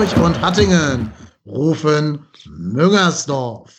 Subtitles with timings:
[0.00, 1.12] Hamburg und Hattingen
[1.44, 3.70] rufen Müngersdorf.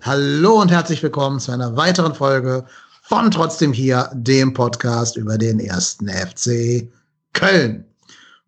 [0.00, 2.64] Hallo und herzlich willkommen zu einer weiteren Folge
[3.02, 6.88] von Trotzdem hier, dem Podcast über den ersten FC
[7.34, 7.84] Köln.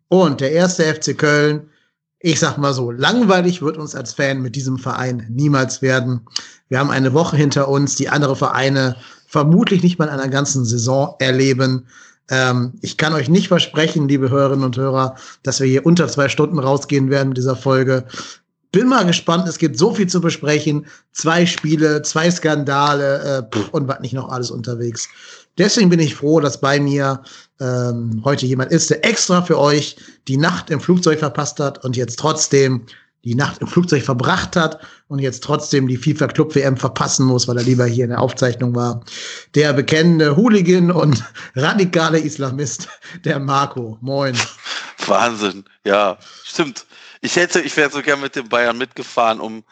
[0.09, 1.69] Und der erste FC Köln,
[2.19, 6.23] ich sag mal so, langweilig wird uns als Fan mit diesem Verein niemals werden.
[6.71, 10.65] Wir haben eine Woche hinter uns, die andere Vereine vermutlich nicht mal in einer ganzen
[10.65, 11.89] Saison erleben.
[12.31, 16.29] Ähm, ich kann euch nicht versprechen, liebe Hörerinnen und Hörer, dass wir hier unter zwei
[16.29, 18.05] Stunden rausgehen werden mit dieser Folge.
[18.71, 20.87] Bin mal gespannt, es gibt so viel zu besprechen.
[21.13, 23.19] Zwei Spiele, zwei Skandale
[23.51, 25.09] äh, pff, und was nicht noch alles unterwegs.
[25.57, 27.23] Deswegen bin ich froh, dass bei mir
[27.61, 29.97] ähm, heute jemand ist, der extra für euch
[30.29, 32.85] die Nacht im Flugzeug verpasst hat und jetzt trotzdem
[33.25, 37.49] die Nacht im Flugzeug verbracht hat und jetzt trotzdem die FIFA Club WM verpassen muss,
[37.49, 39.05] weil er lieber hier in der Aufzeichnung war.
[39.55, 41.25] Der bekennende Hooligan und
[41.57, 42.89] radikale Islamist,
[43.25, 43.99] der Marco.
[44.01, 44.37] Moin.
[45.07, 45.65] Wahnsinn.
[45.85, 46.87] Ja, stimmt.
[47.21, 49.65] Ich hätte, ich wäre so gern mit den Bayern mitgefahren, um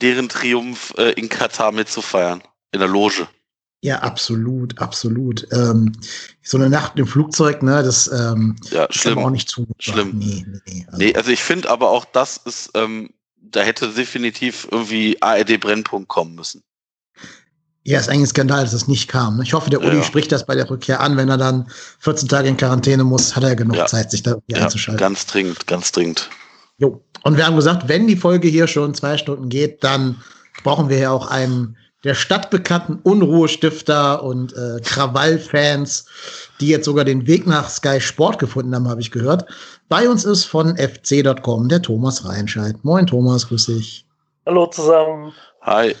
[0.00, 2.42] deren Triumph äh, in Katar mitzufeiern.
[2.72, 3.28] In der Loge.
[3.84, 5.46] Ja, absolut, absolut.
[5.52, 5.92] Ähm,
[6.42, 9.18] so eine Nacht im Flugzeug, ne, das ähm, ja, schlimm.
[9.18, 9.66] auch nicht zu.
[9.78, 10.12] Schlimm.
[10.14, 10.98] Nee, nee, also.
[10.98, 16.08] nee, also ich finde aber auch, das ist, ähm, da hätte definitiv irgendwie ARD Brennpunkt
[16.08, 16.62] kommen müssen.
[17.82, 19.42] Ja, ist eigentlich ein Skandal, dass das nicht kam.
[19.42, 20.02] Ich hoffe, der Uli ja.
[20.02, 21.18] spricht das bei der Rückkehr an.
[21.18, 21.68] Wenn er dann
[21.98, 23.84] 14 Tage in Quarantäne muss, hat er genug ja.
[23.84, 24.98] Zeit, sich da ja, einzuschalten.
[24.98, 26.30] Ganz dringend, ganz dringend.
[26.78, 27.04] Jo.
[27.22, 30.22] Und wir haben gesagt, wenn die Folge hier schon zwei Stunden geht, dann
[30.62, 36.06] brauchen wir ja auch einen der stadtbekannten Unruhestifter und äh, Krawallfans,
[36.60, 39.46] die jetzt sogar den Weg nach Sky Sport gefunden haben, habe ich gehört.
[39.88, 42.76] Bei uns ist von fc.com der Thomas Reinscheid.
[42.82, 44.06] Moin Thomas, grüß dich.
[44.46, 45.32] Hallo zusammen.
[45.62, 45.94] Hi.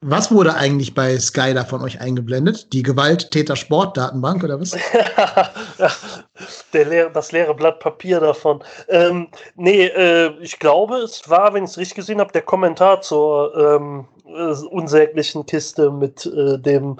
[0.00, 2.72] Was wurde eigentlich bei Sky da von euch eingeblendet?
[2.72, 4.70] Die Gewalttäter-Sport-Datenbank oder was?
[6.72, 8.62] Der leere, das leere Blatt Papier davon.
[8.88, 13.00] Ähm, nee, äh, ich glaube, es war, wenn ich es richtig gesehen habe, der Kommentar
[13.00, 16.98] zur ähm, äh, unsäglichen Kiste mit äh, dem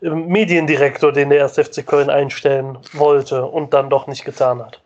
[0.00, 1.54] äh, Mediendirektor, den der 1.
[1.54, 4.80] FC Köln einstellen wollte und dann doch nicht getan hat.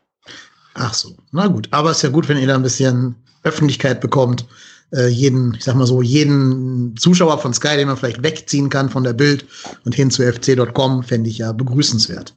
[0.74, 1.68] Ach so, na gut.
[1.70, 4.46] Aber es ist ja gut, wenn ihr da ein bisschen Öffentlichkeit bekommt.
[4.92, 8.88] Äh, jeden, ich sag mal so, jeden Zuschauer von Sky, den man vielleicht wegziehen kann
[8.88, 9.46] von der Bild
[9.84, 12.34] und hin zu fc.com, fände ich ja begrüßenswert.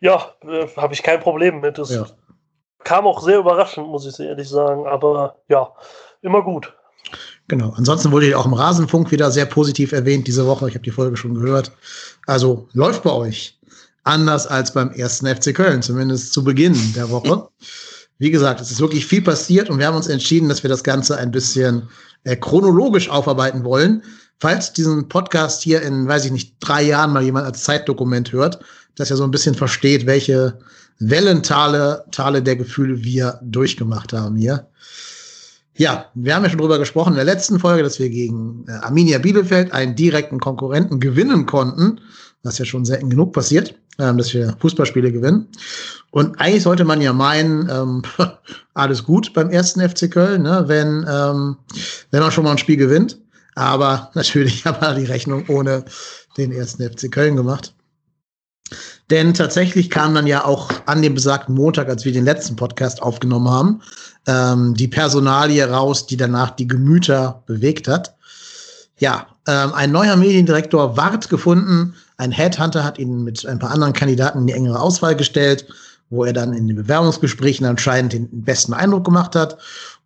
[0.00, 1.78] Ja, äh, habe ich kein Problem mit.
[1.78, 2.06] Das ja.
[2.84, 4.86] kam auch sehr überraschend, muss ich ehrlich sagen.
[4.86, 5.72] Aber ja,
[6.22, 6.74] immer gut.
[7.48, 7.72] Genau.
[7.76, 10.68] Ansonsten wurde ja auch im Rasenfunk wieder sehr positiv erwähnt diese Woche.
[10.68, 11.72] Ich habe die Folge schon gehört.
[12.26, 13.58] Also läuft bei euch.
[14.02, 17.48] Anders als beim ersten FC Köln, zumindest zu Beginn der Woche.
[18.18, 20.84] Wie gesagt, es ist wirklich viel passiert und wir haben uns entschieden, dass wir das
[20.84, 21.88] Ganze ein bisschen
[22.24, 24.02] äh, chronologisch aufarbeiten wollen.
[24.38, 28.60] Falls diesen Podcast hier in, weiß ich nicht, drei Jahren mal jemand als Zeitdokument hört,
[28.96, 30.58] dass er so ein bisschen versteht, welche
[30.98, 34.66] Wellentale Tale der Gefühle wir durchgemacht haben hier.
[35.76, 38.72] Ja, wir haben ja schon drüber gesprochen in der letzten Folge, dass wir gegen äh,
[38.72, 42.00] Arminia Bielefeld einen direkten Konkurrenten gewinnen konnten,
[42.42, 45.48] was ja schon selten genug passiert, ähm, dass wir Fußballspiele gewinnen.
[46.10, 48.02] Und eigentlich sollte man ja meinen, ähm,
[48.74, 51.56] alles gut beim ersten FC Köln, ne, wenn, ähm,
[52.10, 53.18] wenn man schon mal ein Spiel gewinnt.
[53.54, 55.84] Aber natürlich haben wir die Rechnung ohne
[56.38, 57.74] den ersten FC Köln gemacht.
[59.10, 63.00] Denn tatsächlich kam dann ja auch an dem besagten Montag, als wir den letzten Podcast
[63.02, 63.80] aufgenommen haben,
[64.26, 68.16] ähm, die Personalie raus, die danach die Gemüter bewegt hat.
[68.98, 71.94] Ja, ähm, ein neuer Mediendirektor ward gefunden.
[72.16, 75.66] Ein Headhunter hat ihn mit ein paar anderen Kandidaten in die engere Auswahl gestellt,
[76.10, 79.58] wo er dann in den Bewerbungsgesprächen anscheinend den besten Eindruck gemacht hat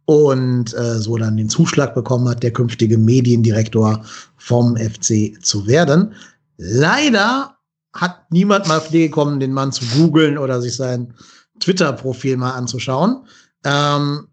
[0.04, 4.04] und äh, so dann den Zuschlag bekommen hat, der künftige Mediendirektor
[4.37, 6.12] vom FC zu werden.
[6.56, 7.56] Leider
[7.93, 11.15] hat niemand mal auf die gekommen, den Mann zu googeln oder sich sein
[11.61, 13.27] Twitter-Profil mal anzuschauen.
[13.65, 14.28] Ähm,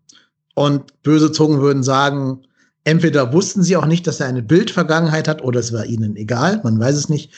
[0.56, 2.42] und böse Zungen würden sagen,
[2.84, 6.62] entweder wussten sie auch nicht, dass er eine Bildvergangenheit hat, oder es war ihnen egal,
[6.64, 7.32] man weiß es nicht.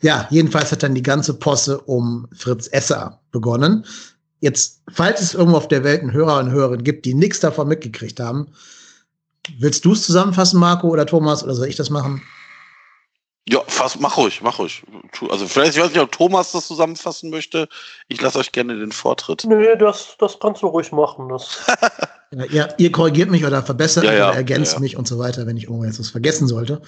[0.00, 3.84] Ja, jedenfalls hat dann die ganze Posse um Fritz Esser begonnen.
[4.40, 7.68] Jetzt, falls es irgendwo auf der Welt einen Hörer und Hörerin gibt, die nichts davon
[7.68, 8.48] mitgekriegt haben,
[9.58, 12.22] willst du es zusammenfassen, Marco oder Thomas, oder soll ich das machen?
[13.48, 14.84] Ja, fast, mach ruhig, mach ruhig.
[15.28, 17.68] Also vielleicht, ich weiß nicht, ob Thomas das zusammenfassen möchte.
[18.06, 19.44] Ich lasse euch gerne den Vortritt.
[19.44, 21.28] Nö, das, das kannst du ruhig machen.
[21.28, 21.58] Das.
[22.30, 25.18] ja, ihr, ihr, korrigiert mich oder verbessert ja, ja, oder ergänzt ja, mich und so
[25.18, 26.82] weiter, wenn ich irgendwo jetzt was vergessen sollte.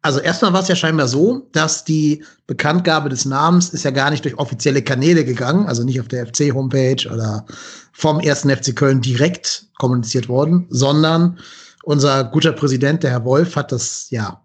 [0.00, 4.10] Also erstmal war es ja scheinbar so, dass die Bekanntgabe des Namens ist ja gar
[4.10, 7.44] nicht durch offizielle Kanäle gegangen, also nicht auf der FC-Homepage oder
[7.92, 11.40] vom ersten FC Köln direkt kommuniziert worden, sondern
[11.82, 14.40] unser guter Präsident, der Herr Wolf, hat das ja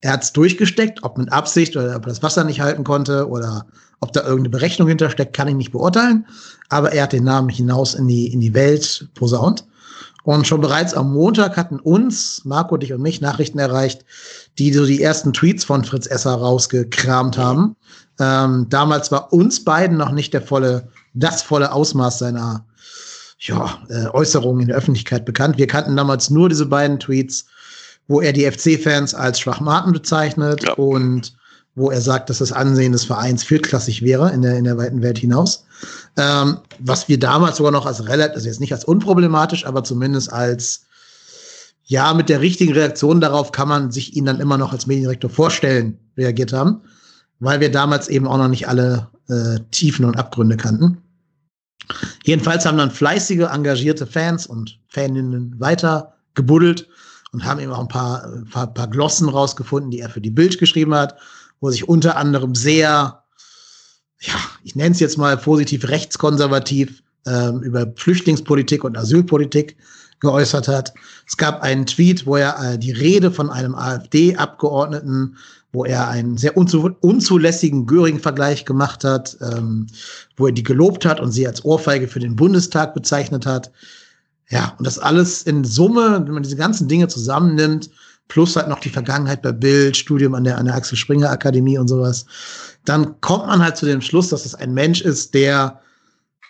[0.00, 3.28] er hat es durchgesteckt, ob mit Absicht oder ob er das Wasser nicht halten konnte
[3.28, 3.66] oder
[4.00, 6.26] Ob da irgendeine Berechnung hintersteckt, kann ich nicht beurteilen.
[6.68, 9.64] Aber er hat den Namen hinaus in die, in die Welt posaunt.
[10.24, 14.04] Und schon bereits am Montag hatten uns, Marco, dich und mich, Nachrichten erreicht,
[14.58, 17.76] die so die ersten Tweets von Fritz Esser rausgekramt haben.
[18.18, 22.66] Ähm, damals war uns beiden noch nicht der volle, das volle Ausmaß seiner
[23.38, 25.58] ja, äh, Äußerungen in der Öffentlichkeit bekannt.
[25.58, 27.46] Wir kannten damals nur diese beiden Tweets,
[28.08, 30.74] wo er die FC-Fans als Schwachmaten bezeichnet ja.
[30.74, 31.34] und
[31.74, 35.02] wo er sagt, dass das Ansehen des Vereins viertklassig wäre in der, in der weiten
[35.02, 35.66] Welt hinaus.
[36.16, 40.32] Ähm, was wir damals sogar noch als relativ, also jetzt nicht als unproblematisch, aber zumindest
[40.32, 40.86] als
[41.84, 45.30] ja, mit der richtigen Reaktion darauf kann man sich ihn dann immer noch als Mediendirektor
[45.30, 46.80] vorstellen, reagiert haben,
[47.38, 50.98] weil wir damals eben auch noch nicht alle äh, Tiefen und Abgründe kannten.
[52.24, 56.88] Jedenfalls haben dann fleißige, engagierte Fans und Faninnen weiter gebuddelt
[57.36, 60.56] und haben eben auch ein paar, paar, paar Glossen rausgefunden, die er für die Bild
[60.56, 61.18] geschrieben hat,
[61.60, 63.24] wo sich unter anderem sehr,
[64.20, 64.34] ja,
[64.64, 69.76] ich nenne es jetzt mal positiv rechtskonservativ ähm, über Flüchtlingspolitik und Asylpolitik
[70.20, 70.94] geäußert hat.
[71.28, 75.36] Es gab einen Tweet, wo er äh, die Rede von einem AfD-Abgeordneten,
[75.72, 79.88] wo er einen sehr unzu unzulässigen Göring-Vergleich gemacht hat, ähm,
[80.38, 83.72] wo er die gelobt hat und sie als Ohrfeige für den Bundestag bezeichnet hat.
[84.50, 87.90] Ja, und das alles in Summe, wenn man diese ganzen Dinge zusammennimmt,
[88.28, 91.78] plus halt noch die Vergangenheit bei Bild, Studium an der, an der Axel Springer Akademie
[91.78, 92.26] und sowas,
[92.84, 95.80] dann kommt man halt zu dem Schluss, dass es ein Mensch ist, der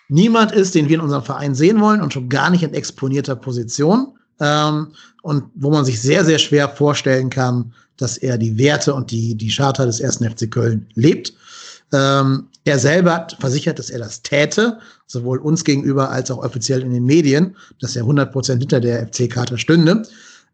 [0.08, 3.37] niemand ist, den wir in unserem Verein sehen wollen und schon gar nicht in exponierter
[3.37, 4.12] Position.
[4.38, 4.88] Ähm,
[5.22, 9.34] und wo man sich sehr, sehr schwer vorstellen kann, dass er die Werte und die,
[9.34, 11.32] die Charta des ersten FC Köln lebt.
[11.93, 16.83] Ähm, er selber hat versichert, dass er das täte, sowohl uns gegenüber als auch offiziell
[16.83, 20.03] in den Medien, dass er 100 Prozent hinter der FC-Charta stünde.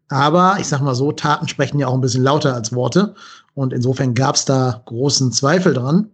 [0.09, 3.15] Aber ich sag mal so, Taten sprechen ja auch ein bisschen lauter als Worte.
[3.55, 6.09] Und insofern gab es da großen Zweifel dran.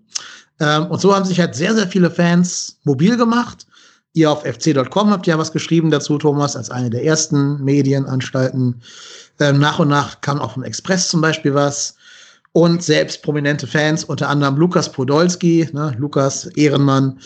[0.59, 3.67] Ähm, und so haben sich halt sehr, sehr viele Fans mobil gemacht.
[4.13, 8.81] Ihr auf fc.com habt ja was geschrieben dazu, Thomas, als eine der ersten Medienanstalten.
[9.39, 11.95] Ähm, nach und nach kam auch vom Express zum Beispiel was.
[12.51, 17.19] Und selbst prominente Fans, unter anderem Lukas Podolski, ne, Lukas Ehrenmann,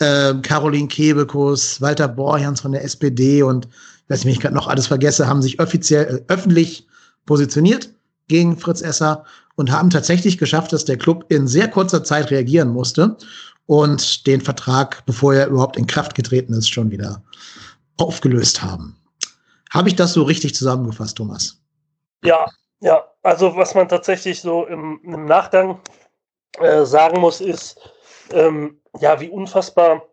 [0.00, 3.68] äh, Caroline Kebekus, Walter Borjans von der SPD und
[4.08, 6.86] wenn ich gerade noch alles vergesse, haben sich offiziell äh, öffentlich
[7.24, 7.90] positioniert
[8.28, 9.24] gegen Fritz Esser
[9.56, 13.16] und haben tatsächlich geschafft, dass der Club in sehr kurzer Zeit reagieren musste
[13.66, 17.22] und den Vertrag, bevor er überhaupt in Kraft getreten ist, schon wieder
[17.96, 18.96] aufgelöst haben.
[19.70, 21.60] Habe ich das so richtig zusammengefasst, Thomas?
[22.22, 22.46] Ja,
[22.80, 23.02] ja.
[23.26, 25.80] Also was man tatsächlich so im, im Nachgang
[26.60, 27.76] äh, sagen muss, ist,
[28.30, 30.06] ähm, ja, wie unfassbar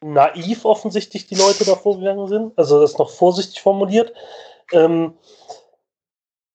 [0.00, 2.56] naiv offensichtlich die Leute da vorgegangen sind.
[2.56, 4.14] Also das ist noch vorsichtig formuliert.
[4.70, 5.18] Ähm,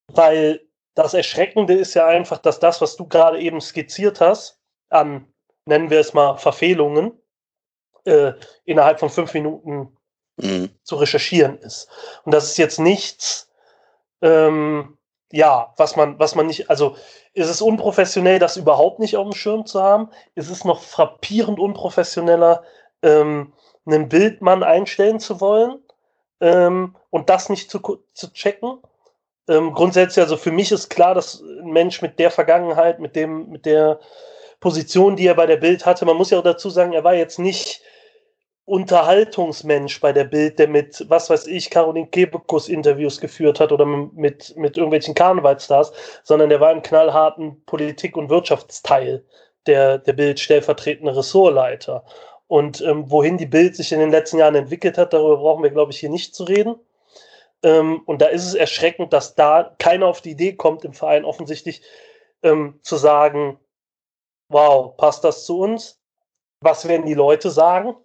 [0.07, 0.61] weil
[0.95, 4.57] das Erschreckende ist ja einfach, dass das, was du gerade eben skizziert hast,
[4.87, 5.27] an,
[5.65, 7.11] nennen wir es mal, Verfehlungen,
[8.05, 8.31] äh,
[8.63, 9.97] innerhalb von fünf Minuten
[10.37, 10.69] mhm.
[10.81, 11.89] zu recherchieren ist.
[12.23, 13.51] Und das ist jetzt nichts,
[14.21, 14.95] ähm,
[15.31, 16.95] ja, was man, was man nicht, also
[17.33, 20.09] ist es unprofessionell, das überhaupt nicht auf dem Schirm zu haben?
[20.35, 22.63] Ist es noch frappierend unprofessioneller,
[23.03, 23.53] ähm,
[23.85, 25.79] einen Bildmann einstellen zu wollen
[26.41, 28.79] ähm, und das nicht zu, zu checken?
[29.47, 33.49] Ähm, grundsätzlich, also für mich ist klar, dass ein Mensch mit der Vergangenheit, mit dem,
[33.49, 33.99] mit der
[34.59, 37.13] Position, die er bei der Bild hatte, man muss ja auch dazu sagen, er war
[37.13, 37.81] jetzt nicht
[38.69, 43.85] Unterhaltungsmensch bei der Bild, der mit, was weiß ich, Caroline Kebekus Interviews geführt hat oder
[43.85, 45.91] mit, mit irgendwelchen Karnevalstars,
[46.23, 49.25] sondern der war im knallharten Politik- und Wirtschaftsteil
[49.65, 52.03] der, der Bild stellvertretende Ressortleiter.
[52.47, 55.71] Und ähm, wohin die Bild sich in den letzten Jahren entwickelt hat, darüber brauchen wir,
[55.71, 56.75] glaube ich, hier nicht zu reden.
[57.63, 61.25] Ähm, und da ist es erschreckend, dass da keiner auf die Idee kommt, im Verein
[61.25, 61.81] offensichtlich
[62.43, 63.59] ähm, zu sagen,
[64.49, 65.99] wow, passt das zu uns?
[66.61, 67.95] Was werden die Leute sagen?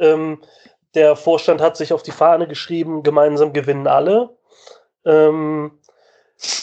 [0.00, 0.42] Ähm,
[0.94, 4.36] der Vorstand hat sich auf die Fahne geschrieben, gemeinsam gewinnen alle.
[5.04, 5.78] Ähm,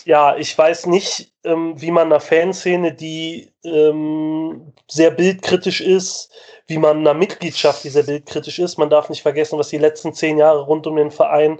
[0.06, 6.32] ja, ich weiß nicht, ähm, wie man einer Fanszene, die ähm, sehr bildkritisch ist,
[6.65, 8.77] wie man einer Mitgliedschaft, die sehr bildkritisch ist.
[8.77, 11.60] Man darf nicht vergessen, was die letzten zehn Jahre rund um den Verein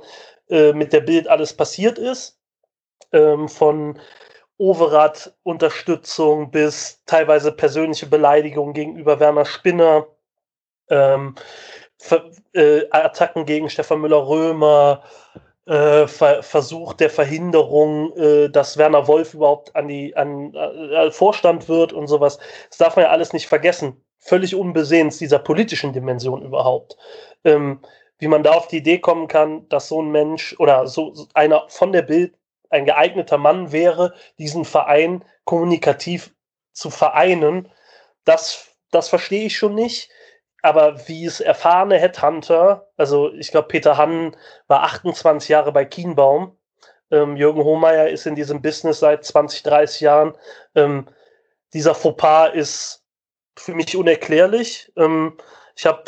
[0.50, 2.40] äh, mit der Bild alles passiert ist.
[3.14, 4.00] Ähm, von
[4.58, 10.08] Overath-Unterstützung bis teilweise persönliche Beleidigungen gegenüber Werner Spinner,
[10.90, 11.36] ähm,
[12.54, 15.04] äh, Attacken gegen Stefan Müller-Römer,
[15.66, 21.68] äh, Ver Versuch der Verhinderung, äh, dass Werner Wolf überhaupt an die an, äh, Vorstand
[21.68, 22.40] wird und sowas.
[22.70, 24.02] Das darf man ja alles nicht vergessen.
[24.20, 26.98] Völlig unbesehens dieser politischen Dimension überhaupt.
[27.44, 27.82] Ähm,
[28.20, 31.66] wie man da auf die Idee kommen kann, dass so ein Mensch oder so einer
[31.70, 32.34] von der Bild
[32.70, 36.34] ein geeigneter Mann wäre, diesen Verein kommunikativ
[36.74, 37.70] zu vereinen,
[38.26, 40.10] das das verstehe ich schon nicht.
[40.62, 44.36] Aber wie es erfahrene Headhunter, also ich glaube, Peter Hann
[44.68, 46.58] war 28 Jahre bei Kienbaum.
[47.12, 50.38] Ähm, Jürgen Hohmeier ist in diesem Business seit 20, 30 Jahren.
[50.76, 51.08] Ähm,
[51.74, 53.04] dieser Fauxpas ist
[53.58, 54.92] für mich unerklärlich.
[54.98, 55.38] Ähm,
[55.76, 56.04] ich habe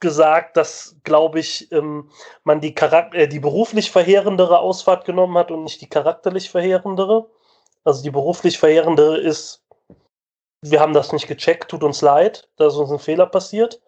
[0.00, 2.10] gesagt, dass, glaube ich, ähm,
[2.44, 7.30] man die, äh, die beruflich verheerendere Ausfahrt genommen hat und nicht die charakterlich verheerendere.
[7.84, 9.61] Also die beruflich verheerendere ist,
[10.62, 13.80] wir haben das nicht gecheckt, tut uns leid, da ist uns ein Fehler passiert.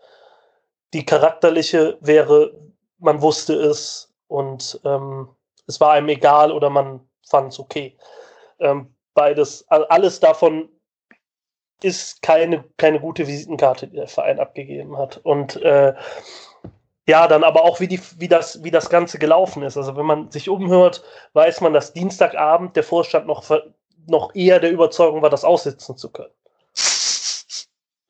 [0.92, 2.52] Die charakterliche wäre,
[2.98, 5.28] man wusste es und ähm,
[5.66, 7.96] es war einem egal oder man fand es okay.
[8.58, 10.68] Ähm, beides, alles davon
[11.82, 15.18] ist keine, keine gute Visitenkarte, die der Verein abgegeben hat.
[15.18, 15.94] Und äh,
[17.06, 19.76] ja, dann aber auch, wie, die, wie, das, wie das Ganze gelaufen ist.
[19.76, 21.04] Also wenn man sich umhört,
[21.34, 23.44] weiß man, dass Dienstagabend der Vorstand noch,
[24.06, 26.32] noch eher der Überzeugung war, das aussitzen zu können.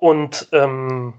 [0.04, 1.14] Und ähm,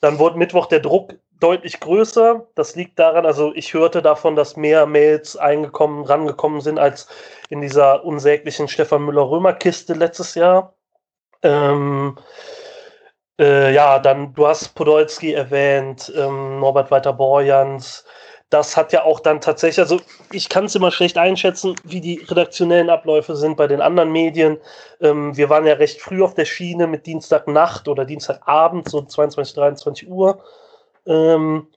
[0.00, 2.48] dann wurde Mittwoch der Druck deutlich größer.
[2.56, 7.06] Das liegt daran, also ich hörte davon, dass mehr Mails eingekommen, rangekommen sind als
[7.48, 10.74] in dieser unsäglichen Stefan Müller-Römer-Kiste letztes Jahr.
[11.44, 12.18] Ähm,
[13.38, 18.04] äh, ja, dann, du hast Podolski erwähnt, ähm, Norbert Walter-Borjans.
[18.50, 20.00] Das hat ja auch dann tatsächlich, also
[20.32, 24.58] ich kann es immer schlecht einschätzen, wie die redaktionellen Abläufe sind bei den anderen Medien.
[25.00, 29.54] Ähm, wir waren ja recht früh auf der Schiene mit Dienstagnacht oder Dienstagabend, so 22,
[29.54, 30.42] 23 Uhr,
[31.06, 31.68] ähm,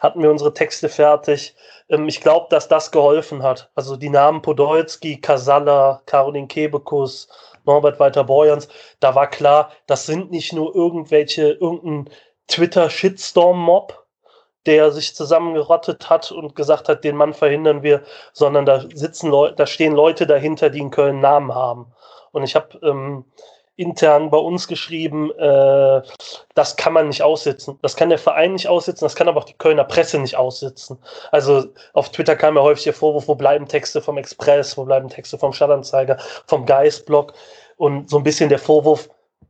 [0.00, 1.54] hatten wir unsere Texte fertig.
[1.88, 3.70] Ähm, ich glaube, dass das geholfen hat.
[3.76, 7.28] Also die Namen Podolski, Kasala, Caroline Kebekus,
[7.64, 8.68] Norbert Walter Borjans,
[9.00, 12.10] da war klar, das sind nicht nur irgendwelche, irgendein
[12.48, 13.97] Twitter-Shitstorm-Mob,
[14.68, 18.02] der sich zusammengerottet hat und gesagt hat, den Mann verhindern wir,
[18.34, 21.86] sondern da sitzen Leute, da stehen Leute dahinter, die in Köln Namen haben.
[22.32, 23.24] Und ich habe ähm,
[23.76, 26.02] intern bei uns geschrieben, äh,
[26.54, 27.78] das kann man nicht aussitzen.
[27.80, 30.98] Das kann der Verein nicht aussitzen, das kann aber auch die Kölner Presse nicht aussitzen.
[31.32, 35.08] Also auf Twitter kam ja häufig der Vorwurf, wo bleiben Texte vom Express, wo bleiben
[35.08, 37.32] Texte vom Stadtanzeiger, vom Geistblog
[37.78, 39.08] und so ein bisschen der Vorwurf,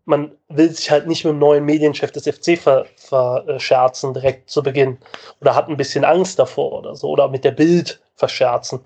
[0.09, 4.97] man will sich halt nicht mit dem neuen Medienchef des FC verscherzen direkt zu Beginn
[5.43, 8.81] oder hat ein bisschen Angst davor oder so oder mit der Bild verscherzen.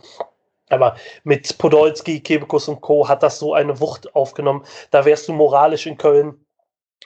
[0.68, 3.08] Aber mit Podolski, Kebekus und Co.
[3.08, 4.64] hat das so eine Wucht aufgenommen.
[4.90, 6.44] Da wärst du moralisch in Köln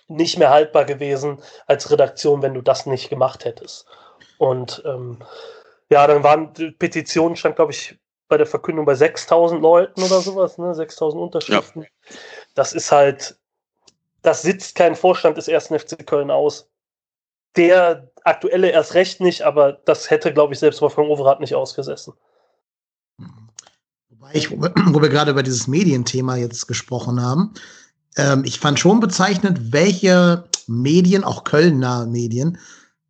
[0.09, 3.87] nicht mehr haltbar gewesen als Redaktion, wenn du das nicht gemacht hättest.
[4.39, 5.19] Und ähm,
[5.91, 10.21] ja, dann waren die Petitionen, stand, glaube ich, bei der Verkündung bei 6000 Leuten oder
[10.21, 10.75] sowas, ne?
[10.75, 11.83] 6000 Unterschriften.
[11.83, 11.89] Ja.
[12.55, 13.37] Das ist halt,
[14.27, 16.69] das sitzt kein Vorstand des ersten FC Köln aus.
[17.55, 22.13] Der aktuelle erst recht nicht, aber das hätte, glaube ich, selbst Wolfgang Overath nicht ausgesessen.
[24.33, 27.55] Ich, wo wir gerade über dieses Medienthema jetzt gesprochen haben,
[28.17, 32.59] ähm, ich fand schon bezeichnend, welche Medien, auch Köln-nahe Medien,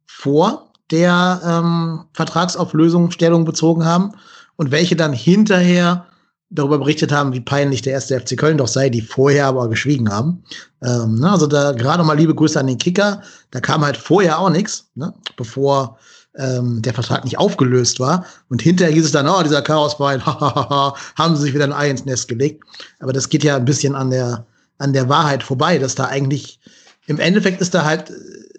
[0.04, 4.12] vor der ähm, Vertragsauflösung Stellung bezogen haben
[4.56, 6.06] und welche dann hinterher
[6.50, 10.11] darüber berichtet haben, wie peinlich der erste FC Köln doch sei, die vorher aber geschwiegen
[10.11, 10.45] haben.
[10.83, 13.23] Ähm, ne, also da gerade mal liebe Grüße an den Kicker.
[13.50, 15.99] Da kam halt vorher auch nichts, ne, bevor
[16.37, 18.25] ähm, der Vertrag nicht aufgelöst war.
[18.49, 22.05] Und hinterher hieß es dann, oh, dieser Chaosbein, haben sie sich wieder ein Ei ins
[22.05, 22.62] Nest gelegt.
[23.00, 24.47] Aber das geht ja ein bisschen an der,
[24.79, 26.61] an der Wahrheit vorbei, dass da eigentlich,
[27.07, 28.12] im Endeffekt ist da halt,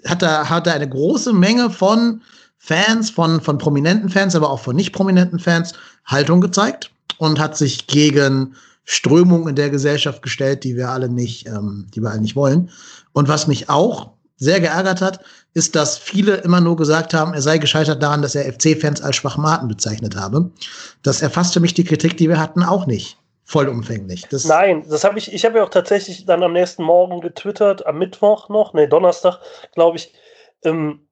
[0.06, 2.22] hat da, hat da eine große Menge von
[2.58, 5.74] Fans, von, von prominenten Fans, aber auch von nicht prominenten Fans
[6.06, 11.48] Haltung gezeigt und hat sich gegen Strömungen in der Gesellschaft gestellt, die wir alle nicht,
[11.48, 12.70] ähm, die wir alle nicht wollen.
[13.14, 15.20] Und was mich auch sehr geärgert hat,
[15.54, 19.16] ist, dass viele immer nur gesagt haben, er sei gescheitert daran, dass er FC-Fans als
[19.16, 20.52] Schwachmaten bezeichnet habe.
[21.02, 24.26] Das erfasste mich die Kritik, die wir hatten, auch nicht vollumfänglich.
[24.30, 27.86] Das Nein, das habe ich, ich habe ja auch tatsächlich dann am nächsten Morgen getwittert,
[27.86, 29.40] am Mittwoch noch, nee, Donnerstag,
[29.74, 30.14] glaube ich,
[30.64, 31.07] ähm,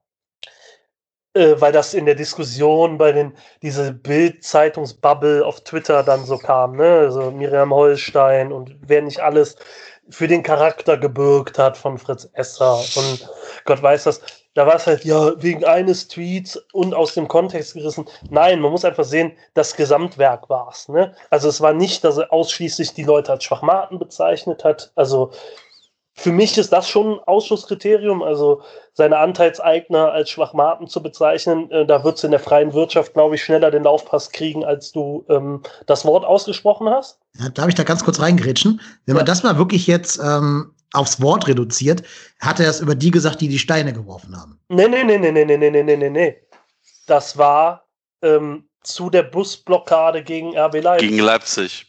[1.36, 6.78] äh, weil das in der Diskussion bei den, diese Bild-Zeitungsbubble auf Twitter dann so kam,
[6.78, 9.58] ne, also Miriam Holstein und wer nicht alles
[10.10, 13.30] für den Charakter gebürgt hat von Fritz Esser und
[13.66, 14.22] Gott weiß das.
[14.54, 18.06] Da war es halt, ja, wegen eines Tweets und aus dem Kontext gerissen.
[18.30, 20.88] Nein, man muss einfach sehen, das Gesamtwerk war es.
[20.88, 21.14] Ne?
[21.30, 24.94] Also es war nicht, dass er ausschließlich die Leute als Schwachmaten bezeichnet hat.
[24.96, 25.32] Also
[26.18, 28.62] für mich ist das schon ein Ausschlusskriterium, also
[28.94, 31.70] seine Anteilseigner als Schwachmaten zu bezeichnen.
[31.72, 34.94] Äh, da wird es in der freien Wirtschaft, glaube ich, schneller den Laufpass kriegen, als
[34.94, 37.20] du ähm, das Wort ausgesprochen hast.
[37.38, 38.80] Ja, darf ich da ganz kurz reingrätschen?
[39.06, 39.20] Wenn ja.
[39.20, 42.04] man das mal wirklich jetzt ähm, aufs Wort reduziert,
[42.40, 44.58] hat er es über die gesagt, die die Steine geworfen haben.
[44.70, 46.38] Nee, nee, nee, nee, nee, nee, nee, nee, nee, nee.
[47.08, 47.86] Das war
[48.22, 51.10] ähm, zu der Busblockade gegen RB Leipzig.
[51.10, 51.86] Gegen Leipzig.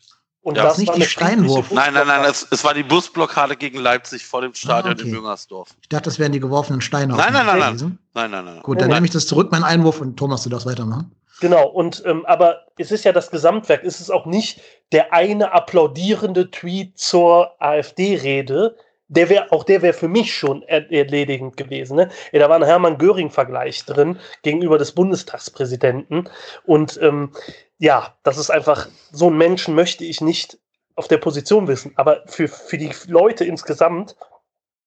[0.47, 1.73] Und Ja, das ist nicht war die Steinwurf.
[1.73, 2.31] Nein, nein, nein, Busblockade.
[2.31, 5.09] es, es war die Busblockade gegen Leipzig vor dem Stadion Ah, okay.
[5.09, 5.71] in Müngersdorf.
[5.83, 7.15] Ich dachte, das wären die geworfenen Steine.
[7.15, 7.99] auf Nein, nein, nein, nein.
[8.15, 8.61] Nein, nein, nein.
[8.63, 8.99] Gut, dann Nein.
[8.99, 11.11] nehme ich das zurück, mein Einwurf, und Thomas, du darfst weitermachen.
[11.41, 14.61] Genau, und ähm, aber es ist ja das Gesamtwerk, es ist auch nicht
[14.93, 18.77] der eine applaudierende Tweet zur AfD-Rede.
[19.09, 21.97] Der wäre, auch der wäre für mich schon er erledigend gewesen.
[21.97, 22.11] Ne?
[22.33, 26.29] Ja, da war ein Hermann Göring-Vergleich drin gegenüber des Bundestagspräsidenten.
[26.65, 27.33] Und ähm,
[27.79, 30.59] ja, das ist einfach, so einen Menschen möchte ich nicht
[30.97, 31.93] auf der Position wissen.
[31.97, 34.17] Aber für, für die Leute insgesamt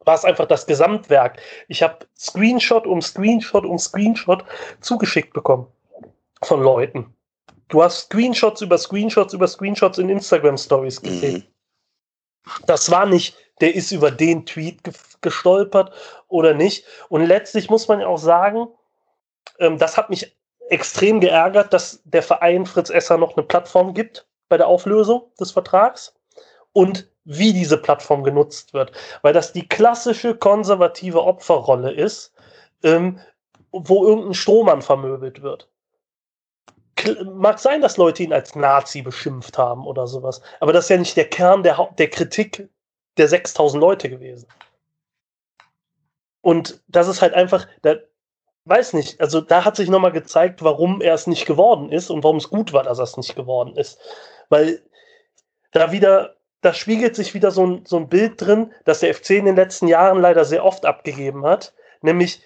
[0.05, 1.39] war es einfach das Gesamtwerk.
[1.67, 4.43] Ich habe Screenshot um Screenshot um Screenshot
[4.81, 5.67] zugeschickt bekommen
[6.41, 7.13] von Leuten.
[7.69, 11.45] Du hast Screenshots über Screenshots über Screenshots in Instagram Stories gesehen.
[11.45, 12.63] Mhm.
[12.65, 15.91] Das war nicht, der ist über den Tweet ge gestolpert
[16.29, 16.85] oder nicht.
[17.09, 18.67] Und letztlich muss man ja auch sagen,
[19.59, 20.37] ähm, das hat mich
[20.69, 25.51] extrem geärgert, dass der Verein Fritz Esser noch eine Plattform gibt bei der Auflösung des
[25.51, 26.15] Vertrags
[26.71, 28.91] und wie diese Plattform genutzt wird.
[29.21, 32.33] Weil das die klassische konservative Opferrolle ist,
[32.83, 33.19] ähm,
[33.71, 35.69] wo irgendein Strohmann vermöbelt wird.
[37.23, 40.97] Mag sein, dass Leute ihn als Nazi beschimpft haben oder sowas, aber das ist ja
[40.97, 42.69] nicht der Kern der, Hau- der Kritik
[43.17, 44.47] der 6000 Leute gewesen.
[46.41, 47.95] Und das ist halt einfach, da,
[48.65, 52.23] weiß nicht, also da hat sich nochmal gezeigt, warum er es nicht geworden ist und
[52.23, 53.99] warum es gut war, dass er es nicht geworden ist.
[54.49, 54.81] Weil
[55.71, 59.31] da wieder, da spiegelt sich wieder so ein, so ein Bild drin, das der FC
[59.31, 62.41] in den letzten Jahren leider sehr oft abgegeben hat, nämlich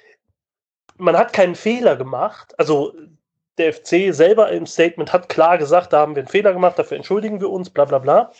[0.97, 2.93] man hat keinen Fehler gemacht, also
[3.57, 6.97] der FC selber im Statement hat klar gesagt, da haben wir einen Fehler gemacht, dafür
[6.97, 8.31] entschuldigen wir uns, bla bla bla.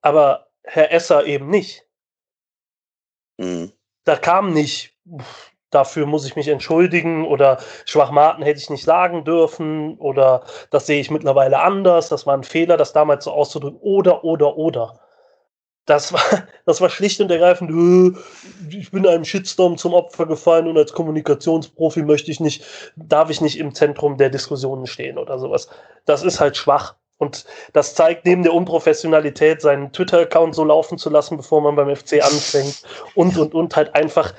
[0.00, 1.84] Aber Herr Esser eben nicht.
[3.38, 3.72] Mhm.
[4.04, 9.24] Da kam nicht, "Uff, dafür muss ich mich entschuldigen oder Schwachmaten hätte ich nicht sagen
[9.24, 13.78] dürfen oder das sehe ich mittlerweile anders, das war ein Fehler, das damals so auszudrücken
[13.80, 15.00] oder, oder, oder.
[15.86, 16.22] Das war,
[16.66, 18.18] das war schlicht und ergreifend, "Äh,
[18.78, 22.64] ich bin einem Shitstorm zum Opfer gefallen und als Kommunikationsprofi möchte ich nicht,
[22.96, 25.68] darf ich nicht im Zentrum der Diskussionen stehen oder sowas.
[26.06, 26.96] Das ist halt schwach.
[27.22, 31.94] Und das zeigt neben der Unprofessionalität, seinen Twitter-Account so laufen zu lassen, bevor man beim
[31.94, 32.82] FC anfängt
[33.14, 34.34] und, und, und halt einfach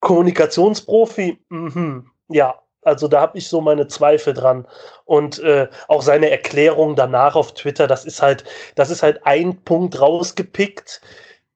[0.00, 4.66] Kommunikationsprofi, mhm, ja, also da habe ich so meine Zweifel dran.
[5.04, 9.62] Und äh, auch seine Erklärung danach auf Twitter, das ist halt, das ist halt ein
[9.62, 11.02] Punkt rausgepickt,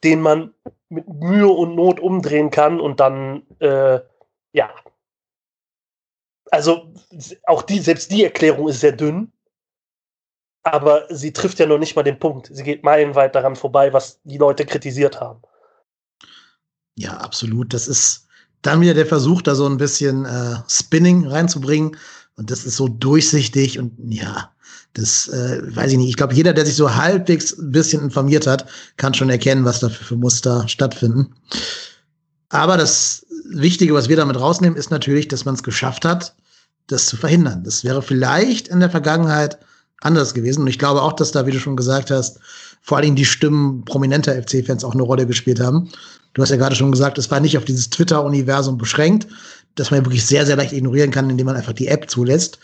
[0.04, 0.52] den man
[0.90, 4.00] mit Mühe und Not umdrehen kann und dann, äh,
[4.52, 4.68] ja.
[6.50, 6.92] Also
[7.46, 9.32] auch die, selbst die Erklärung ist sehr dünn,
[10.66, 12.50] aber sie trifft ja noch nicht mal den Punkt.
[12.52, 15.40] Sie geht meilenweit daran vorbei, was die Leute kritisiert haben.
[16.96, 17.72] Ja, absolut.
[17.72, 18.26] Das ist
[18.62, 21.96] dann wieder der Versuch, da so ein bisschen äh, Spinning reinzubringen.
[22.36, 24.50] Und das ist so durchsichtig und ja,
[24.92, 26.08] das äh, weiß ich nicht.
[26.08, 29.80] Ich glaube, jeder, der sich so halbwegs ein bisschen informiert hat, kann schon erkennen, was
[29.80, 31.34] da für, für Muster stattfinden.
[32.48, 36.34] Aber das Wichtige, was wir damit rausnehmen, ist natürlich, dass man es geschafft hat,
[36.88, 37.64] das zu verhindern.
[37.64, 39.58] Das wäre vielleicht in der Vergangenheit
[40.00, 40.62] anders gewesen.
[40.62, 42.38] Und ich glaube auch, dass da, wie du schon gesagt hast,
[42.82, 45.90] vor allen Dingen die Stimmen prominenter FC-Fans auch eine Rolle gespielt haben.
[46.34, 49.26] Du hast ja gerade schon gesagt, es war nicht auf dieses Twitter-Universum beschränkt,
[49.74, 52.58] das man ja wirklich sehr, sehr leicht ignorieren kann, indem man einfach die App zulässt.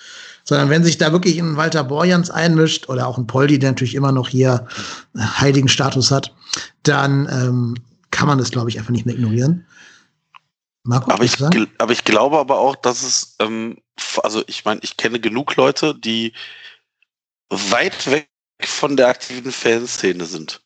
[0.45, 3.95] Sondern wenn sich da wirklich ein Walter Borjans einmischt oder auch ein Poldi, der natürlich
[3.95, 4.67] immer noch hier
[5.17, 6.35] heiligen Status hat,
[6.83, 7.75] dann ähm,
[8.11, 9.67] kann man das, glaube ich, einfach nicht mehr ignorieren.
[10.85, 11.37] Marco, Aber ich,
[11.79, 13.79] aber ich glaube aber auch, dass es, ähm,
[14.23, 16.33] also ich meine, ich kenne genug Leute, die
[17.53, 18.29] weit weg
[18.63, 20.63] von der aktiven Fanszene sind.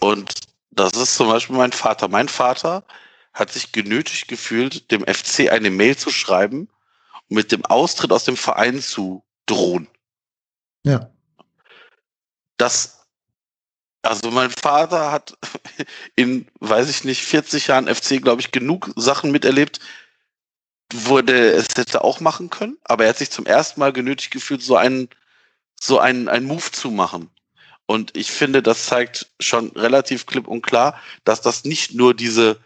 [0.00, 0.34] Und
[0.70, 2.08] das ist zum Beispiel mein Vater.
[2.08, 2.84] Mein Vater
[3.34, 6.68] hat sich genötigt gefühlt, dem FC eine Mail zu schreiben
[7.28, 9.88] und mit dem Austritt aus dem Verein zu drohen.
[10.84, 11.10] Ja.
[12.56, 13.06] Das,
[14.02, 15.36] also mein Vater hat
[16.16, 19.80] in, weiß ich nicht, 40 Jahren FC, glaube ich, genug Sachen miterlebt,
[20.92, 24.32] wo der es hätte auch machen können, aber er hat sich zum ersten Mal genötigt
[24.32, 25.08] gefühlt, so einen,
[25.80, 27.30] so einen, einen Move zu machen.
[27.86, 32.58] Und ich finde, das zeigt schon relativ klipp und klar, dass das nicht nur diese,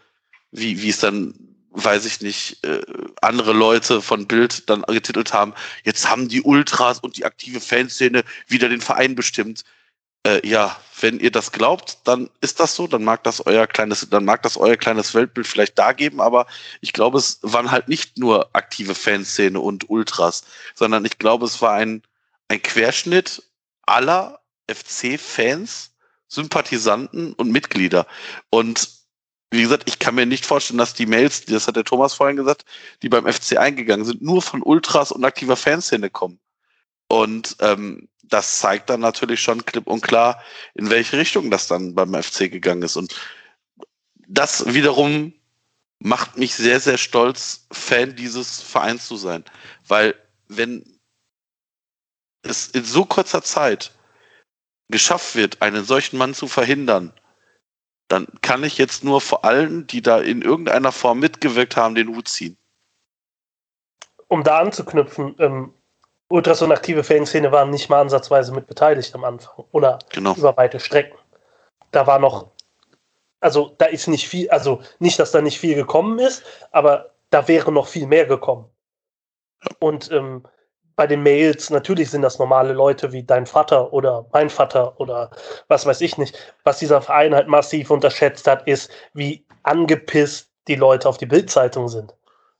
[0.51, 1.33] wie, wie es dann,
[1.71, 2.81] weiß ich nicht, äh,
[3.21, 5.53] andere Leute von Bild dann getitelt haben,
[5.85, 9.63] jetzt haben die Ultras und die aktive Fanszene wieder den Verein bestimmt.
[10.25, 14.07] Äh, ja, wenn ihr das glaubt, dann ist das so, dann mag das euer kleines,
[14.09, 16.47] dann mag das euer kleines Weltbild vielleicht da geben, aber
[16.81, 20.43] ich glaube, es waren halt nicht nur aktive Fanszene und Ultras,
[20.75, 22.03] sondern ich glaube, es war ein,
[22.47, 23.43] ein Querschnitt
[23.83, 25.91] aller FC-Fans,
[26.27, 28.07] Sympathisanten und Mitglieder.
[28.49, 28.89] Und
[29.51, 32.37] wie gesagt, ich kann mir nicht vorstellen, dass die Mails, das hat der Thomas vorhin
[32.37, 32.65] gesagt,
[33.01, 36.39] die beim FC eingegangen sind, nur von Ultras und aktiver Fanszene kommen.
[37.07, 40.41] Und ähm, das zeigt dann natürlich schon klipp und klar,
[40.73, 42.95] in welche Richtung das dann beim FC gegangen ist.
[42.95, 43.13] Und
[44.27, 45.33] das wiederum
[45.99, 49.43] macht mich sehr, sehr stolz, Fan dieses Vereins zu sein.
[49.87, 50.15] Weil
[50.47, 50.99] wenn
[52.43, 53.91] es in so kurzer Zeit
[54.89, 57.13] geschafft wird, einen solchen Mann zu verhindern,
[58.09, 62.15] dann kann ich jetzt nur vor allen, die da in irgendeiner Form mitgewirkt haben, den
[62.15, 62.57] Hut ziehen.
[64.27, 65.73] Um da anzuknüpfen, ähm,
[66.29, 70.35] Ultras und aktive Fanszene waren nicht mal ansatzweise mit beteiligt am Anfang oder genau.
[70.35, 71.17] über weite Strecken.
[71.91, 72.51] Da war noch,
[73.39, 77.47] also da ist nicht viel, also nicht, dass da nicht viel gekommen ist, aber da
[77.47, 78.69] wäre noch viel mehr gekommen.
[79.79, 80.43] Und ähm,
[80.95, 85.31] bei den Mails, natürlich sind das normale Leute wie dein Vater oder mein Vater oder
[85.67, 86.37] was weiß ich nicht.
[86.63, 91.87] Was dieser Verein halt massiv unterschätzt hat, ist, wie angepisst die Leute auf die Bildzeitung
[91.87, 92.13] sind.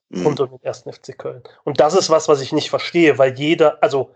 [0.10, 0.26] Mhm.
[0.26, 1.43] Und um den ersten FC Köln.
[1.63, 4.12] Und das ist was, was ich nicht verstehe, weil jeder, also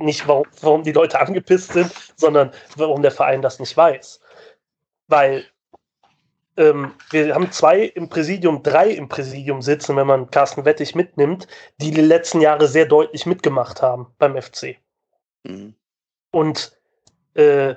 [0.00, 4.20] nicht warum, warum die Leute angepisst sind, sondern warum der Verein das nicht weiß.
[5.08, 5.44] Weil
[6.60, 11.48] ähm, wir haben zwei im Präsidium, drei im Präsidium sitzen, wenn man Carsten Wettig mitnimmt,
[11.78, 14.76] die die letzten Jahre sehr deutlich mitgemacht haben beim FC.
[15.44, 15.74] Mhm.
[16.30, 16.78] Und
[17.32, 17.76] äh,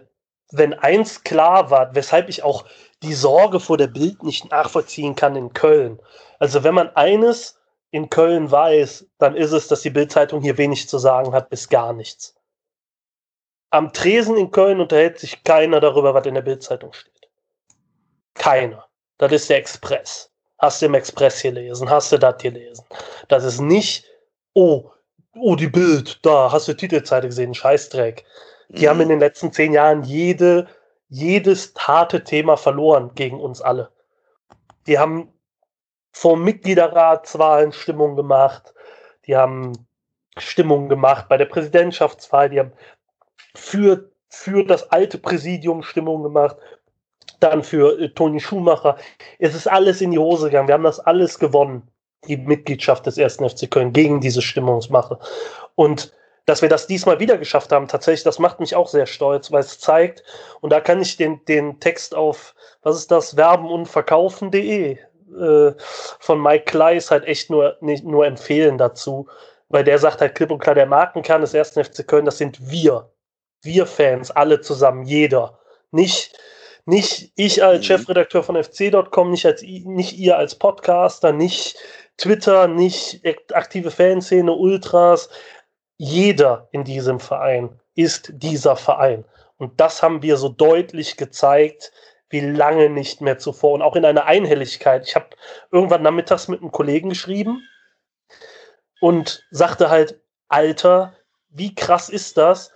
[0.52, 2.66] wenn eins klar war, weshalb ich auch
[3.02, 6.00] die Sorge vor der Bild nicht nachvollziehen kann in Köln.
[6.40, 7.60] Also wenn man eines
[7.92, 11.70] in Köln weiß, dann ist es, dass die Bildzeitung hier wenig zu sagen hat, bis
[11.70, 12.36] gar nichts.
[13.70, 17.13] Am Tresen in Köln unterhält sich keiner darüber, was in der Bildzeitung steht.
[18.34, 18.86] Keiner.
[19.18, 20.32] Das ist der Express.
[20.60, 21.90] Hast du im Express gelesen?
[21.90, 22.86] Hast du das gelesen?
[23.28, 24.06] Das ist nicht,
[24.54, 24.92] oh,
[25.36, 28.26] oh, die Bild, da hast du Titelzeite gesehen, Scheißdreck.
[28.70, 28.90] Die mhm.
[28.90, 30.68] haben in den letzten zehn Jahren jede,
[31.10, 33.92] jedes harte Thema verloren gegen uns alle.
[34.88, 35.34] Die haben
[36.12, 38.74] vor Mitgliederratswahlen Stimmung gemacht.
[39.26, 39.74] Die haben
[40.38, 42.50] Stimmung gemacht bei der Präsidentschaftswahl.
[42.50, 42.74] Die haben
[43.56, 46.58] für, für das alte Präsidium Stimmung gemacht
[47.44, 48.98] dann für äh, Toni Schumacher.
[49.40, 50.68] Es ist alles in die Hose gegangen.
[50.68, 51.88] Wir haben das alles gewonnen,
[52.28, 55.20] die Mitgliedschaft des ersten FC Köln gegen diese Stimmungsmache.
[55.76, 56.14] Und
[56.46, 59.62] dass wir das diesmal wieder geschafft haben, tatsächlich, das macht mich auch sehr stolz, weil
[59.62, 60.24] es zeigt,
[60.60, 64.98] und da kann ich den, den Text auf, was ist das, werben und verkaufen.de
[65.40, 65.74] äh,
[66.20, 69.28] von Mike Kleiss halt echt nur, nicht, nur empfehlen dazu,
[69.70, 72.70] weil der sagt halt klipp und klar, der Markenkern des ersten FC Köln, das sind
[72.70, 73.10] wir.
[73.62, 75.60] Wir Fans, alle zusammen, jeder.
[75.92, 76.38] Nicht,
[76.86, 77.84] nicht ich als mhm.
[77.84, 81.78] Chefredakteur von fc.com, nicht, als, nicht ihr als Podcaster, nicht
[82.18, 83.22] Twitter, nicht
[83.54, 85.30] aktive Fanszene, Ultras.
[85.98, 89.26] Jeder in diesem Verein ist dieser Verein.
[89.58, 91.92] Und das haben wir so deutlich gezeigt,
[92.30, 93.74] wie lange nicht mehr zuvor.
[93.74, 95.08] Und auch in einer Einhelligkeit.
[95.08, 95.28] Ich habe
[95.72, 97.62] irgendwann nachmittags mit einem Kollegen geschrieben
[99.00, 100.20] und sagte halt,
[100.50, 101.16] Alter,
[101.50, 102.73] wie krass ist das,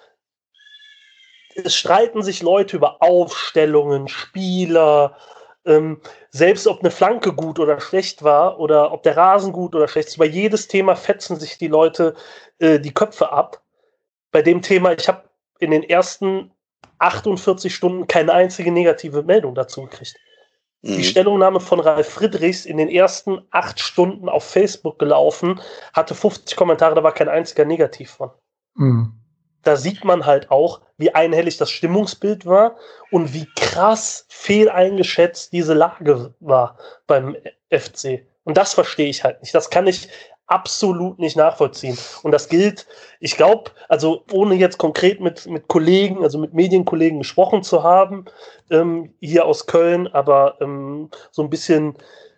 [1.63, 5.17] es streiten sich Leute über Aufstellungen, Spieler,
[5.65, 9.87] ähm, selbst ob eine Flanke gut oder schlecht war oder ob der Rasen gut oder
[9.87, 10.15] schlecht ist.
[10.15, 12.15] Über jedes Thema fetzen sich die Leute
[12.59, 13.61] äh, die Köpfe ab.
[14.31, 15.23] Bei dem Thema, ich habe
[15.59, 16.51] in den ersten
[16.99, 20.15] 48 Stunden keine einzige negative Meldung dazu gekriegt.
[20.83, 20.97] Mhm.
[20.97, 25.59] Die Stellungnahme von Ralf Friedrichs in den ersten acht Stunden auf Facebook gelaufen,
[25.93, 28.29] hatte 50 Kommentare, da war kein einziger negativ von.
[28.75, 29.16] Mhm
[29.67, 32.77] da sieht man halt auch, wie einhellig das Stimmungsbild war
[33.11, 37.35] und wie krass fehleingeschätzt diese Lage war beim
[37.69, 38.25] FC.
[38.45, 39.53] Und das verstehe ich halt nicht.
[39.53, 40.07] Das kann ich
[40.47, 41.97] absolut nicht nachvollziehen.
[42.23, 42.87] Und das gilt,
[43.19, 48.25] ich glaube, also ohne jetzt konkret mit, mit Kollegen, also mit Medienkollegen gesprochen zu haben,
[48.71, 51.97] ähm, hier aus Köln, aber ähm, so ein bisschen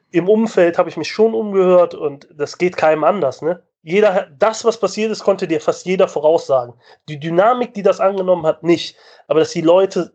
[0.10, 3.44] im Umfeld habe ich mich schon umgehört und das geht keinem anders.
[3.44, 3.62] Ne?
[3.82, 6.74] Jeder, das, was passiert ist, konnte dir fast jeder voraussagen.
[7.08, 8.98] Die Dynamik, die das angenommen hat, nicht.
[9.28, 10.14] Aber dass die Leute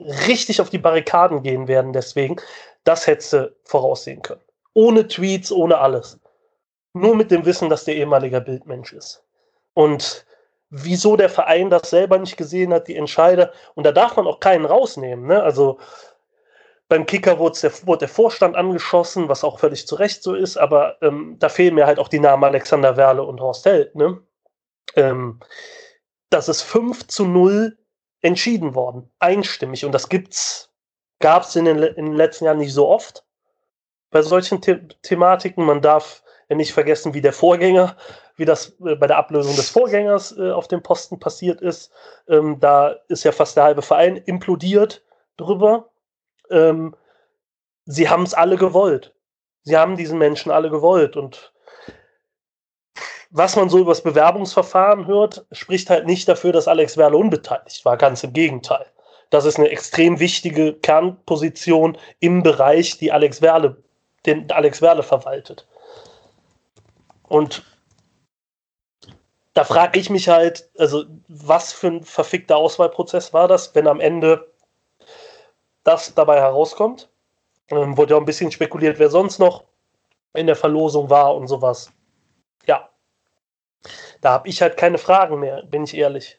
[0.00, 2.36] richtig auf die Barrikaden gehen werden, deswegen,
[2.84, 4.42] das hättest du voraussehen können.
[4.74, 6.20] Ohne Tweets, ohne alles.
[6.92, 9.24] Nur mit dem Wissen, dass der ehemaliger Bildmensch ist.
[9.74, 10.26] Und
[10.70, 13.52] wieso der Verein das selber nicht gesehen hat, die Entscheider.
[13.74, 15.26] Und da darf man auch keinen rausnehmen.
[15.26, 15.42] Ne?
[15.42, 15.78] Also
[16.88, 20.56] beim Kicker wurde der, wurde der Vorstand angeschossen, was auch völlig zu Recht so ist,
[20.56, 23.94] aber ähm, da fehlen mir halt auch die Namen Alexander Werle und Horst Held.
[23.94, 24.20] Ne?
[24.96, 25.40] Ähm,
[26.30, 27.76] das ist 5 zu 0
[28.22, 29.84] entschieden worden, einstimmig.
[29.84, 30.72] Und das gibt's,
[31.20, 33.24] gab es in, in den, letzten Jahren nicht so oft
[34.10, 35.64] bei solchen The Thematiken.
[35.64, 37.96] Man darf nicht vergessen, wie der Vorgänger,
[38.36, 41.92] wie das äh, bei der Ablösung des Vorgängers äh, auf dem Posten passiert ist.
[42.28, 45.04] Ähm, da ist ja fast der halbe Verein implodiert
[45.36, 45.90] drüber
[46.50, 46.94] ähm,
[47.84, 49.14] sie haben es alle gewollt.
[49.62, 51.52] Sie haben diesen Menschen alle gewollt und
[53.30, 57.84] was man so über das Bewerbungsverfahren hört, spricht halt nicht dafür, dass Alex Werle unbeteiligt
[57.84, 57.96] war.
[57.98, 58.86] Ganz im Gegenteil.
[59.30, 63.76] Das ist eine extrem wichtige Kernposition im Bereich, die Alex Werle,
[64.24, 65.66] den Alex Werle verwaltet.
[67.24, 67.62] Und
[69.52, 74.00] da frage ich mich halt, also was für ein verfickter Auswahlprozess war das, wenn am
[74.00, 74.50] Ende
[75.88, 77.08] das dabei herauskommt?
[77.68, 79.64] Ähm, wurde ja auch ein bisschen spekuliert, wer sonst noch
[80.34, 81.90] in der Verlosung war und sowas.
[82.66, 82.88] Ja.
[84.20, 86.38] Da habe ich halt keine Fragen mehr, bin ich ehrlich.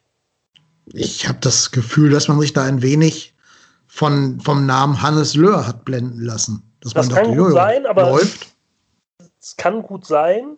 [0.94, 3.36] Ich habe das Gefühl, dass man sich da ein wenig
[3.88, 6.64] von, vom Namen Hannes Löhr hat blenden lassen.
[6.82, 8.48] Dass das kann dachte, gut sein, aber läuft.
[9.42, 10.58] es kann gut sein,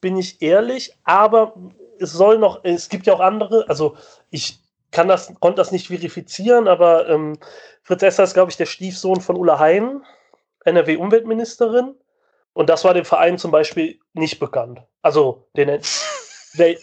[0.00, 1.54] bin ich ehrlich, aber
[1.98, 3.96] es soll noch, es gibt ja auch andere, also
[4.30, 4.59] ich
[4.90, 7.38] kann das, konnte das nicht verifizieren, aber ähm,
[7.82, 10.04] Fritz Esser ist, glaube ich, der Stiefsohn von Ulla Hein,
[10.64, 11.94] NRW-Umweltministerin.
[12.52, 14.82] Und das war dem Verein zum Beispiel nicht bekannt.
[15.02, 15.68] Also den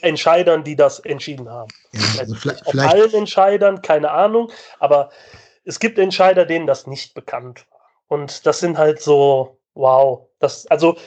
[0.01, 1.69] Entscheidern, die das entschieden haben.
[1.91, 2.93] Ja, also vielleicht, Auf vielleicht.
[2.93, 5.09] allen Entscheidern, keine Ahnung, aber
[5.65, 7.81] es gibt Entscheider, denen das nicht bekannt war.
[8.07, 10.97] Und das sind halt so, wow, das, also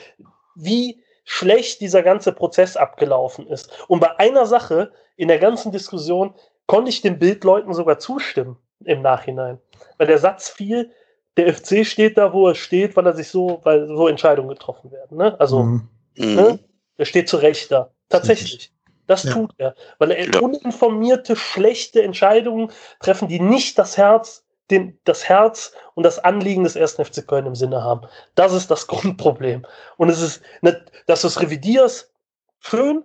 [0.55, 3.71] wie schlecht dieser ganze Prozess abgelaufen ist.
[3.87, 6.35] Und bei einer Sache in der ganzen Diskussion
[6.71, 8.55] konnte ich den Bildleuten sogar zustimmen
[8.85, 9.59] im Nachhinein.
[9.97, 10.89] Weil der Satz fiel,
[11.35, 14.89] der FC steht da, wo er steht, weil er sich so, weil so Entscheidungen getroffen
[14.89, 15.17] werden.
[15.17, 15.37] Ne?
[15.37, 15.89] Also, mhm.
[16.15, 16.59] ne?
[16.95, 17.91] er steht zu Recht da.
[18.07, 18.71] Tatsächlich.
[19.05, 19.33] Das ja.
[19.33, 19.75] tut er.
[19.99, 20.39] Weil er ja.
[20.39, 26.77] uninformierte, schlechte Entscheidungen treffen, die nicht das Herz, den, das Herz und das Anliegen des
[26.77, 28.07] ersten FC Köln im Sinne haben.
[28.35, 29.65] Das ist das Grundproblem.
[29.97, 32.13] Und es ist, nicht, dass du es revidierst,
[32.59, 33.03] schön,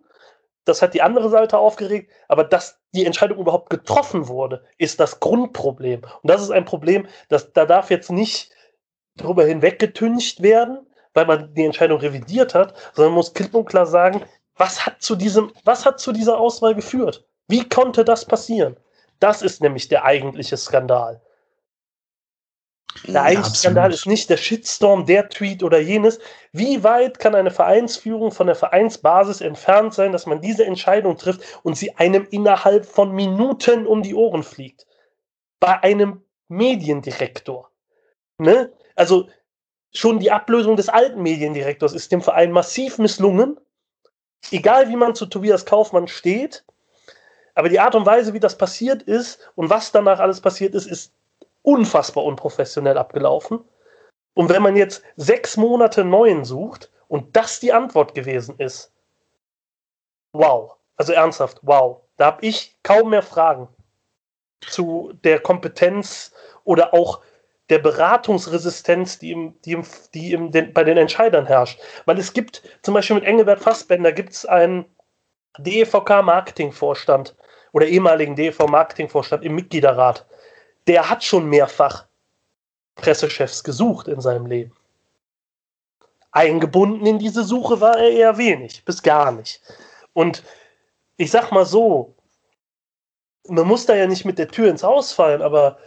[0.66, 5.20] das hat die andere Seite aufgeregt, aber dass die Entscheidung überhaupt getroffen wurde, ist das
[5.20, 6.02] Grundproblem.
[6.02, 8.50] Und das ist ein Problem, das, da darf jetzt nicht
[9.16, 14.22] darüber hinweggetüncht werden, weil man die Entscheidung revidiert hat, sondern muss klipp und klar sagen,
[14.56, 17.26] was hat zu diesem, was hat zu dieser Auswahl geführt?
[17.48, 18.76] Wie konnte das passieren?
[19.20, 21.22] Das ist nämlich der eigentliche Skandal.
[23.04, 26.18] Der eigentliche ja, Skandal ist nicht der Shitstorm, der Tweet oder jenes.
[26.52, 31.42] Wie weit kann eine Vereinsführung von der Vereinsbasis entfernt sein, dass man diese Entscheidung trifft
[31.62, 34.86] und sie einem innerhalb von Minuten um die Ohren fliegt?
[35.60, 37.70] Bei einem Mediendirektor.
[38.38, 38.72] Ne?
[38.94, 39.28] Also
[39.92, 43.58] schon die Ablösung des alten Mediendirektors ist dem Verein massiv misslungen.
[44.50, 46.64] Egal wie man zu Tobias Kaufmann steht,
[47.54, 50.86] aber die Art und Weise, wie das passiert ist und was danach alles passiert ist,
[50.86, 51.12] ist
[51.66, 53.64] unfassbar unprofessionell abgelaufen.
[54.34, 58.92] Und wenn man jetzt sechs Monate neuen sucht und das die Antwort gewesen ist,
[60.32, 60.76] wow.
[60.96, 62.02] Also ernsthaft, wow.
[62.16, 63.68] Da habe ich kaum mehr Fragen
[64.60, 66.32] zu der Kompetenz
[66.64, 67.20] oder auch
[67.68, 71.80] der Beratungsresistenz, die, im, die, im, die im, den, bei den Entscheidern herrscht.
[72.04, 74.84] Weil es gibt zum Beispiel mit Engelbert Fassbender gibt es einen
[75.58, 77.34] DEVK-Marketingvorstand
[77.72, 80.26] oder ehemaligen DEV-Marketingvorstand im Mitgliederrat
[80.86, 82.06] der hat schon mehrfach
[82.94, 84.72] Pressechefs gesucht in seinem Leben.
[86.30, 89.60] Eingebunden in diese Suche war er eher wenig, bis gar nicht.
[90.12, 90.42] Und
[91.16, 92.14] ich sag mal so,
[93.48, 95.78] man muss da ja nicht mit der Tür ins Haus fallen, aber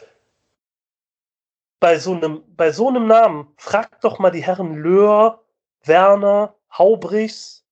[1.79, 5.43] bei so einem, bei so einem Namen, fragt doch mal die Herren Löhr,
[5.83, 7.63] Werner, Haubrichs,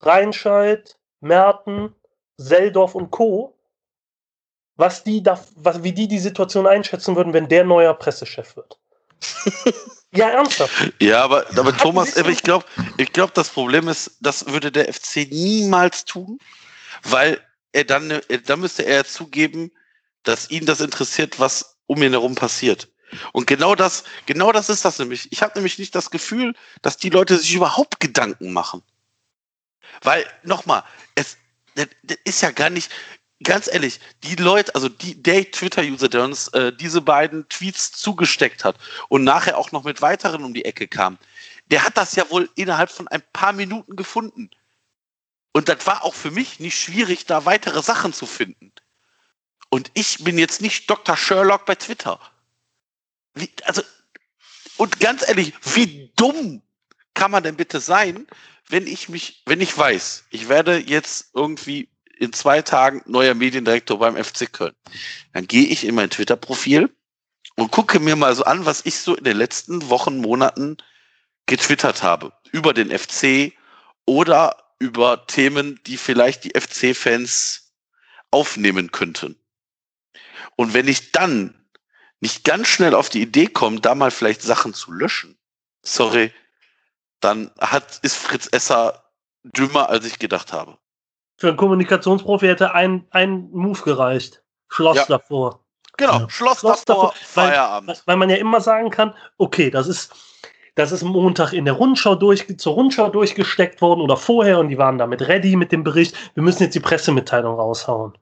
[0.00, 1.94] Reinscheid, Merten,
[2.36, 3.55] Seldorf und Co.,
[4.76, 8.78] was die da, was, wie die die Situation einschätzen würden, wenn der neuer Pressechef wird.
[10.12, 10.92] ja, ernsthaft.
[11.00, 12.66] Ja, aber, aber Hat Thomas, ich glaube,
[12.98, 16.38] ich glaube, das Problem ist, das würde der FC niemals tun,
[17.02, 17.40] weil
[17.72, 19.72] er dann, dann müsste er zugeben,
[20.22, 22.88] dass ihn das interessiert, was um ihn herum passiert.
[23.32, 25.30] Und genau das, genau das ist das nämlich.
[25.30, 28.82] Ich habe nämlich nicht das Gefühl, dass die Leute sich überhaupt Gedanken machen.
[30.02, 30.82] Weil, nochmal,
[31.14, 31.38] es
[31.76, 31.88] das
[32.24, 32.90] ist ja gar nicht,
[33.42, 38.64] ganz ehrlich, die Leute, also die, der Twitter-User, der uns äh, diese beiden Tweets zugesteckt
[38.64, 38.76] hat
[39.08, 41.18] und nachher auch noch mit weiteren um die Ecke kam,
[41.66, 44.50] der hat das ja wohl innerhalb von ein paar Minuten gefunden.
[45.52, 48.72] Und das war auch für mich nicht schwierig, da weitere Sachen zu finden.
[49.70, 51.16] Und ich bin jetzt nicht Dr.
[51.16, 52.20] Sherlock bei Twitter.
[53.34, 53.82] Wie, also,
[54.76, 56.62] und ganz ehrlich, wie dumm
[57.14, 58.26] kann man denn bitte sein,
[58.68, 63.98] wenn ich mich, wenn ich weiß, ich werde jetzt irgendwie in zwei Tagen neuer Mediendirektor
[63.98, 64.74] beim FC Köln.
[65.32, 66.90] Dann gehe ich in mein Twitter-Profil
[67.56, 70.76] und gucke mir mal so an, was ich so in den letzten Wochen, Monaten
[71.46, 72.32] getwittert habe.
[72.52, 73.52] Über den FC
[74.06, 77.72] oder über Themen, die vielleicht die FC-Fans
[78.30, 79.38] aufnehmen könnten.
[80.56, 81.54] Und wenn ich dann
[82.20, 85.38] nicht ganz schnell auf die Idee komme, da mal vielleicht Sachen zu löschen,
[85.82, 86.32] sorry,
[87.20, 89.12] dann hat, ist Fritz Esser
[89.44, 90.78] dümmer, als ich gedacht habe.
[91.36, 94.42] Für einen Kommunikationsprofi hätte ein, ein Move gereicht.
[94.68, 95.04] Schloss Ja.
[95.06, 95.60] davor.
[95.98, 96.30] Genau, Ja.
[96.30, 98.02] Schloss, Schloss davor, davor, weil- Feierabend.
[98.06, 100.12] Weil man ja immer sagen kann, okay, das ist,
[100.74, 104.78] das ist Montag in der Rundschau durch, zur Rundschau durchgesteckt worden oder vorher und die
[104.78, 106.14] waren damit ready mit dem Bericht.
[106.34, 108.16] Wir müssen jetzt die Pressemitteilung raushauen.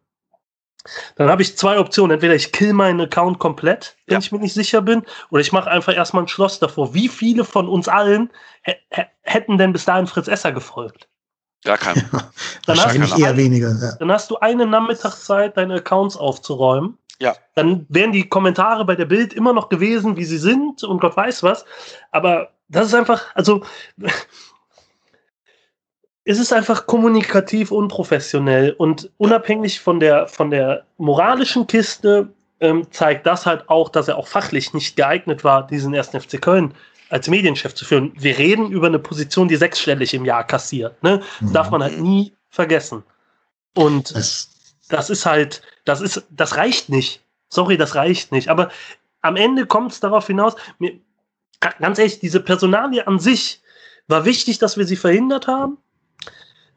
[1.17, 2.13] Dann habe ich zwei Optionen.
[2.13, 4.19] Entweder ich kill meinen Account komplett, wenn Ja.
[4.19, 6.93] ich mir nicht sicher bin, oder ich mache einfach erstmal ein Schloss davor.
[6.95, 8.31] Wie viele von uns allen
[8.63, 11.09] hä- hä- hätten denn bis dahin Fritz Esser gefolgt?
[11.65, 11.95] Gar kein.
[11.95, 13.77] Dann hast, Wahrscheinlich du, eher wenige.
[13.81, 13.97] Ja.
[13.99, 16.99] dann hast du eine Nachmittagszeit, deine Accounts aufzuräumen.
[17.21, 17.35] Ja.
[17.55, 21.17] Dann wären die Kommentare bei der Bild immer noch gewesen, wie sie sind und Gott
[21.17, 21.65] weiß was.
[22.11, 23.63] Aber das ist einfach, also
[26.25, 32.29] es ist einfach kommunikativ unprofessionell und unabhängig von der, von der moralischen Kiste
[32.61, 36.41] ähm, zeigt das halt auch, dass er auch fachlich nicht geeignet war, diesen ersten FC
[36.41, 36.75] Köln
[37.11, 38.13] als Medienchef zu führen.
[38.17, 41.03] Wir reden über eine Position, die sechsstellig im Jahr kassiert.
[41.03, 41.23] Ne?
[41.41, 43.03] Das darf man halt nie vergessen.
[43.75, 44.51] Und Das,
[44.89, 47.23] das ist halt, das ist, das reicht nicht.
[47.49, 48.49] Sorry, das reicht nicht.
[48.49, 48.71] Aber
[49.23, 50.99] am Ende kommt es darauf hinaus, mir,
[51.81, 53.63] ganz ehrlich, diese Personalie an sich
[54.07, 55.79] war wichtig, dass wir sie verhindert haben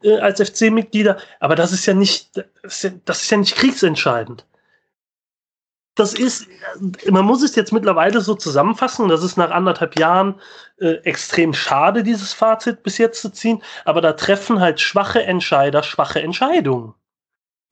[0.02, 3.56] äh, als FC-Mitglieder, aber das ist ja nicht, das ist ja, das ist ja nicht
[3.56, 4.46] kriegsentscheidend.
[5.98, 6.46] Das ist,
[7.04, 10.40] äh, man muss es jetzt mittlerweile so zusammenfassen, das ist nach anderthalb Jahren
[10.78, 15.82] äh, extrem schade, dieses Fazit bis jetzt zu ziehen, aber da treffen halt schwache Entscheider
[15.82, 16.94] schwache Entscheidungen.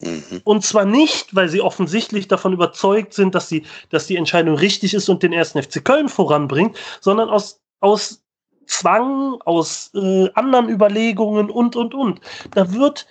[0.01, 0.41] Mhm.
[0.45, 4.93] Und zwar nicht, weil sie offensichtlich davon überzeugt sind, dass, sie, dass die Entscheidung richtig
[4.93, 8.23] ist und den ersten FC Köln voranbringt, sondern aus, aus
[8.67, 12.21] Zwang, aus äh, anderen Überlegungen und, und, und.
[12.51, 13.07] Da wird,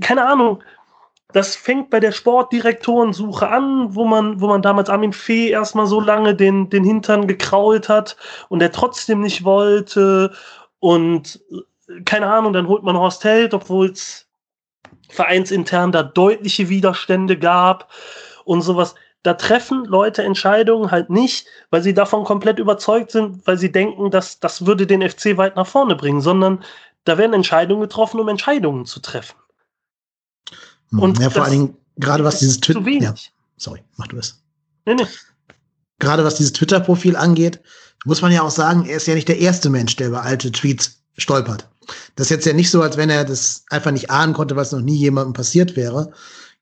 [0.00, 0.62] keine Ahnung,
[1.32, 6.00] das fängt bei der Sportdirektorensuche an, wo man, wo man damals Armin Fee erstmal so
[6.00, 8.16] lange den, den Hintern gekrault hat
[8.48, 10.32] und er trotzdem nicht wollte.
[10.78, 11.40] Und
[11.88, 14.26] äh, keine Ahnung, dann holt man Horst Held, obwohl es
[15.08, 17.90] vereinsintern da deutliche Widerstände gab
[18.44, 18.94] und sowas.
[19.22, 24.10] Da treffen Leute Entscheidungen halt nicht, weil sie davon komplett überzeugt sind, weil sie denken,
[24.10, 26.64] dass das würde den FC weit nach vorne bringen, sondern
[27.04, 29.39] da werden Entscheidungen getroffen, um Entscheidungen zu treffen.
[30.92, 32.80] Und ja, vor allen Dingen, gerade was dieses Twitter.
[32.88, 33.14] Ja,
[33.56, 34.40] sorry, mach du es.
[34.86, 35.06] Nee, nee.
[35.98, 37.60] Gerade was dieses Twitter-Profil angeht,
[38.04, 40.50] muss man ja auch sagen, er ist ja nicht der erste Mensch, der über alte
[40.50, 41.68] Tweets stolpert.
[42.16, 44.72] Das ist jetzt ja nicht so, als wenn er das einfach nicht ahnen konnte, was
[44.72, 46.12] noch nie jemandem passiert wäre.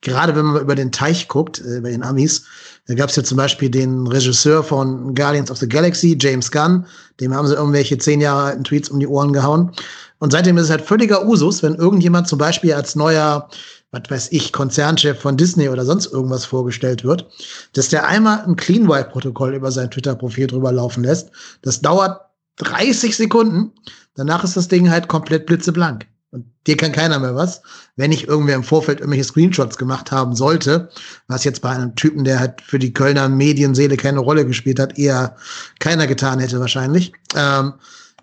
[0.00, 2.44] Gerade wenn man über den Teich guckt, äh, bei den Amis,
[2.86, 6.86] da gab es ja zum Beispiel den Regisseur von Guardians of the Galaxy, James Gunn,
[7.20, 9.72] dem haben sie irgendwelche zehn Jahre alten Tweets um die Ohren gehauen.
[10.20, 13.48] Und seitdem ist es halt völliger Usus, wenn irgendjemand zum Beispiel als neuer,
[13.90, 17.26] was weiß ich, Konzernchef von Disney oder sonst irgendwas vorgestellt wird,
[17.72, 21.30] dass der einmal ein Clean Wipe Protokoll über sein Twitter-Profil drüber laufen lässt.
[21.62, 22.20] Das dauert
[22.56, 23.72] 30 Sekunden.
[24.14, 26.06] Danach ist das Ding halt komplett blitzeblank.
[26.30, 27.62] Und dir kann keiner mehr was.
[27.96, 30.90] Wenn nicht irgendwer im Vorfeld irgendwelche Screenshots gemacht haben sollte,
[31.26, 34.98] was jetzt bei einem Typen, der halt für die Kölner Medienseele keine Rolle gespielt hat,
[34.98, 35.36] eher
[35.78, 37.12] keiner getan hätte wahrscheinlich.
[37.34, 37.74] Ähm,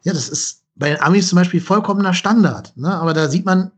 [0.04, 2.78] ja, das ist bei den Amis zum Beispiel vollkommener Standard.
[2.78, 2.94] Ne?
[2.94, 3.72] Aber da sieht man,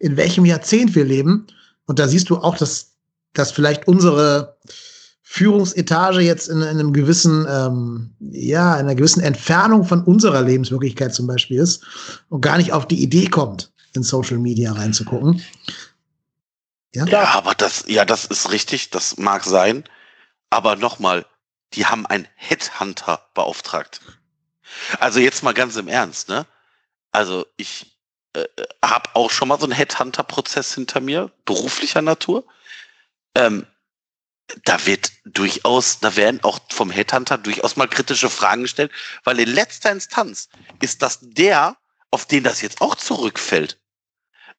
[0.00, 1.46] in welchem Jahrzehnt wir leben.
[1.86, 2.96] Und da siehst du auch, dass,
[3.34, 4.56] dass vielleicht unsere
[5.22, 11.14] Führungsetage jetzt in, in einem gewissen, ähm, ja, in einer gewissen Entfernung von unserer Lebenswirklichkeit
[11.14, 11.84] zum Beispiel ist
[12.30, 15.40] und gar nicht auf die Idee kommt, in Social Media reinzugucken.
[16.92, 19.84] Ja, Ja, aber das, ja, das ist richtig, das mag sein.
[20.48, 21.24] Aber nochmal,
[21.74, 24.00] die haben einen Headhunter beauftragt.
[24.98, 26.46] Also jetzt mal ganz im Ernst, ne?
[27.12, 27.99] Also ich
[28.34, 28.44] äh,
[28.84, 32.44] habe auch schon mal so einen Headhunter-Prozess hinter mir, beruflicher Natur.
[33.34, 33.66] Ähm,
[34.64, 38.90] da wird durchaus, da werden auch vom Headhunter durchaus mal kritische Fragen gestellt,
[39.24, 40.48] weil in letzter Instanz
[40.80, 41.76] ist das der,
[42.10, 43.78] auf den das jetzt auch zurückfällt.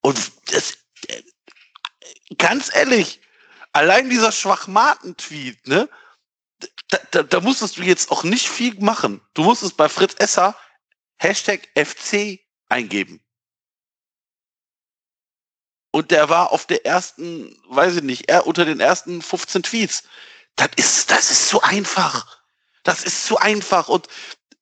[0.02, 1.22] Und das, äh,
[2.38, 3.22] ganz ehrlich,
[3.74, 5.90] allein dieser Schwachmaten-Tweet, ne?
[6.90, 9.22] Da, da, da musstest du jetzt auch nicht viel machen.
[9.34, 10.56] Du musstest bei Fritz Esser
[11.18, 13.22] Hashtag FC eingeben.
[15.92, 20.04] Und der war auf der ersten, weiß ich nicht, er unter den ersten 15 Tweets.
[20.56, 22.40] Das ist, das ist so einfach.
[22.84, 23.90] Das ist so einfach.
[23.90, 24.08] Und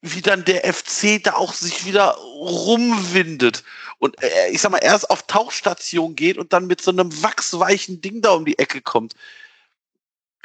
[0.01, 3.63] wie dann der FC da auch sich wieder rumwindet
[3.99, 8.01] und äh, ich sag mal, erst auf Tauchstation geht und dann mit so einem wachsweichen
[8.01, 9.13] Ding da um die Ecke kommt.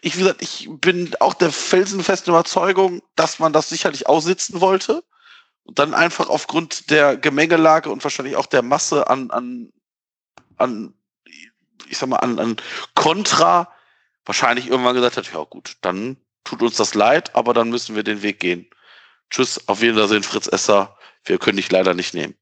[0.02, 5.02] Ich, wie gesagt, ich bin auch der felsenfesten Überzeugung, dass man das sicherlich aussitzen wollte
[5.62, 9.72] und dann einfach aufgrund der Gemengelage und wahrscheinlich auch der Masse an, an,
[10.58, 10.94] an
[11.88, 12.56] ich sag mal, an, an
[12.94, 13.68] Kontra
[14.24, 18.02] wahrscheinlich irgendwann gesagt hat, ja gut, dann tut uns das leid, aber dann müssen wir
[18.02, 18.66] den Weg gehen.
[19.30, 20.96] Tschüss, auf Wiedersehen, Fritz Esser.
[21.24, 22.34] Wir können dich leider nicht nehmen.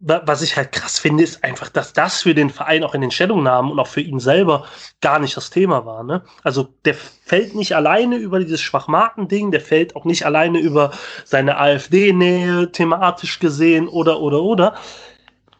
[0.00, 3.10] was ich halt krass finde, ist einfach, dass das für den Verein auch in den
[3.10, 4.66] Stellungnahmen und auch für ihn selber
[5.00, 6.02] gar nicht das Thema war.
[6.02, 6.24] Ne?
[6.42, 10.92] Also der fällt nicht alleine über dieses Schwachmaten-Ding, der fällt auch nicht alleine über
[11.24, 14.74] seine AfD-Nähe thematisch gesehen oder oder oder.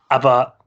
[0.08, 0.59] Aber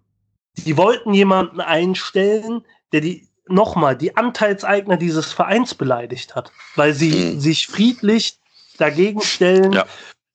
[0.57, 7.33] die wollten jemanden einstellen, der die nochmal die Anteilseigner dieses Vereins beleidigt hat, weil sie
[7.33, 7.39] mhm.
[7.39, 8.39] sich friedlich
[8.77, 9.85] dagegen stellen, ja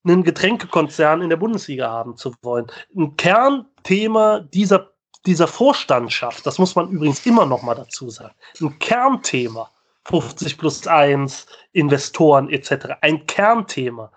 [0.04, 2.66] einen Getränkekonzern in der Bundesliga haben zu wollen.
[2.96, 4.92] Ein Kernthema dieser,
[5.26, 9.70] dieser Vorstandschaft, das muss man übrigens immer noch mal dazu sagen, ein Kernthema,
[10.04, 14.10] 50 plus 1, Investoren etc., ein Kernthema.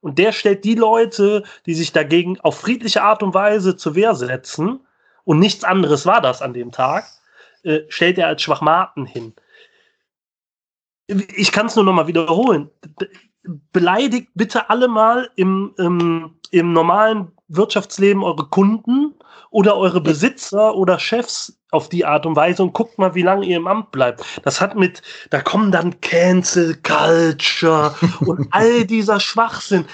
[0.00, 4.14] Und der stellt die Leute, die sich dagegen auf friedliche Art und Weise zur Wehr
[4.14, 4.80] setzen,
[5.24, 7.04] und nichts anderes war das an dem Tag,
[7.62, 9.34] äh, stellt er als Schwachmaten hin.
[11.06, 12.70] Ich kann es nur noch mal wiederholen
[13.44, 19.14] beleidigt bitte alle mal im, im, im normalen Wirtschaftsleben eure Kunden
[19.50, 23.46] oder eure Besitzer oder Chefs auf die Art und Weise und guckt mal, wie lange
[23.46, 24.24] ihr im Amt bleibt.
[24.44, 29.86] Das hat mit, da kommen dann Cancel Culture und all dieser Schwachsinn.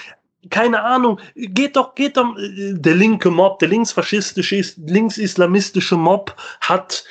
[0.49, 7.03] Keine Ahnung, geht doch, geht doch, der linke Mob, der linksfaschistische, linksislamistische Mob hat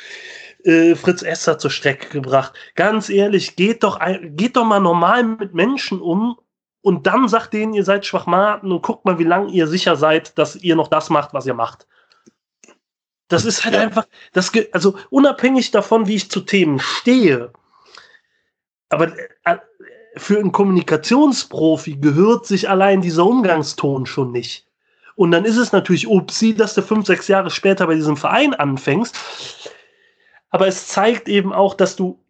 [0.65, 2.55] äh, Fritz Esser zur Strecke gebracht.
[2.75, 6.39] Ganz ehrlich, geht doch, geht doch mal normal mit Menschen um
[6.81, 10.39] und dann sagt denen, ihr seid Schwachmaten und guckt mal, wie lange ihr sicher seid,
[10.39, 11.87] dass ihr noch das macht, was ihr macht.
[13.29, 13.83] Das ist halt ja.
[13.83, 17.53] einfach, das, also unabhängig davon, wie ich zu Themen stehe,
[18.89, 19.13] aber
[19.45, 19.59] äh,
[20.19, 24.67] für einen Kommunikationsprofi gehört sich allein dieser Umgangston schon nicht.
[25.17, 28.55] Und dann ist es natürlich upsi, dass du fünf, sechs Jahre später bei diesem Verein
[28.55, 29.17] anfängst.
[30.51, 32.21] Aber es zeigt eben auch, dass du,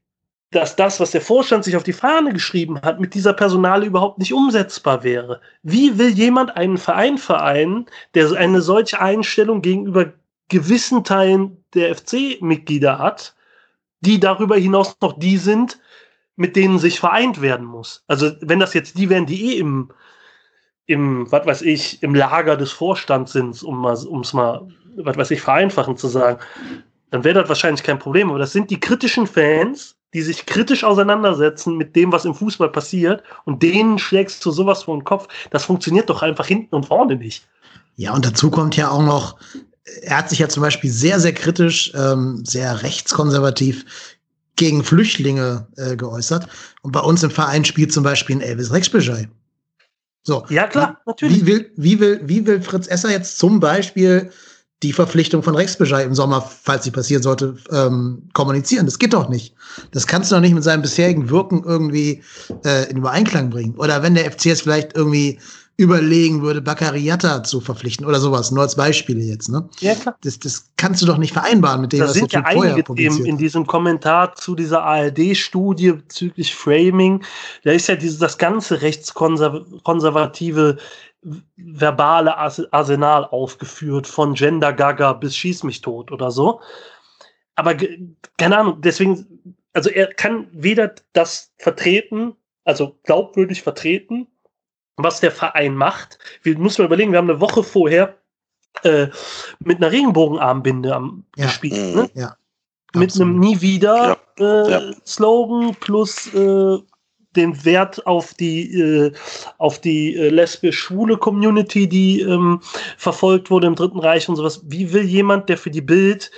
[0.51, 4.18] dass das, was der Vorstand sich auf die Fahne geschrieben hat, mit dieser Personale überhaupt
[4.18, 5.41] nicht umsetzbar wäre.
[5.62, 10.12] Wie will jemand einen Verein vereinen, der eine solche Einstellung gegenüber
[10.49, 13.34] gewissen Teilen der FC-Mitglieder hat,
[14.01, 15.78] die darüber hinaus noch die sind,
[16.39, 18.05] mit denen sich vereint werden muss.
[18.07, 19.91] Also wenn das jetzt die wären, die eh im,
[20.86, 25.41] im, was weiß ich, im Lager des Vorstands sind, um es mal, was weiß ich,
[25.41, 26.39] vereinfachend zu sagen,
[27.11, 28.30] dann wäre das wahrscheinlich kein Problem.
[28.30, 32.70] Aber das sind die kritischen Fans, die sich kritisch auseinandersetzen mit dem, was im Fußball
[32.70, 35.26] passiert und denen schlägst du sowas vor den Kopf.
[35.51, 37.49] Das funktioniert doch einfach hinten und vorne nicht.
[37.97, 39.41] Ja, und dazu kommt ja auch noch,
[40.03, 43.84] er hat sich ja zum Beispiel sehr, sehr kritisch, ähm, sehr rechtskonservativ
[44.59, 46.46] gegen Flüchtlinge äh, geäußert.
[46.82, 49.28] Und bei uns im Verein spielt zum Beispiel ein Elvis Rexbeschei.
[50.22, 50.44] So.
[50.50, 51.40] Ja, klar, natürlich.
[51.40, 54.30] Wie will, wie will, wie will Fritz Esser jetzt zum Beispiel
[54.82, 58.86] die Verpflichtung von Rechtsbescheid im Sommer, falls sie passieren sollte, ähm, kommunizieren.
[58.86, 59.54] Das geht doch nicht.
[59.92, 62.22] Das kannst du doch nicht mit seinem bisherigen Wirken irgendwie
[62.64, 63.74] äh, in Übereinklang bringen.
[63.76, 65.40] Oder wenn der FCS vielleicht irgendwie
[65.78, 69.48] überlegen würde, Baccariata zu verpflichten oder sowas, nur als Beispiele jetzt.
[69.48, 69.68] Ne?
[69.78, 70.18] Ja, klar.
[70.22, 73.24] Das, das kannst du doch nicht vereinbaren mit dem, da was sind ja einige Themen
[73.24, 77.22] in diesem Kommentar zu dieser ARD-Studie bezüglich Framing.
[77.62, 80.78] Da ist ja dieses, das ganze rechtskonservative
[81.56, 86.60] verbale Arsenal aufgeführt, von Gender Gaga bis Schieß mich tot oder so.
[87.54, 87.76] Aber
[88.36, 94.26] keine Ahnung, deswegen, also er kann weder das vertreten, also glaubwürdig vertreten,
[94.99, 96.18] was der Verein macht.
[96.42, 98.16] Wir müssen mal überlegen, wir haben eine Woche vorher
[98.82, 99.09] äh,
[99.61, 101.46] mit einer Regenbogenarmbinde am ja.
[101.46, 101.94] gespielt.
[101.94, 102.11] Ne?
[102.14, 102.36] Ja.
[102.94, 104.78] Mit einem Nie wieder ja.
[104.78, 106.78] Äh, Slogan plus äh,
[107.36, 109.12] den Wert auf die, äh,
[109.59, 112.61] auf die äh, lesbisch-schwule Community, die ähm,
[112.96, 114.62] verfolgt wurde im Dritten Reich und sowas.
[114.66, 116.30] Wie will jemand, der für die Bild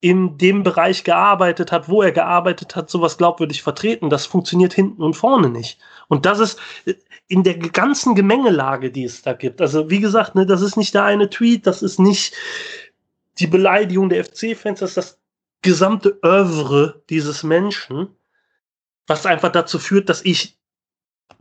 [0.00, 4.10] in dem Bereich gearbeitet hat, wo er gearbeitet hat, sowas glaubwürdig vertreten?
[4.10, 5.78] Das funktioniert hinten und vorne nicht.
[6.08, 6.94] Und das ist äh,
[7.28, 9.60] in der ganzen Gemengelage, die es da gibt.
[9.60, 12.34] Also, wie gesagt, ne, das ist nicht der eine Tweet, das ist nicht
[13.38, 15.18] die Beleidigung der FC-Fans, das ist das
[15.62, 18.08] gesamte Övre dieses Menschen
[19.06, 20.58] was einfach dazu führt, dass ich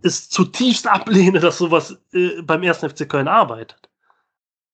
[0.01, 3.89] es zutiefst ablehne, dass sowas äh, beim ersten FC Köln arbeitet.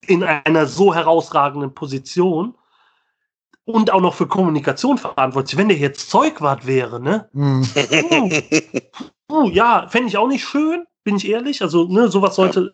[0.08, 2.56] In einer so herausragenden Position
[3.66, 5.58] und auch noch für Kommunikation verantwortlich.
[5.58, 7.30] Wenn der jetzt Zeugwart wäre, ne?
[7.34, 7.62] Mm.
[9.32, 11.62] Uh, uh, ja, fände ich auch nicht schön, bin ich ehrlich.
[11.62, 12.74] Also, ne, sowas sollte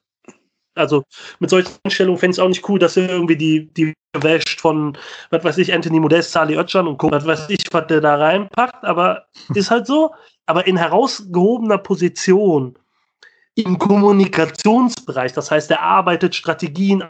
[0.75, 1.03] also
[1.39, 4.61] mit solchen Einstellungen fände ich es auch nicht cool, dass er irgendwie die, die wäscht
[4.61, 4.97] von,
[5.29, 8.15] was weiß ich, Anthony Modest, Charlie Oetschan und guckt, was weiß ich, was der da
[8.15, 10.13] reinpackt, aber ist halt so.
[10.45, 12.77] Aber in herausgehobener Position
[13.55, 17.03] im Kommunikationsbereich, das heißt, er arbeitet Strategien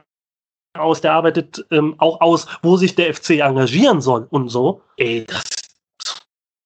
[0.78, 4.82] aus, der arbeitet ähm, auch aus, wo sich der FC engagieren soll und so.
[4.98, 5.44] Ey, das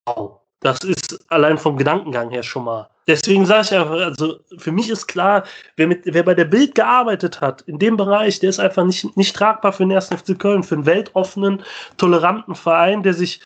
[0.06, 0.39] wow.
[0.62, 2.90] Das ist allein vom Gedankengang her schon mal.
[3.08, 5.44] Deswegen sage ich einfach, also für mich ist klar,
[5.78, 9.18] wer, mit, wer bei der Bild gearbeitet hat, in dem Bereich, der ist einfach nicht,
[9.18, 10.10] nicht tragbar für den 1.
[10.10, 11.64] FC Köln, für einen weltoffenen,
[11.98, 13.40] toleranten Verein, der sich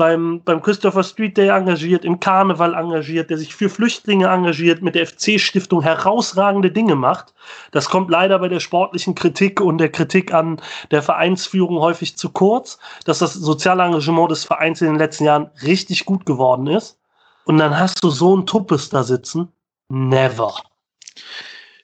[0.00, 4.94] beim, beim Christopher Street Day engagiert, im Karneval engagiert, der sich für Flüchtlinge engagiert, mit
[4.94, 7.34] der FC-Stiftung herausragende Dinge macht.
[7.70, 10.58] Das kommt leider bei der sportlichen Kritik und der Kritik an
[10.90, 15.50] der Vereinsführung häufig zu kurz, dass das soziale Engagement des Vereins in den letzten Jahren
[15.62, 16.98] richtig gut geworden ist.
[17.44, 19.52] Und dann hast du so einen Tuppes da sitzen.
[19.90, 20.54] Never.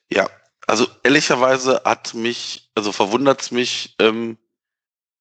[0.09, 0.25] Ja,
[0.65, 4.39] also ehrlicherweise hat mich, also verwundert es mich, ähm,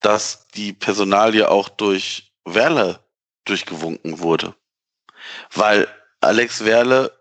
[0.00, 3.00] dass die Personalie auch durch Werle
[3.44, 4.54] durchgewunken wurde.
[5.52, 5.88] Weil
[6.20, 7.12] Alex Werle,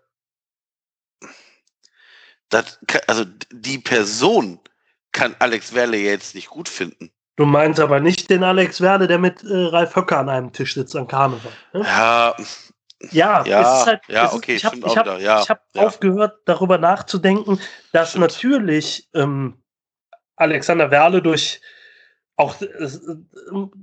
[2.48, 4.60] das, also die Person
[5.12, 7.10] kann Alex Werle jetzt nicht gut finden.
[7.36, 10.74] Du meinst aber nicht den Alex Werle, der mit äh, Ralf Höcker an einem Tisch
[10.74, 11.52] sitzt am Karneval.
[11.72, 11.80] Ne?
[11.82, 12.36] Ja.
[13.10, 15.82] Ja, ja, halt, ja okay, ist, ich habe hab, ja, hab ja.
[15.82, 17.60] aufgehört, darüber nachzudenken,
[17.92, 18.22] dass stimmt.
[18.22, 19.62] natürlich ähm,
[20.36, 21.60] Alexander Werle durch
[22.36, 23.00] auch es,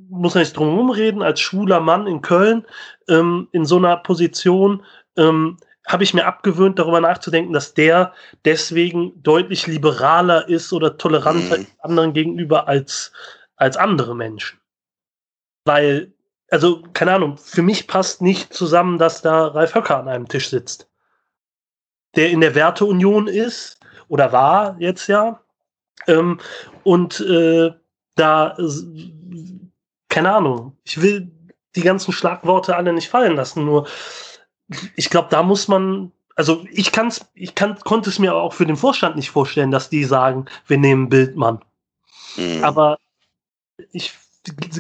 [0.09, 2.65] muss man nicht drum herum reden, als schwuler Mann in Köln
[3.09, 4.83] ähm, in so einer Position
[5.17, 8.13] ähm, habe ich mir abgewöhnt, darüber nachzudenken, dass der
[8.45, 11.67] deswegen deutlich liberaler ist oder toleranter mhm.
[11.79, 13.11] anderen gegenüber als,
[13.57, 14.59] als andere Menschen.
[15.65, 16.13] Weil,
[16.49, 20.49] also, keine Ahnung, für mich passt nicht zusammen, dass da Ralf Höcker an einem Tisch
[20.49, 20.89] sitzt.
[22.15, 25.41] Der in der Werteunion ist oder war jetzt ja.
[26.07, 26.39] Ähm,
[26.83, 27.71] und äh,
[28.15, 28.57] da,
[30.09, 31.31] keine Ahnung, ich will
[31.75, 33.87] die ganzen Schlagworte alle nicht fallen lassen, nur
[34.95, 38.65] ich glaube, da muss man, also ich kann's, ich kann, konnte es mir auch für
[38.65, 41.59] den Vorstand nicht vorstellen, dass die sagen, wir nehmen Bildmann.
[42.37, 42.63] Mhm.
[42.63, 42.97] Aber
[43.91, 44.13] ich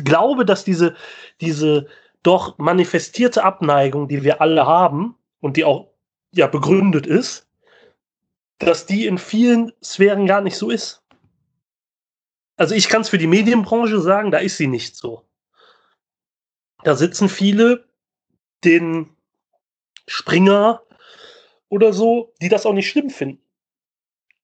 [0.03, 0.95] glaube, dass diese,
[1.41, 1.87] diese
[2.21, 5.89] doch manifestierte Abneigung, die wir alle haben und die auch
[6.33, 7.47] ja begründet ist,
[8.59, 11.02] dass die in vielen Sphären gar nicht so ist
[12.63, 15.25] also ich kann es für die Medienbranche sagen, da ist sie nicht so.
[16.85, 17.89] Da sitzen viele,
[18.63, 19.09] den
[20.07, 20.81] Springer
[21.67, 23.43] oder so, die das auch nicht schlimm finden,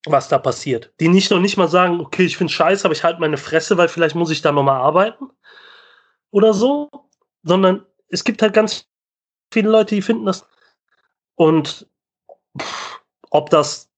[0.05, 0.93] was da passiert.
[0.99, 3.77] Die nicht noch nicht mal sagen, okay, ich finde scheiße, aber ich halte meine Fresse,
[3.77, 5.29] weil vielleicht muss ich da nochmal arbeiten
[6.31, 6.89] oder so,
[7.43, 8.85] sondern es gibt halt ganz
[9.49, 10.45] viele Leute, die finden das.
[11.35, 11.87] Und
[12.59, 12.99] pff,
[13.29, 13.88] ob das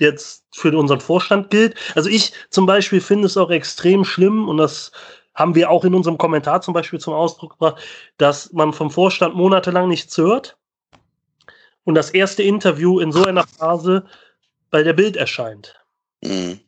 [0.00, 1.76] jetzt für unseren Vorstand gilt.
[1.94, 4.92] Also ich zum Beispiel finde es auch extrem schlimm und das
[5.34, 7.80] haben wir auch in unserem Kommentar zum Beispiel zum Ausdruck gebracht,
[8.18, 10.58] dass man vom Vorstand monatelang nichts hört
[11.84, 14.04] und das erste Interview in so einer Phase
[14.70, 15.80] bei der Bild erscheint.
[16.22, 16.60] Mhm.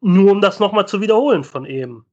[0.00, 2.06] Nur um das nochmal zu wiederholen von eben.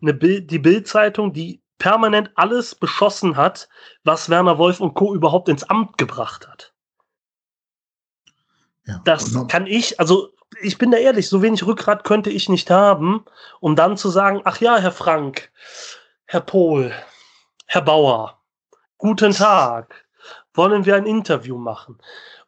[0.00, 3.68] Eine Bild, die Bild-Zeitung, die permanent alles beschossen hat,
[4.04, 5.14] was Werner Wolf und Co.
[5.14, 6.73] überhaupt ins Amt gebracht hat.
[8.86, 10.30] Ja, das kann ich, also
[10.60, 13.24] ich bin da ehrlich, so wenig Rückgrat könnte ich nicht haben,
[13.60, 15.50] um dann zu sagen, ach ja, Herr Frank,
[16.26, 16.92] Herr Pohl,
[17.66, 18.38] Herr Bauer,
[18.98, 20.04] guten Tag,
[20.52, 21.98] wollen wir ein Interview machen?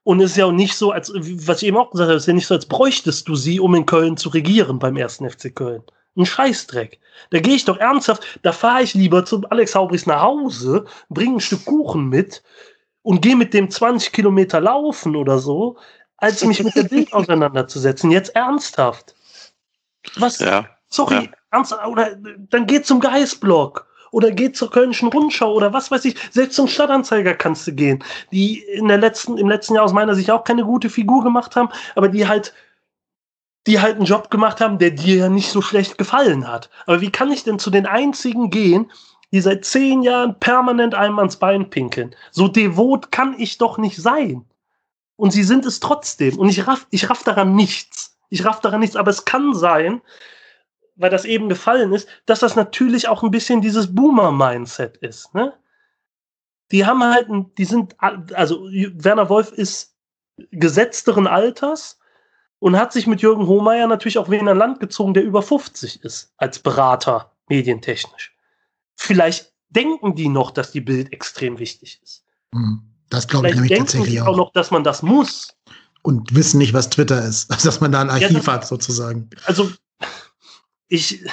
[0.02, 2.24] Und es ist ja auch nicht so, als, was ich eben auch gesagt habe, es
[2.24, 5.28] ist ja nicht so, als bräuchtest du sie, um in Köln zu regieren beim ersten
[5.28, 5.82] FC Köln.
[6.16, 7.00] Ein Scheißdreck.
[7.30, 11.36] Da gehe ich doch ernsthaft, da fahre ich lieber zu Alex Haubris nach Hause, bringe
[11.36, 12.42] ein Stück Kuchen mit
[13.02, 15.76] und gehe mit dem 20 Kilometer laufen oder so,
[16.18, 18.10] als mich mit der Bild auseinanderzusetzen.
[18.10, 19.14] Jetzt ernsthaft.
[20.16, 20.38] Was?
[20.38, 20.66] Ja.
[20.88, 21.30] Sorry, ja.
[21.50, 21.86] ernsthaft.
[21.86, 23.86] Oder dann geht zum Geistblock.
[24.12, 26.16] Oder geht zur Kölnischen Rundschau oder was weiß ich.
[26.30, 28.02] Selbst zum Stadtanzeiger kannst du gehen.
[28.32, 31.56] Die in der letzten, im letzten Jahr aus meiner Sicht auch keine gute Figur gemacht
[31.56, 32.54] haben, aber die halt,
[33.66, 36.70] die halt einen Job gemacht haben, der dir ja nicht so schlecht gefallen hat.
[36.86, 38.90] Aber wie kann ich denn zu den einzigen gehen,
[39.32, 42.14] die seit zehn Jahren permanent einem ans Bein pinkeln?
[42.30, 44.46] So devot kann ich doch nicht sein.
[45.16, 46.38] Und sie sind es trotzdem.
[46.38, 48.18] Und ich raff, ich raff daran nichts.
[48.28, 48.96] Ich raff daran nichts.
[48.96, 50.02] Aber es kann sein,
[50.96, 55.34] weil das eben gefallen ist, dass das natürlich auch ein bisschen dieses Boomer-Mindset ist.
[55.34, 55.54] Ne?
[56.70, 59.94] Die haben halt, die sind, also Werner Wolf ist
[60.50, 61.98] gesetzteren Alters
[62.58, 66.02] und hat sich mit Jürgen Hohmeier natürlich auch wen an Land gezogen, der über 50
[66.04, 68.36] ist, als Berater, medientechnisch.
[68.94, 72.24] Vielleicht denken die noch, dass die Bild extrem wichtig ist.
[72.52, 72.95] Mhm.
[73.08, 74.28] Das glaube ich nämlich tatsächlich auch.
[74.28, 75.54] auch noch, dass man das muss.
[76.02, 77.50] Und wissen nicht, was Twitter ist.
[77.66, 79.28] Dass man da ein Archiv ja, hat, sozusagen.
[79.44, 79.72] Also,
[80.86, 81.24] ich,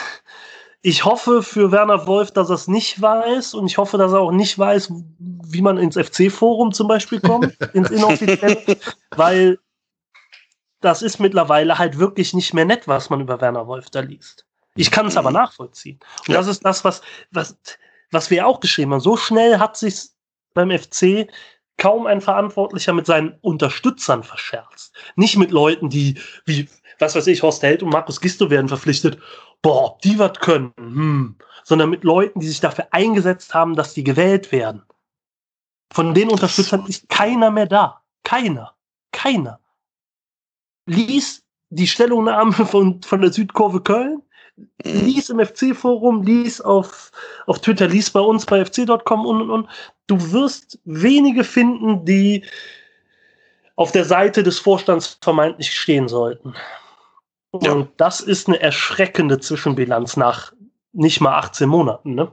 [0.82, 3.54] ich hoffe für Werner Wolf, dass er es nicht weiß.
[3.54, 7.56] Und ich hoffe, dass er auch nicht weiß, wie man ins FC-Forum zum Beispiel kommt,
[7.74, 8.78] ins inoffizielle.
[9.16, 9.60] weil
[10.82, 14.46] das ist mittlerweile halt wirklich nicht mehr nett, was man über Werner Wolf da liest.
[14.76, 16.00] Ich kann es aber nachvollziehen.
[16.28, 16.40] Und ja.
[16.40, 17.02] das ist das, was,
[17.32, 17.56] was,
[18.12, 19.00] was wir auch geschrieben haben.
[19.00, 20.10] So schnell hat sich
[20.54, 21.28] beim FC
[21.78, 24.96] kaum ein Verantwortlicher mit seinen Unterstützern verscherzt.
[25.16, 26.70] Nicht mit Leuten, die, wie,
[27.00, 29.18] was weiß ich, Horst Held und Markus Gisto werden verpflichtet.
[29.62, 30.74] Boah, die was können.
[30.78, 31.36] Hm.
[31.64, 34.84] Sondern mit Leuten, die sich dafür eingesetzt haben, dass die gewählt werden.
[35.92, 38.02] Von den Unterstützern ist keiner mehr da.
[38.24, 38.76] Keiner.
[39.12, 39.60] Keiner.
[40.86, 44.22] Lies die Stellungnahme von, von der Südkurve Köln,
[44.84, 47.12] lies im FC-Forum, lies auf,
[47.48, 49.70] auf Twitter, lies bei uns bei fc.com und, und, und.
[50.08, 52.44] Du wirst wenige finden, die
[53.76, 56.54] auf der Seite des Vorstands vermeintlich stehen sollten.
[57.52, 57.88] Und ja.
[57.98, 60.54] das ist eine erschreckende Zwischenbilanz nach
[60.92, 62.32] nicht mal 18 Monaten, ne?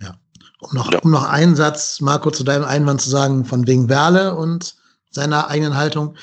[0.00, 0.14] Ja.
[0.60, 0.98] Um noch, ja.
[1.00, 4.76] um noch einen Satz, Marco, zu deinem Einwand zu sagen, von wegen Werle und
[5.10, 6.16] seiner eigenen Haltung.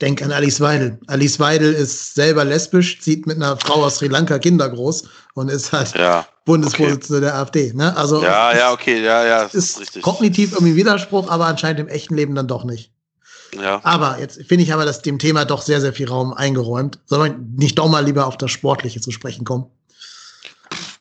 [0.00, 0.98] Denk an Alice Weidel.
[1.06, 5.04] Alice Weidel ist selber lesbisch, zieht mit einer Frau aus Sri Lanka Kinder groß
[5.34, 7.26] und ist halt ja, Bundesvorsitzende okay.
[7.26, 7.72] der AfD.
[7.74, 7.96] Ne?
[7.96, 10.02] Also ja, ja, okay, ja, ja, ist, ist richtig.
[10.02, 12.92] kognitiv irgendwie Widerspruch, aber anscheinend im echten Leben dann doch nicht.
[13.54, 13.80] Ja.
[13.82, 16.98] Aber jetzt finde ich aber, dass dem Thema doch sehr, sehr viel Raum eingeräumt.
[17.06, 19.66] Sollen wir nicht doch mal lieber auf das Sportliche zu sprechen kommen?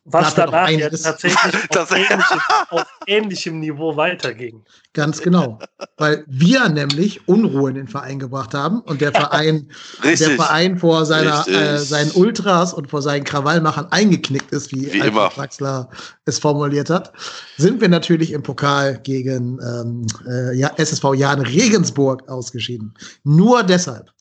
[0.10, 1.38] Was danach ja tatsächlich
[1.78, 4.64] auf, ähnlichem, auf, ähnlichem, Niveau weiterging.
[4.94, 5.60] Ganz genau.
[5.98, 9.70] Weil wir nämlich Unruhe in den Verein gebracht haben und der Verein,
[10.04, 15.00] der Verein vor seiner, äh, seinen Ultras und vor seinen Krawallmachern eingeknickt ist, wie, wie
[15.00, 15.90] immer Draxler
[16.26, 17.12] es formuliert hat,
[17.58, 22.94] sind wir natürlich im Pokal gegen ähm, äh, ja, SSV Jan Regensburg ausgeschieden.
[23.24, 24.12] Nur deshalb.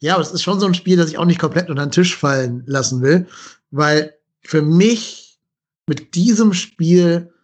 [0.00, 1.90] Ja, aber es ist schon so ein Spiel, das ich auch nicht komplett unter den
[1.90, 3.26] Tisch fallen lassen will,
[3.70, 4.14] weil
[4.48, 5.38] für mich
[5.86, 7.34] mit diesem Spiel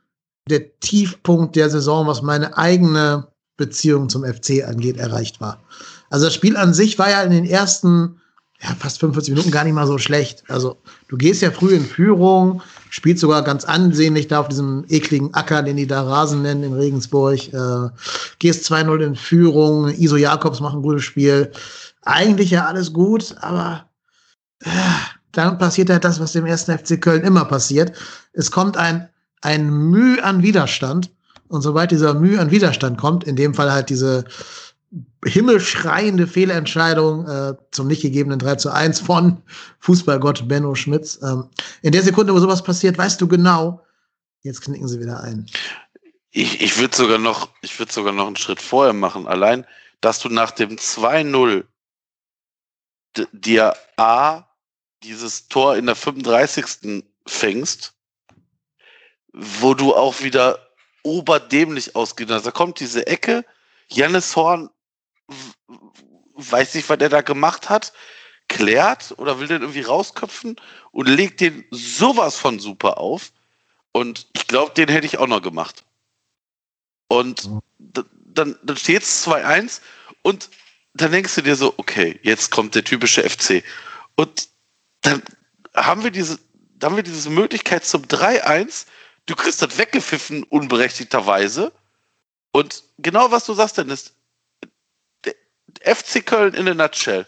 [0.49, 3.29] der Tiefpunkt der Saison, was meine eigene
[3.59, 5.63] Beziehung zum FC angeht, erreicht war.
[6.09, 8.23] Also das Spiel an sich war ja in den ersten
[8.59, 10.45] ja, fast 45 Minuten gar nicht mal so schlecht.
[10.49, 10.79] Also
[11.09, 15.63] du gehst ja früh in Führung, spielst sogar ganz ansehnlich da auf diesem ekligen Acker,
[15.63, 17.53] den die da Rasen nennen in Regensburg.
[17.53, 17.91] Äh,
[18.39, 21.53] gehst 2-0 in Führung, Iso Jakobs macht ein gutes Spiel.
[22.01, 23.91] Eigentlich ja alles gut, aber
[24.61, 24.71] äh,
[25.35, 27.93] dann passiert halt das, was dem ersten FC Köln immer passiert.
[28.33, 29.09] Es kommt ein,
[29.43, 31.11] ein Mühe an Widerstand.
[31.49, 34.25] Und sobald dieser Mühe an Widerstand kommt, in dem Fall halt diese
[35.25, 39.43] himmelschreiende Fehlentscheidung äh, zum nicht gegebenen 3 zu 1 von
[39.81, 41.19] Fußballgott Benno Schmitz.
[41.23, 41.49] Ähm,
[41.83, 43.85] in der Sekunde, wo sowas passiert, weißt du genau,
[44.43, 45.47] jetzt knicken sie wieder ein.
[46.31, 49.27] Ich, ich würde sogar noch, ich würde sogar noch einen Schritt vorher machen.
[49.27, 49.65] Allein,
[50.01, 51.65] dass du nach dem 2-0
[53.33, 54.45] dir A
[55.05, 57.05] dieses Tor in der 35.
[57.27, 57.95] fängst,
[59.33, 60.71] wo du auch wieder
[61.03, 62.31] oberdämlich ausgehst.
[62.31, 63.45] Also da kommt diese Ecke,
[63.89, 64.71] Jannis Horn
[66.35, 67.93] weiß nicht, was er da gemacht hat,
[68.49, 70.57] klärt oder will den irgendwie rausköpfen
[70.93, 73.33] und legt den sowas von super auf.
[73.93, 75.85] Und ich glaube, den hätte ich auch noch gemacht.
[77.09, 77.49] Und
[77.79, 79.81] dann, dann steht es 2-1
[80.23, 80.51] und
[80.95, 83.63] dann denkst du dir so, okay, jetzt kommt der typische FC.
[84.17, 84.49] Und
[85.05, 85.23] dann
[85.75, 86.39] haben wir diese,
[86.77, 88.87] dann haben wir diese Möglichkeit zum 3-1.
[89.27, 91.73] Du kriegst das weggepfiffen, unberechtigterweise.
[92.53, 94.15] Und genau was du sagst, Dennis,
[95.83, 97.27] FC Köln in a nutshell.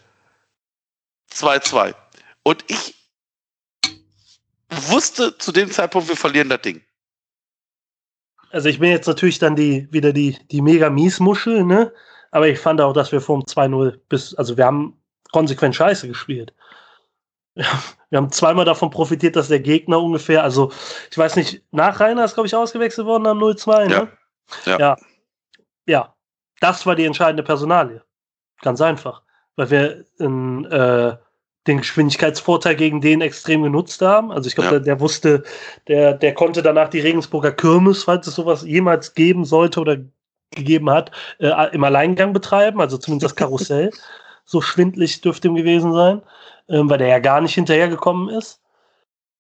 [1.33, 1.95] 2-2.
[2.43, 2.95] Und ich
[4.71, 6.83] wusste zu dem Zeitpunkt, wir verlieren das Ding.
[8.51, 11.93] Also ich bin jetzt natürlich dann die, wieder die, die mega Miesmuschel, ne?
[12.31, 15.01] Aber ich fand auch, dass wir vom 2-0 bis, also wir haben
[15.33, 16.55] konsequent scheiße gespielt.
[17.57, 20.71] Ja, wir haben zweimal davon profitiert, dass der Gegner ungefähr, also
[21.11, 24.09] ich weiß nicht, nach Rainer ist, glaube ich, ausgewechselt worden am 0-2, ne?
[24.67, 24.79] Ja.
[24.79, 24.97] ja.
[25.87, 26.15] Ja.
[26.61, 28.03] Das war die entscheidende Personalie.
[28.61, 29.23] Ganz einfach.
[29.57, 31.17] Weil wir in, äh,
[31.67, 34.31] den Geschwindigkeitsvorteil gegen den extrem genutzt haben.
[34.33, 34.73] Also ich glaube, ja.
[34.73, 35.43] der, der, wusste,
[35.89, 39.97] der, der konnte danach die Regensburger Kirmes, falls es sowas jemals geben sollte oder
[40.51, 43.91] gegeben hat, äh, im Alleingang betreiben, also zumindest das Karussell.
[44.45, 46.23] so schwindlig dürfte ihm gewesen sein
[46.69, 48.61] weil der ja gar nicht hinterhergekommen ist.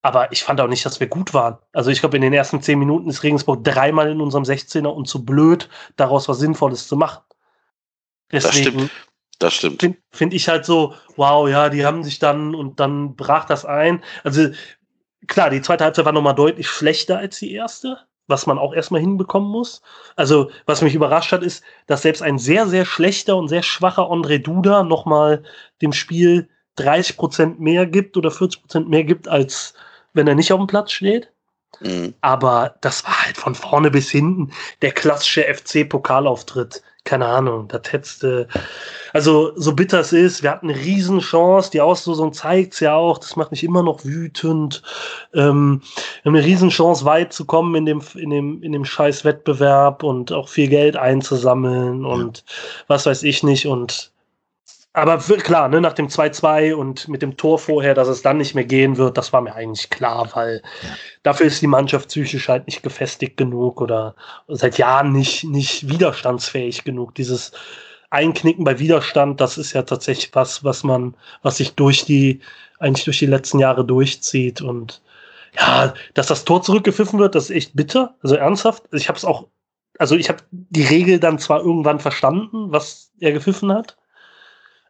[0.02, 1.58] Aber ich fand auch nicht, dass wir gut waren.
[1.72, 5.08] Also ich glaube, in den ersten zehn Minuten ist Regensburg dreimal in unserem 16er und
[5.08, 7.22] zu blöd, daraus was Sinnvolles zu machen.
[8.30, 8.90] Deswegen das stimmt.
[9.38, 9.80] Das stimmt.
[9.80, 13.64] Finde find ich halt so, wow, ja, die haben sich dann und dann brach das
[13.64, 14.02] ein.
[14.22, 14.50] Also
[15.26, 17.98] klar, die zweite Halbzeit war nochmal deutlich schlechter als die erste,
[18.28, 19.82] was man auch erstmal hinbekommen muss.
[20.14, 24.04] Also, was mich überrascht hat, ist, dass selbst ein sehr, sehr schlechter und sehr schwacher
[24.04, 25.42] André Duda nochmal
[25.82, 29.74] dem Spiel 30 Prozent mehr gibt oder 40 Prozent mehr gibt, als
[30.12, 31.30] wenn er nicht auf dem Platz steht.
[31.80, 32.14] Mhm.
[32.20, 34.52] Aber das war halt von vorne bis hinten
[34.82, 38.26] der klassische FC-Pokalauftritt keine Ahnung, das hättest
[39.12, 43.16] also so bitter es ist, wir hatten eine Riesenchance, die Auslosung zeigt es ja auch,
[43.16, 44.82] das macht mich immer noch wütend.
[45.32, 45.80] Ähm,
[46.22, 50.02] wir haben eine Riesenchance, weit zu kommen in dem, in dem, in dem scheiß Wettbewerb
[50.02, 52.54] und auch viel Geld einzusammeln und ja.
[52.88, 54.10] was weiß ich nicht und
[54.96, 58.54] aber klar, ne, nach dem 2-2 und mit dem Tor vorher, dass es dann nicht
[58.54, 60.88] mehr gehen wird, das war mir eigentlich klar, weil ja.
[61.22, 64.14] dafür ist die Mannschaft psychisch halt nicht gefestigt genug oder
[64.48, 67.14] seit Jahren nicht, nicht widerstandsfähig genug.
[67.14, 67.52] Dieses
[68.08, 72.40] Einknicken bei Widerstand, das ist ja tatsächlich was, was man, was sich durch die,
[72.78, 75.02] eigentlich durch die letzten Jahre durchzieht und
[75.58, 78.84] ja, dass das Tor zurückgepfiffen wird, das ist echt bitter, also ernsthaft.
[78.92, 79.46] Ich habe es auch,
[79.98, 83.98] also ich habe die Regel dann zwar irgendwann verstanden, was er gepfiffen hat,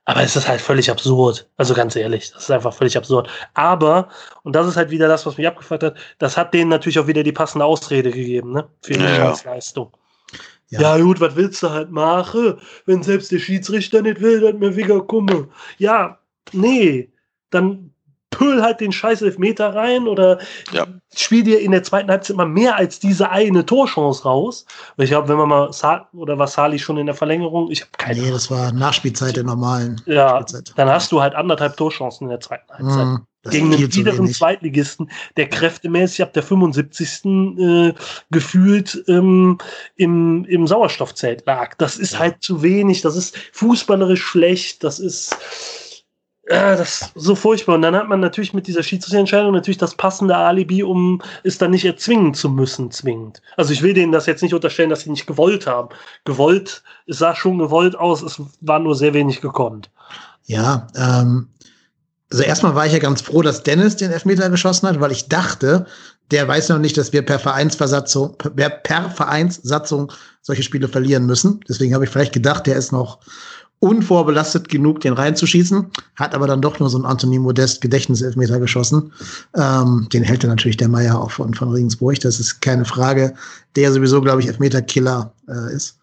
[0.07, 1.48] aber es ist halt völlig absurd.
[1.57, 3.28] Also ganz ehrlich, das ist einfach völlig absurd.
[3.54, 4.09] Aber,
[4.44, 7.09] und das ist halt wieder das, was mich abgefragt hat, das hat denen natürlich auch
[7.09, 8.68] wieder die passende Ausrede gegeben, ne?
[8.82, 9.92] Für ihre ja, Leistung.
[10.68, 10.80] Ja.
[10.80, 10.98] ja.
[11.02, 15.00] gut, was willst du halt machen, wenn selbst der Schiedsrichter nicht will, dass mir wieder
[15.00, 15.48] komme.
[15.78, 16.20] Ja,
[16.52, 17.11] nee,
[17.50, 17.92] dann
[18.37, 20.39] pöl halt den scheiß Elfmeter rein oder
[20.72, 20.87] ja.
[21.14, 24.66] spiel dir in der zweiten Halbzeit mal mehr als diese eine Torchance raus.
[24.99, 27.91] Ich glaube, wenn man mal Sa oder war Sali schon in der Verlängerung, ich habe
[27.97, 30.01] keine Nee, das war Nachspielzeit der normalen.
[30.07, 30.72] Ja, Spielzeit.
[30.76, 33.07] dann hast du halt anderthalb Torchancen in der zweiten Halbzeit.
[33.07, 37.24] Mm, Gegen einen biederen Zweitligisten, der kräftemäßig ab der 75.
[37.24, 37.95] Äh,
[38.30, 39.59] gefühlt ähm,
[39.95, 41.74] im, im Sauerstoffzelt lag.
[41.76, 42.18] Das ist ja.
[42.18, 45.37] halt zu wenig, das ist fußballerisch schlecht, das ist
[46.49, 47.74] ja, das ist so furchtbar.
[47.74, 51.72] Und dann hat man natürlich mit dieser Schiedsrichterentscheidung natürlich das passende Alibi, um es dann
[51.72, 53.42] nicht erzwingen zu müssen, zwingend.
[53.57, 55.88] Also ich will denen das jetzt nicht unterstellen, dass sie nicht gewollt haben.
[56.24, 59.90] Gewollt, es sah schon gewollt aus, es war nur sehr wenig gekonnt.
[60.44, 61.49] Ja, ähm,
[62.30, 65.28] also erstmal war ich ja ganz froh, dass Dennis den Elfmeter geschossen hat, weil ich
[65.28, 65.86] dachte,
[66.30, 71.61] der weiß noch nicht, dass wir per Vereinsversatzung, per, per Vereinssatzung solche Spiele verlieren müssen.
[71.68, 73.18] Deswegen habe ich vielleicht gedacht, der ist noch
[73.81, 79.12] unvorbelastet genug, den reinzuschießen, hat aber dann doch nur so ein Anthony Modest Gedächtniselfmeter geschossen.
[79.55, 82.18] Ähm, den hält er natürlich der Meier auch von, von Regensburg.
[82.20, 83.35] Das ist keine Frage,
[83.77, 85.99] der sowieso, glaube ich, Elfmeter-Killer äh, ist.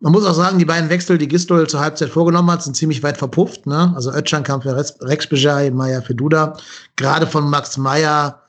[0.00, 3.02] Man muss auch sagen, die beiden Wechsel, die Gistol zur Halbzeit vorgenommen hat, sind ziemlich
[3.02, 3.66] weit verpufft.
[3.66, 3.92] Ne?
[3.94, 6.56] Also Özcan kam für Rex Bejai, Meier für Duda.
[6.96, 8.42] Gerade von Max Meier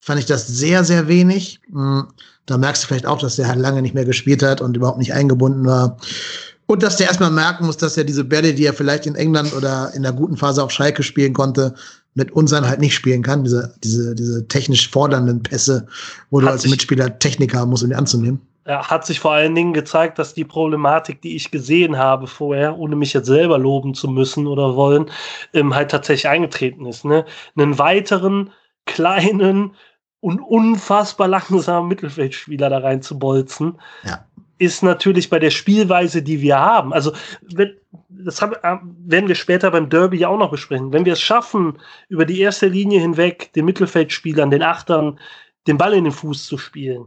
[0.00, 1.60] fand ich das sehr, sehr wenig.
[1.70, 2.08] Hm,
[2.46, 4.98] da merkst du vielleicht auch, dass der halt lange nicht mehr gespielt hat und überhaupt
[4.98, 5.98] nicht eingebunden war.
[6.70, 9.54] Und dass der erstmal merken muss, dass er diese Bälle, die er vielleicht in England
[9.54, 11.74] oder in der guten Phase auf Schalke spielen konnte,
[12.12, 13.42] mit unseren halt nicht spielen kann.
[13.42, 15.86] Diese, diese, diese technisch fordernden Pässe,
[16.28, 18.42] wo hat du als Mitspieler Technik haben musst, um die anzunehmen.
[18.66, 22.78] Ja, hat sich vor allen Dingen gezeigt, dass die Problematik, die ich gesehen habe vorher,
[22.78, 25.06] ohne mich jetzt selber loben zu müssen oder wollen,
[25.54, 27.02] ähm, halt tatsächlich eingetreten ist.
[27.02, 27.24] Ne?
[27.56, 28.50] Einen weiteren
[28.84, 29.74] kleinen
[30.20, 33.80] und unfassbar langsamen Mittelfeldspieler da reinzubolzen.
[34.04, 34.27] Ja
[34.58, 36.92] ist natürlich bei der Spielweise, die wir haben.
[36.92, 37.76] Also, wenn,
[38.08, 40.92] das haben, äh, werden wir später beim Derby ja auch noch besprechen.
[40.92, 41.78] Wenn wir es schaffen,
[42.08, 45.18] über die erste Linie hinweg den Mittelfeldspielern, den Achtern,
[45.66, 47.06] den Ball in den Fuß zu spielen,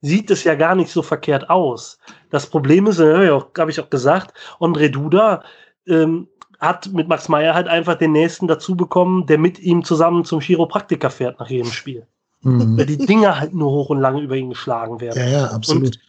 [0.00, 1.98] sieht es ja gar nicht so verkehrt aus.
[2.30, 5.42] Das Problem ist, habe ich auch gesagt, André Duda
[5.86, 6.28] ähm,
[6.60, 10.40] hat mit Max Meyer halt einfach den nächsten dazu bekommen, der mit ihm zusammen zum
[10.40, 12.06] Chiropraktiker fährt nach jedem Spiel.
[12.42, 12.78] Mhm.
[12.78, 15.18] Weil die Dinger halt nur hoch und lange über ihn geschlagen werden.
[15.18, 15.86] Ja, ja, absolut.
[15.86, 16.00] Und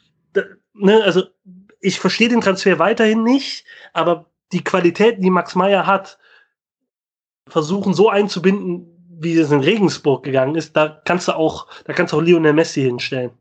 [0.80, 1.24] ne, also
[1.82, 6.18] ich verstehe den Transfer weiterhin nicht, aber die Qualitäten, die Max Meyer hat,
[7.48, 12.14] versuchen so einzubinden, wie es in Regensburg gegangen ist, da kannst du auch, da kannst
[12.14, 13.32] du auch Lionel Messi hinstellen.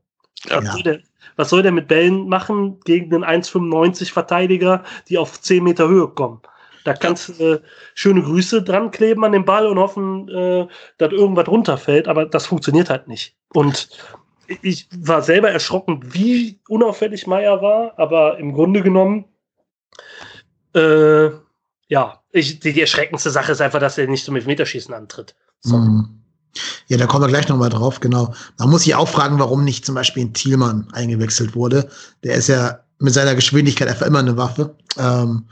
[0.47, 0.59] Ja.
[0.59, 1.01] Was, soll der,
[1.37, 6.09] was soll der mit Bällen machen gegen den 1,95 Verteidiger, die auf 10 Meter Höhe
[6.09, 6.41] kommen?
[6.85, 7.61] Da kannst du äh,
[7.95, 10.67] schöne Grüße dran kleben an den Ball und hoffen, äh,
[10.97, 13.37] dass irgendwas runterfällt, aber das funktioniert halt nicht.
[13.53, 13.89] Und
[14.63, 19.25] ich war selber erschrocken, wie unauffällig Meier war, aber im Grunde genommen,
[20.75, 21.31] äh,
[21.89, 25.35] ja, ich, die, die, erschreckendste Sache ist einfach, dass er nicht zum Elfmeterschießen antritt.
[25.65, 26.23] Mhm.
[26.89, 28.35] Ja, da kommen wir gleich nochmal drauf, genau.
[28.59, 31.89] Man muss sich auch fragen, warum nicht zum Beispiel ein Thielmann eingewechselt wurde.
[32.25, 34.75] Der ist ja mit seiner Geschwindigkeit einfach immer eine Waffe.
[34.97, 35.45] Ähm,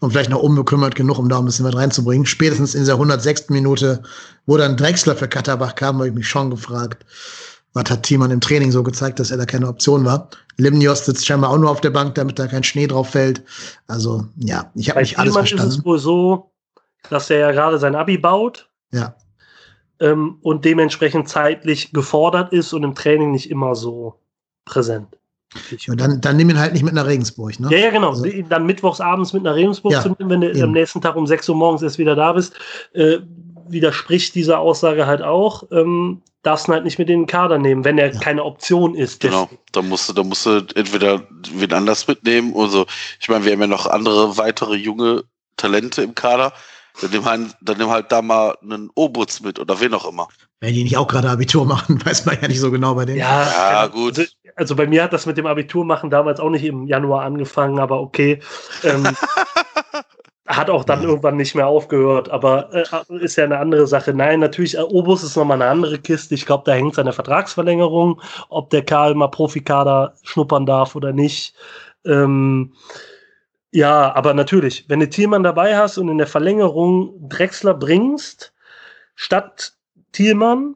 [0.00, 2.26] und vielleicht noch unbekümmert genug, um da ein bisschen was reinzubringen.
[2.26, 3.48] Spätestens in dieser 106.
[3.48, 4.02] Minute,
[4.46, 7.06] wo dann Drexler für Katterbach kam, habe ich mich schon gefragt,
[7.72, 10.28] was hat Thiemann im Training so gezeigt, dass er da keine Option war.
[10.56, 13.42] Limnios sitzt scheinbar auch nur auf der Bank, damit da kein Schnee drauf fällt.
[13.86, 15.68] Also, ja, ich habe nicht alles verstanden.
[15.68, 16.50] ist es wohl so,
[17.08, 18.68] dass er ja gerade sein Abi baut.
[18.92, 19.14] Ja.
[20.00, 24.14] Ähm, und dementsprechend zeitlich gefordert ist und im Training nicht immer so
[24.64, 25.06] präsent.
[25.78, 27.68] Ja, dann, dann nimm ihn halt nicht mit nach Regensburg, ne?
[27.70, 28.10] Ja, ja, genau.
[28.10, 30.62] Also, dann mittwochs abends mit nach Regensburg ja, zu nehmen, wenn du eben.
[30.62, 32.54] am nächsten Tag um 6 Uhr morgens erst wieder da bist.
[32.92, 33.18] Äh,
[33.68, 37.84] widerspricht dieser Aussage halt auch, ähm, darfst du halt nicht mit in den Kader nehmen,
[37.84, 38.20] wenn er ja.
[38.20, 39.20] keine Option ist.
[39.20, 41.22] Genau, da musst du, da musst du entweder
[41.52, 42.86] wen anders mitnehmen oder so.
[43.20, 45.24] Ich meine, wir haben ja noch andere weitere junge
[45.56, 46.52] Talente im Kader.
[47.00, 50.28] Dann nimm halt, dann nimm halt da mal einen Obutz mit oder wen auch immer.
[50.60, 53.18] Wenn die nicht auch gerade Abitur machen, weiß man ja nicht so genau bei denen.
[53.18, 54.18] Ja, ja gut.
[54.18, 57.24] Also, also, bei mir hat das mit dem Abitur machen damals auch nicht im Januar
[57.24, 58.40] angefangen, aber okay.
[58.82, 59.04] Ähm,
[60.56, 64.12] hat auch dann irgendwann nicht mehr aufgehört, aber äh, ist ja eine andere Sache.
[64.12, 66.34] Nein, natürlich, äh, Obus ist nochmal eine andere Kiste.
[66.34, 71.54] Ich glaube, da hängt seine Vertragsverlängerung, ob der Karl mal Profikader schnuppern darf oder nicht.
[72.04, 72.74] Ähm,
[73.72, 78.52] ja, aber natürlich, wenn du Thielmann dabei hast und in der Verlängerung Drexler bringst,
[79.14, 79.74] statt
[80.12, 80.74] Thielmann,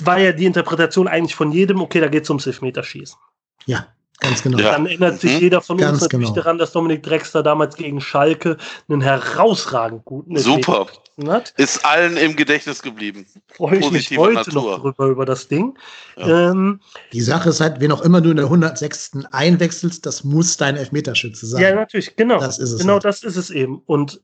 [0.00, 3.18] war ja die Interpretation eigentlich von jedem, okay, da geht es ums Elfmeterschießen.
[3.66, 3.86] Ja,
[4.20, 4.58] ganz genau.
[4.58, 5.40] Dann erinnert sich mhm.
[5.40, 6.42] jeder von ganz uns natürlich genau.
[6.42, 8.56] daran, dass Dominik Drexler damals gegen Schalke
[8.88, 10.86] einen herausragend guten Super.
[11.26, 11.52] Hat.
[11.56, 13.26] Ist allen im Gedächtnis geblieben.
[13.48, 14.52] Freue ich mich heute Natur.
[14.54, 15.76] noch drüber über das Ding.
[16.16, 16.50] Ja.
[16.50, 16.80] Ähm,
[17.12, 19.12] die Sache ist halt, wen auch immer du in der 106.
[19.32, 21.62] einwechselst, das muss dein Elfmeterschütze sein.
[21.62, 22.38] Ja, natürlich, genau.
[22.38, 23.04] Das ist es genau halt.
[23.04, 23.82] das ist es eben.
[23.86, 24.20] Und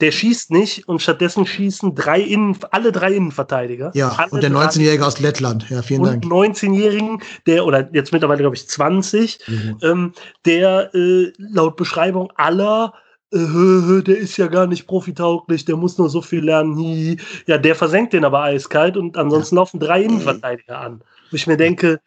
[0.00, 3.92] der schießt nicht und stattdessen schießen drei Innen, alle drei Innenverteidiger.
[3.94, 5.68] Ja, und der 19-Jährige aus Lettland.
[5.70, 6.24] Ja, vielen und Dank.
[6.24, 9.78] 19-Jährigen, der, oder jetzt mittlerweile, glaube ich, 20, mhm.
[9.82, 10.12] ähm,
[10.44, 12.92] der äh, laut Beschreibung aller
[13.32, 17.18] äh, der ist ja gar nicht profitauglich, der muss nur so viel lernen.
[17.46, 19.62] Ja, der versenkt den aber eiskalt und ansonsten ja.
[19.62, 21.02] laufen drei Innenverteidiger an.
[21.30, 22.00] Wo ich mir denke,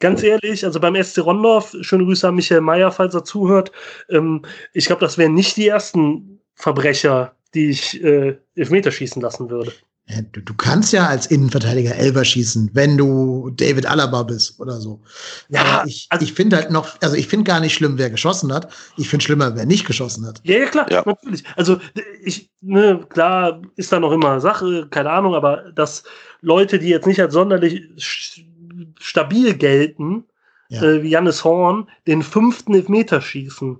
[0.00, 3.70] ganz ehrlich, also beim SC Rondorf, schöne Grüße an Michael Mayer, falls er zuhört.
[4.10, 9.48] Ähm, ich glaube, das wären nicht die ersten Verbrecher, die ich äh, Elfmeter schießen lassen
[9.50, 9.72] würde.
[10.08, 14.80] Ja, du, du, kannst ja als Innenverteidiger Elber schießen, wenn du David Alaba bist oder
[14.80, 15.00] so.
[15.48, 18.08] Ja, Aber ich, also, ich finde halt noch, also ich finde gar nicht schlimm, wer
[18.08, 18.72] geschossen hat.
[18.96, 20.40] Ich finde schlimmer, wer nicht geschossen hat.
[20.44, 21.02] Ja, ja klar, ja.
[21.04, 21.42] natürlich.
[21.56, 21.80] Also
[22.22, 26.04] ich, ne, klar ist da noch immer Sache, keine Ahnung, aber dass
[26.40, 27.82] Leute, die jetzt nicht als sonderlich
[29.00, 30.24] stabil gelten,
[30.68, 30.82] ja.
[30.82, 33.78] äh, wie Jannis Horn, den fünften Elfmeter schießen.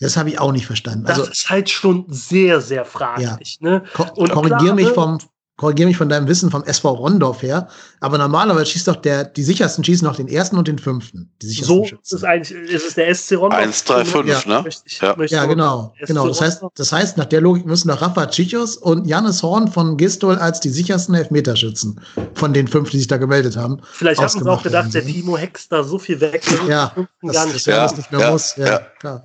[0.00, 1.04] Das habe ich auch nicht verstanden.
[1.04, 3.58] Das also, ist halt schon sehr, sehr fraglich.
[3.60, 3.68] Ja.
[3.68, 3.84] Ne?
[4.16, 5.18] Und korrigiere mich vom,
[5.56, 7.68] korrigiere mich von deinem Wissen vom SV Rondorf her,
[8.00, 11.32] aber normalerweise schießt doch der, die sichersten schießen noch den ersten und den fünften.
[11.40, 12.16] Die so Schützen.
[12.16, 13.62] ist eigentlich, ist es der SC Rondorf.
[13.62, 14.62] 1, 3, 5, ja.
[14.62, 14.64] ne?
[14.84, 15.16] Ich, ja.
[15.26, 15.94] ja, genau.
[16.06, 16.26] genau.
[16.26, 19.96] Das heißt, das heißt, nach der Logik müssen doch Rafa Tschichos und Janis Horn von
[19.96, 22.00] Gistol als die sichersten Elfmeterschützen
[22.34, 23.80] von den fünf, die sich da gemeldet haben.
[23.92, 26.92] Vielleicht haben sie auch gedacht, der Timo Hex da so viel weg, ja,
[27.22, 28.56] das, gar nicht, ja, nicht mehr muss.
[28.56, 29.24] Ja, klar.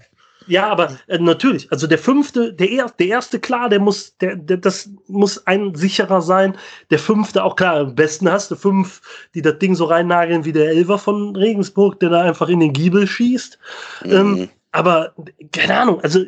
[0.49, 4.35] Ja, aber äh, natürlich, also der fünfte, der, er, der erste, klar, der muss, der,
[4.35, 6.57] der, das muss ein sicherer sein.
[6.89, 9.01] Der fünfte, auch klar, am besten hast du fünf,
[9.35, 12.73] die das Ding so reinnageln wie der Elver von Regensburg, der da einfach in den
[12.73, 13.59] Giebel schießt.
[14.05, 14.11] Mhm.
[14.11, 15.13] Ähm, aber
[15.51, 16.25] keine Ahnung, also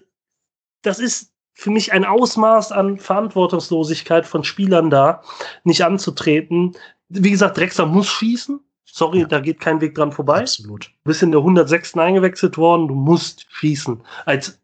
[0.83, 5.21] das ist für mich ein Ausmaß an Verantwortungslosigkeit von Spielern da,
[5.63, 6.75] nicht anzutreten.
[7.09, 8.59] Wie gesagt, Drexler muss schießen.
[8.93, 9.27] Sorry, ja.
[9.27, 10.39] da geht kein Weg dran vorbei.
[10.41, 10.85] Absolut.
[10.85, 11.97] Du bist in der 106.
[11.97, 14.01] eingewechselt worden, du musst schießen.
[14.25, 14.59] Als,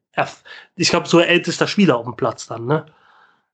[0.75, 2.85] ich glaube, so ältester Spieler auf dem Platz dann, ne?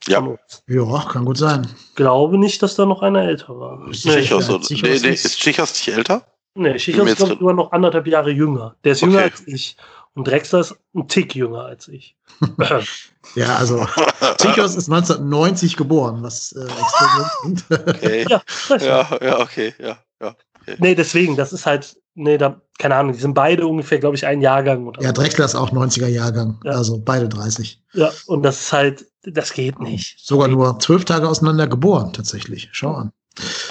[0.08, 0.22] Ja.
[0.68, 1.68] Ja, kann gut sein.
[1.90, 3.88] Ich glaube nicht, dass da noch einer älter war.
[3.90, 6.26] Ist nee, Schichos, so, nee, nee, ist Schichos nicht älter?
[6.56, 8.76] Nee, Schichos ist sogar noch anderthalb Jahre jünger.
[8.84, 9.32] Der ist jünger okay.
[9.32, 9.78] als ich.
[10.16, 12.16] Und Drexler ist ein Tick jünger als ich.
[13.36, 13.86] ja, also
[14.42, 18.26] Schichos ist 1990 geboren, was äh, extrem okay.
[18.30, 18.42] ja,
[18.78, 20.36] ja, ja, okay, ja, ja.
[20.78, 24.26] Nee, deswegen, das ist halt, nee, da, keine Ahnung, die sind beide ungefähr, glaube ich,
[24.26, 24.88] ein Jahrgang.
[24.88, 26.72] Oder ja, Drexler ist auch 90er Jahrgang, ja.
[26.72, 27.82] also beide 30.
[27.94, 30.20] Ja, und das ist halt, das geht nicht.
[30.20, 32.70] Sogar nur zwölf Tage auseinander geboren, tatsächlich.
[32.72, 33.12] Schau an.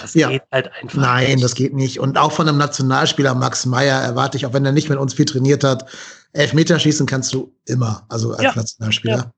[0.01, 0.29] Das ja.
[0.29, 1.01] geht halt einfach.
[1.01, 1.45] Nein, nicht.
[1.45, 2.01] das geht nicht.
[2.01, 5.15] Und auch von einem Nationalspieler Max Meyer erwarte ich, auch wenn er nicht mit uns
[5.15, 5.87] viel trainiert hat,
[6.33, 8.53] Elfmeterschießen kannst du immer, also als ja.
[8.55, 9.17] Nationalspieler.
[9.17, 9.33] Ja.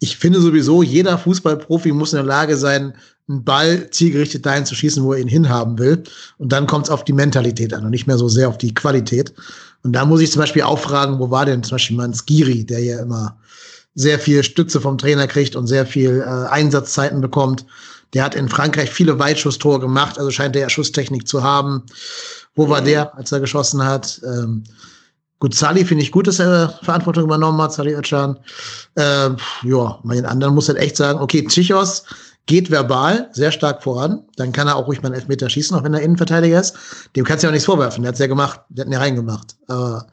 [0.00, 2.94] Ich finde sowieso, jeder Fußballprofi muss in der Lage sein,
[3.28, 6.02] einen Ball zielgerichtet dahin zu schießen, wo er ihn hinhaben will.
[6.38, 8.74] Und dann kommt es auf die Mentalität an und nicht mehr so sehr auf die
[8.74, 9.32] Qualität.
[9.82, 12.64] Und da muss ich zum Beispiel auch fragen, wo war denn zum Beispiel mein Skiri,
[12.64, 13.36] der ja immer
[13.94, 17.66] sehr viel Stütze vom Trainer kriegt und sehr viel äh, Einsatzzeiten bekommt.
[18.14, 21.82] Der hat in Frankreich viele Weitschusstore gemacht, also scheint er ja Schusstechnik zu haben.
[22.54, 24.20] Wo war der, als er geschossen hat?
[24.24, 24.64] Ähm,
[25.38, 28.38] gut, Sali finde ich gut, dass er Verantwortung übernommen hat, Sali Özcan.
[28.96, 32.04] Ähm, ja, bei den anderen muss er echt sagen, okay, Tichos
[32.46, 35.84] geht verbal sehr stark voran, dann kann er auch ruhig mal einen Elfmeter schießen, auch
[35.84, 36.76] wenn er Innenverteidiger ist.
[37.14, 38.98] Dem kannst du ja auch nichts vorwerfen, der hat's ja gemacht, der hat ihn ja
[38.98, 39.56] reingemacht.
[39.68, 40.06] Aber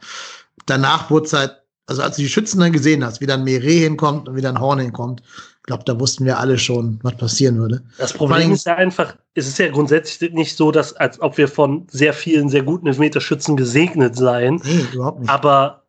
[0.65, 1.58] danach wurde es halt
[1.89, 4.59] Also als du die Schützen dann gesehen hast, wie dann Mire hinkommt und wie dann
[4.59, 7.83] Horn hinkommt, ich glaube, da wussten wir alle schon, was passieren würde.
[7.97, 11.47] Das Problem ist ja einfach, es ist ja grundsätzlich nicht so, dass als ob wir
[11.47, 14.61] von sehr vielen sehr guten Elfmeterschützen gesegnet seien.
[14.63, 15.29] Nee, überhaupt nicht.
[15.29, 15.83] Aber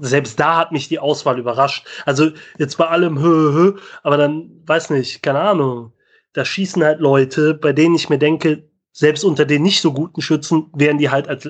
[0.00, 1.86] selbst da hat mich die Auswahl überrascht.
[2.06, 5.92] Also jetzt bei allem hö, hö, aber dann, weiß nicht, keine Ahnung.
[6.32, 10.22] Da schießen halt Leute, bei denen ich mir denke, selbst unter den nicht so guten
[10.22, 11.48] Schützen wären die halt als,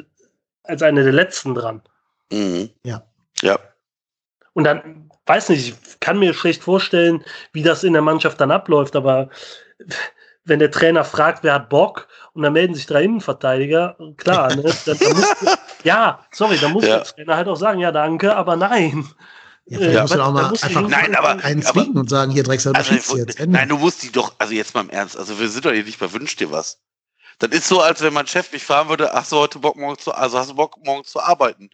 [0.64, 1.80] als eine der letzten dran.
[2.30, 2.68] Mhm.
[2.84, 3.02] Ja.
[3.42, 3.58] Ja.
[4.52, 8.50] Und dann, weiß nicht, ich kann mir schlecht vorstellen, wie das in der Mannschaft dann
[8.50, 9.30] abläuft, aber
[10.44, 14.62] wenn der Trainer fragt, wer hat Bock, und dann melden sich drei Innenverteidiger, klar, ne?
[14.86, 15.34] Dann, dann muss,
[15.84, 16.96] ja, sorry, dann muss Ja.
[16.98, 19.06] der Trainer halt auch sagen, ja, danke, aber nein.
[19.66, 21.96] Ja, vielleicht Äh, musst du da auch mal musst einfach Nein, aber- einen aber- zwingen
[21.98, 23.40] und sagen, hier Drechsel, Also, schießt jetzt.
[23.40, 23.56] Ende.
[23.58, 25.84] nein, du musst die doch, also jetzt mal im Ernst, also wir sind doch hier
[25.84, 26.80] nicht bei Wünsch dir was.
[27.38, 29.98] Das ist so, als wenn mein Chef mich fragen würde, hast du heute Bock morgen
[29.98, 31.70] zu, also hast du Bock morgen zu arbeiten?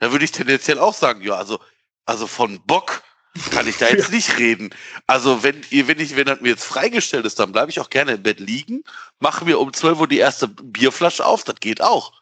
[0.00, 1.58] Da würde ich tendenziell auch sagen, ja, also,
[2.06, 3.02] also von Bock
[3.50, 4.70] kann ich da jetzt nicht reden.
[5.06, 7.90] Also wenn ihr, wenn ich, wenn das mir jetzt freigestellt ist, dann bleibe ich auch
[7.90, 8.84] gerne im Bett liegen,
[9.18, 12.12] mache mir um 12 Uhr die erste Bierflasche auf, das geht auch.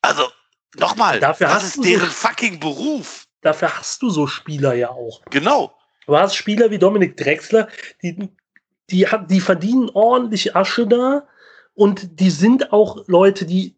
[0.00, 0.24] Also,
[0.76, 3.26] nochmal, das ist deren so- fucking Beruf.
[3.42, 5.20] Dafür hast du so Spieler ja auch.
[5.30, 5.76] Genau.
[6.06, 7.68] Du hast Spieler wie Dominik Drexler,
[8.02, 8.30] die,
[8.90, 11.26] die, die verdienen ordentlich Asche da
[11.74, 13.75] und die sind auch Leute, die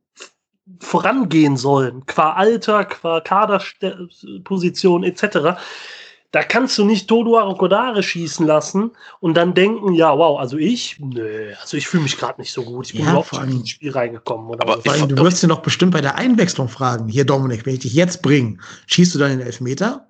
[0.80, 5.58] vorangehen sollen, qua Alter, qua Kaderposition etc.
[6.30, 8.90] Da kannst du nicht Todo Arokodare schießen lassen
[9.20, 12.62] und dann denken, ja, wow, also ich, nö, also ich fühle mich gerade nicht so
[12.64, 12.86] gut.
[12.86, 14.48] Ich bin Ja, überhaupt vor nicht allem- ins Spiel reingekommen.
[14.50, 14.84] Oder Aber was.
[14.84, 17.80] Vor allem, du wirst dir noch bestimmt bei der Einwechslung fragen, hier Dominik, wenn ich
[17.80, 18.58] dich jetzt bringe,
[18.88, 20.06] schießt du dann den Elfmeter?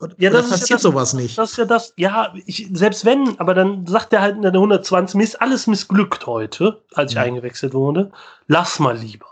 [0.00, 1.36] Oder, Ja, das ist ja passiert das- sowas nicht?
[1.36, 4.52] Das ist ja das, ja, ich, selbst wenn, aber dann sagt er halt in der
[4.52, 7.22] 120, mir ist alles missglückt heute, als ich Ja.
[7.24, 8.10] eingewechselt wurde.
[8.46, 9.26] Lass mal lieber.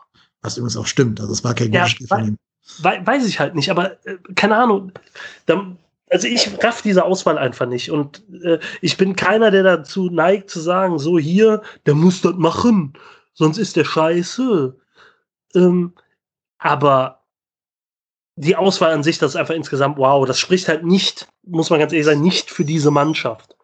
[0.47, 1.20] Was übrigens auch stimmt.
[1.20, 2.38] Also es war kein Ja, gutes Spiel von ihm.
[2.78, 4.92] Wei- weiß ich halt nicht, aber äh, keine Ahnung.
[5.47, 5.78] Dann,
[6.11, 7.90] also ich raff diese Auswahl einfach nicht.
[7.90, 12.34] Und äh, ich bin keiner, der dazu neigt zu sagen, so hier, der muss das
[12.36, 12.94] machen,
[13.34, 14.76] sonst ist der scheiße.
[15.55, 15.94] Ähm,
[16.59, 17.24] aber
[18.36, 20.26] die Auswahl an sich, das ist einfach insgesamt wow.
[20.26, 23.57] Das spricht halt nicht, muss man ganz ehrlich sagen, nicht für diese Mannschaft.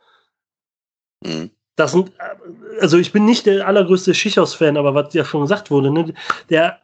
[1.25, 1.51] Mhm.
[1.77, 5.71] Das sind, äh, also ich bin nicht der allergrößte Schichos-Fan, aber was ja schon gesagt
[5.71, 6.15] wurde, ne,
[6.51, 6.81] der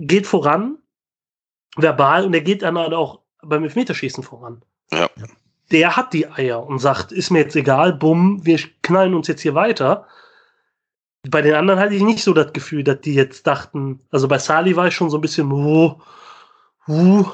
[0.00, 0.78] geht voran,
[1.76, 4.62] verbal, und der geht dann halt auch beim Elfmeterschießen voran.
[4.92, 5.08] Ja.
[5.70, 9.40] Der hat die Eier und sagt, ist mir jetzt egal, bumm, wir knallen uns jetzt
[9.40, 10.06] hier weiter.
[11.28, 14.38] Bei den anderen hatte ich nicht so das Gefühl, dass die jetzt dachten, also bei
[14.38, 16.00] Sali war ich schon so ein bisschen, oh,
[16.88, 17.24] uh,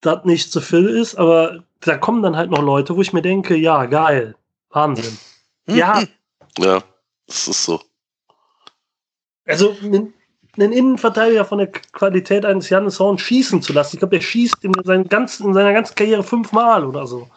[0.00, 3.22] das nicht zu viel ist, aber da kommen dann halt noch Leute, wo ich mir
[3.22, 4.36] denke, ja, geil,
[4.70, 5.18] Wahnsinn.
[5.68, 6.02] Ja,
[6.58, 6.82] Ja,
[7.26, 7.80] das ist so.
[9.46, 10.12] also einen,
[10.56, 13.96] einen Innenverteidiger von der Qualität eines Janis Horn schießen zu lassen.
[13.96, 17.28] Ich glaube, er schießt in, seinen ganzen, in seiner ganzen Karriere fünfmal oder so.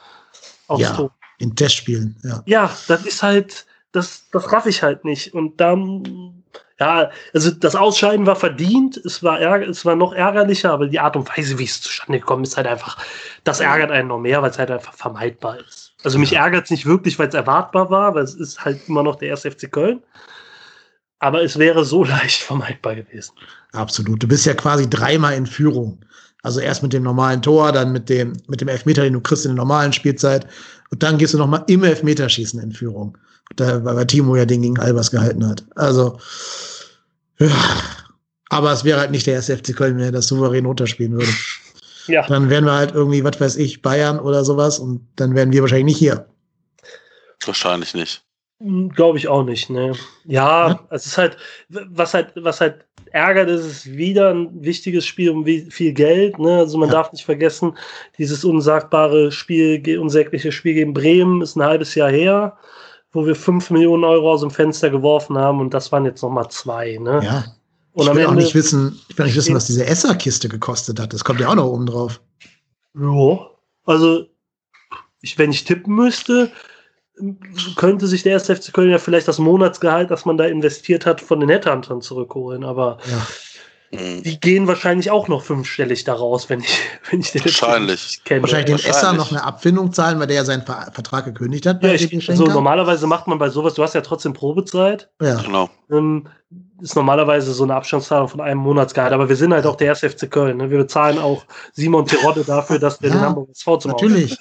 [0.68, 0.94] Aufs Ja.
[0.96, 1.12] Tor.
[1.40, 2.44] In Testspielen, ja.
[2.46, 5.34] Ja, das ist halt, das, das raff ich halt nicht.
[5.34, 6.44] Und dann,
[6.80, 11.00] ja, also das Ausscheiden war verdient, es war, ärger, es war noch ärgerlicher, aber die
[11.00, 12.98] Art und Weise, wie es zustande gekommen ist, halt einfach,
[13.44, 15.91] das ärgert einen noch mehr, weil es halt einfach vermeidbar ist.
[16.04, 19.04] Also mich ärgert es nicht wirklich, weil es erwartbar war, weil es ist halt immer
[19.04, 20.02] noch der erste FC Köln.
[21.20, 23.34] Aber es wäre so leicht vermeidbar gewesen.
[23.74, 24.22] Absolut.
[24.22, 26.04] Du bist ja quasi dreimal in Führung.
[26.44, 29.46] Also erst mit dem normalen Tor, dann mit dem, mit dem Elfmeter, den du kriegst
[29.46, 30.48] in der normalen Spielzeit.
[30.90, 33.18] Und dann gehst du noch mal im Elfmeterschießen in Führung.
[33.56, 35.64] Da, weil Timo ja den gegen Albers gehalten hat.
[35.76, 36.20] Also,
[37.38, 37.50] ja.
[38.50, 41.32] Aber es wäre halt nicht der erste FC Köln, wenn er das souverän runterspielen würde.
[42.08, 45.52] Ja, Dann wären wir halt irgendwie, was weiß ich, Bayern oder sowas und dann wären
[45.52, 46.26] wir wahrscheinlich nicht hier.
[47.46, 48.24] Wahrscheinlich nicht.
[48.94, 49.70] glaube ich auch nicht.
[49.72, 49.94] Ne?
[50.26, 50.80] Ja, Ja.
[50.92, 51.36] es ist halt,
[51.70, 56.38] was halt, was halt ärgert, ist es ist wieder ein wichtiges Spiel um viel Geld.
[56.38, 56.60] Ne?
[56.60, 56.94] Also man Ja.
[56.96, 57.76] darf nicht vergessen,
[58.20, 62.56] dieses unsagbare Spiel, unsägliche Spiel gegen Bremen ist ein halbes Jahr her,
[63.12, 66.48] wo wir 5 Millionen Euro aus dem Fenster geworfen haben und das waren jetzt nochmal
[66.50, 66.98] zwei.
[67.02, 67.20] Ne?
[67.24, 67.44] Ja.
[67.94, 71.14] Und ich will auch nicht wissen, ich will nicht wissen, was diese Esserkiste gekostet hat.
[71.14, 72.22] Das kommt ja auch noch oben drauf.
[72.96, 73.40] ja,
[73.86, 74.26] also
[75.22, 76.52] ich, wenn ich tippen müsste,
[77.76, 81.22] könnte sich der erste FC Köln ja vielleicht das Monatsgehalt, das man da investiert hat,
[81.22, 82.64] von den Headhuntern zurückholen.
[82.64, 83.28] Aber Ja.
[83.94, 86.80] Die gehen wahrscheinlich auch noch fünfstellig daraus, wenn ich,
[87.12, 88.24] wenn ich den Wahrscheinlich.
[88.24, 88.42] kenne.
[88.44, 88.90] Wahrscheinlich den.
[88.90, 91.84] Esser noch eine Abfindung zahlen, weil der ja seinen Ver Vertrag gekündigt hat.
[91.84, 92.54] Ja, bei ich, also Schenker.
[92.54, 95.42] normalerweise macht man bei sowas, du hast ja trotzdem Probezeit, ja.
[95.42, 95.70] Genau.
[95.92, 96.26] ähm,
[96.82, 100.10] ist normalerweise so eine Abstandszahlung von einem Monatsgehalt, aber wir sind halt auch der erste
[100.10, 100.58] FC Köln.
[100.58, 100.70] Ne?
[100.70, 104.38] Wir bezahlen auch Simon Terodde dafür, dass der Ja, den Hamburg SV zum Natürlich.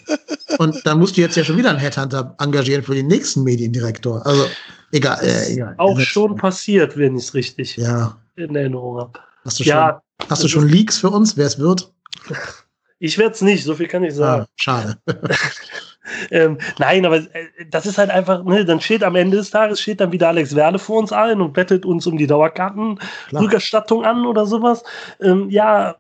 [0.59, 4.25] Und dann musst du jetzt ja schon wieder einen Headhunter engagieren für den nächsten Mediendirektor.
[4.27, 4.47] Also,
[4.93, 5.19] egal.
[5.23, 5.75] Äh, egal.
[5.79, 8.17] Auch schon passiert, wenn ich es richtig Ja.
[8.37, 9.13] in Erinnerung habe.
[9.45, 11.93] Hast du schon, Ja, hast du schon Leaks für uns, wer es wird?
[12.99, 14.43] Ich werde es nicht, so viel kann ich sagen.
[14.43, 14.99] Ah, schade.
[16.31, 19.81] ähm, nein, aber äh, das ist halt einfach, ne, dann steht am Ende des Tages,
[19.81, 24.27] steht dann wieder Alex Werle vor uns allen und bettet uns um die Dauerkartenrückerstattung an
[24.27, 24.83] oder sowas.
[25.21, 25.97] Ähm, ja,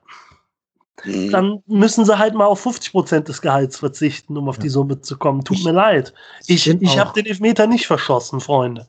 [1.05, 1.31] mhm.
[1.31, 4.63] dann müssen sie halt mal auf 50 Prozent des Gehalts verzichten, um auf ja.
[4.63, 5.45] die Summe zu kommen.
[5.45, 6.15] Tut ich, mir leid.
[6.47, 8.87] Ich, ich habe den Elfmeter nicht verschossen, Freunde.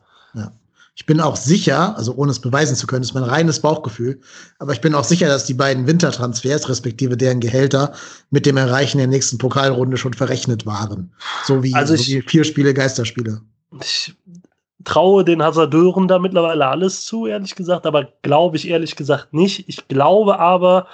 [0.94, 4.20] Ich bin auch sicher, also ohne es beweisen zu können, ist mein reines Bauchgefühl,
[4.58, 7.94] aber ich bin auch sicher, dass die beiden Wintertransfers, respektive deren Gehälter,
[8.30, 11.14] mit dem Erreichen der nächsten Pokalrunde schon verrechnet waren.
[11.44, 13.40] So wie, also ich, so wie vier Spiele Geisterspiele.
[13.80, 14.14] Ich
[14.84, 19.68] traue den Hasardeuren da mittlerweile alles zu, ehrlich gesagt, aber glaube ich ehrlich gesagt nicht.
[19.68, 20.88] Ich glaube aber,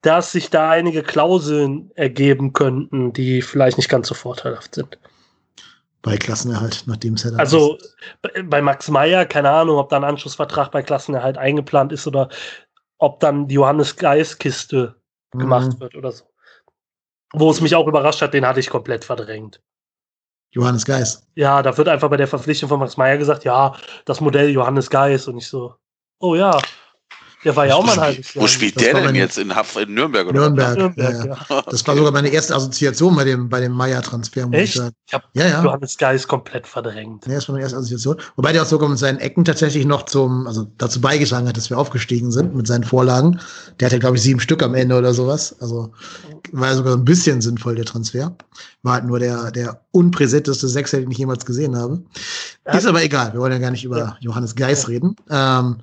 [0.00, 4.98] dass sich da einige Klauseln ergeben könnten, die vielleicht nicht ganz so vorteilhaft sind
[6.02, 7.96] bei Klassenerhalt, nachdem es ja Also ist.
[8.44, 12.28] bei Max Meyer, keine Ahnung, ob da ein Anschlussvertrag bei Klassenerhalt eingeplant ist oder
[12.98, 14.96] ob dann die Johannes Geis-Kiste
[15.32, 15.38] mhm.
[15.38, 16.24] gemacht wird oder so.
[17.32, 19.60] Wo es mich auch überrascht hat, den hatte ich komplett verdrängt.
[20.50, 21.26] Johannes Geis.
[21.34, 23.74] Ja, da wird einfach bei der Verpflichtung von Max Meyer gesagt, ja,
[24.04, 25.76] das Modell Johannes Geis und ich so,
[26.20, 26.58] oh ja,
[27.44, 28.42] der war ja auch mal ein halbes Jahr.
[28.42, 29.38] Wo spielt der denn jetzt?
[29.38, 30.28] In, Haft in Nürnberg?
[30.28, 30.76] Oder Nürnberg.
[30.76, 31.36] Nürnberg ja.
[31.48, 31.62] Ja.
[31.62, 34.48] Das war sogar meine erste Assoziation bei dem, bei dem Meier-Transfer.
[34.52, 34.76] Echt?
[34.76, 35.64] Ich, ich habe ja, ja.
[35.64, 37.26] Johannes Geist komplett verdrängt.
[37.26, 38.16] Ja, das war meine erste Assoziation.
[38.36, 41.70] Wobei der auch sogar mit seinen Ecken tatsächlich noch zum, also dazu beigetragen hat, dass
[41.70, 43.40] wir aufgestiegen sind mit seinen Vorlagen.
[43.80, 45.56] Der hatte, glaube ich, sieben Stück am Ende oder sowas.
[45.60, 45.92] Also
[46.52, 48.36] war sogar ein bisschen sinnvoll, der Transfer.
[48.82, 52.02] War halt nur der, der unpräsenteste Sechser, den ich jemals gesehen habe.
[52.72, 53.32] Ist aber egal.
[53.32, 55.16] Wir wollen ja gar nicht über Johannes Geist reden.
[55.30, 55.78] Ähm,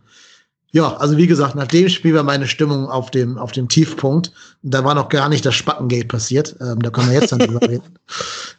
[0.72, 4.32] ja, also wie gesagt, nach dem Spiel war meine Stimmung auf dem, auf dem Tiefpunkt.
[4.62, 6.56] Da war noch gar nicht das Spackengate passiert.
[6.62, 7.84] Ähm, da können wir jetzt dann drüber reden.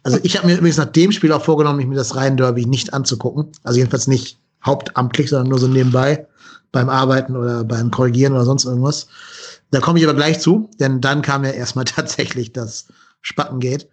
[0.02, 2.94] Also ich habe mir übrigens nach dem Spiel auch vorgenommen, mich mir das Rhein-Derby nicht
[2.94, 3.52] anzugucken.
[3.64, 6.26] Also jedenfalls nicht hauptamtlich, sondern nur so nebenbei
[6.72, 9.08] beim Arbeiten oder beim Korrigieren oder sonst irgendwas.
[9.70, 12.86] Da komme ich aber gleich zu, denn dann kam ja erstmal tatsächlich das
[13.20, 13.88] Spackengate.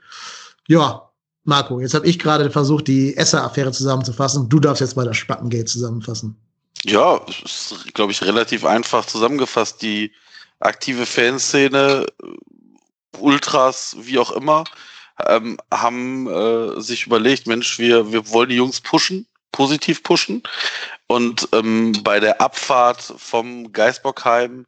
[0.68, 1.10] Ja,
[1.44, 4.48] Marco, jetzt habe ich gerade versucht, die Esser-Affäre zusammenzufassen.
[4.48, 6.38] Du darfst jetzt mal das Spackengate zusammenfassen.
[6.84, 9.82] Ja, ist, glaube ich, relativ einfach zusammengefasst.
[9.82, 10.12] Die
[10.60, 12.06] aktive Fanszene,
[13.20, 14.64] Ultras, wie auch immer,
[15.26, 20.44] ähm, haben äh, sich überlegt, Mensch, wir, wir wollen die Jungs pushen, positiv pushen.
[21.08, 24.66] Und ähm, bei der Abfahrt vom Geisbockheim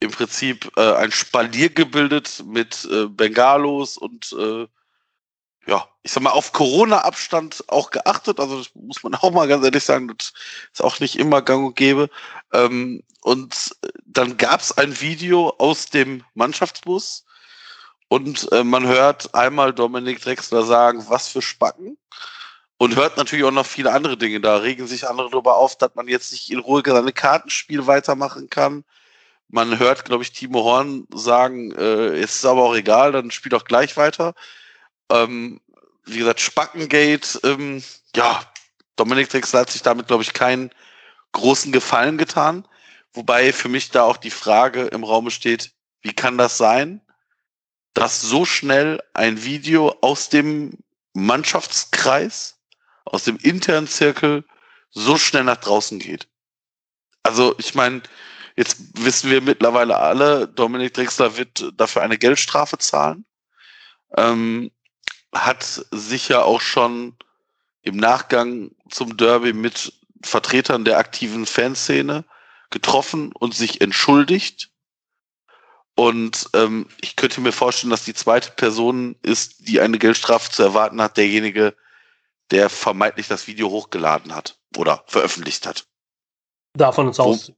[0.00, 4.66] im Prinzip äh, ein Spalier gebildet mit äh, Bengalos und äh,
[5.66, 8.40] ja, ich sag mal, auf Corona-Abstand auch geachtet.
[8.40, 10.32] Also das muss man auch mal ganz ehrlich sagen, das
[10.72, 12.08] ist auch nicht immer gang und gäbe.
[12.52, 17.24] Ähm, und dann gab es ein Video aus dem Mannschaftsbus
[18.08, 21.96] und äh, man hört einmal Dominik Drexler sagen, was für Spacken.
[22.76, 24.40] Und hört natürlich auch noch viele andere Dinge.
[24.40, 28.50] Da regen sich andere darüber auf, dass man jetzt nicht in Ruhe seine Kartenspiel weitermachen
[28.50, 28.84] kann.
[29.48, 33.52] Man hört, glaube ich, Timo Horn sagen, äh, es ist aber auch egal, dann spielt
[33.52, 34.34] doch gleich weiter.
[35.12, 35.60] Ähm,
[36.04, 37.82] wie gesagt, Spackengate, ähm,
[38.16, 38.42] ja,
[38.96, 40.70] Dominik Drexler hat sich damit, glaube ich, keinen
[41.32, 42.66] großen Gefallen getan.
[43.12, 47.00] Wobei für mich da auch die Frage im Raum steht, wie kann das sein,
[47.94, 50.78] dass so schnell ein Video aus dem
[51.12, 52.58] Mannschaftskreis,
[53.04, 54.44] aus dem internen Zirkel
[54.90, 56.26] so schnell nach draußen geht?
[57.22, 58.02] Also ich meine,
[58.56, 63.26] jetzt wissen wir mittlerweile alle, Dominik Drexler wird dafür eine Geldstrafe zahlen.
[64.16, 64.70] Ähm,
[65.32, 67.16] hat sich ja auch schon
[67.82, 72.24] im Nachgang zum Derby mit Vertretern der aktiven Fanszene
[72.70, 74.70] getroffen und sich entschuldigt.
[75.94, 80.62] Und ähm, ich könnte mir vorstellen, dass die zweite Person ist, die eine Geldstrafe zu
[80.62, 81.76] erwarten hat, derjenige,
[82.50, 85.86] der vermeintlich das Video hochgeladen hat oder veröffentlicht hat.
[86.74, 87.52] Davon ist aus.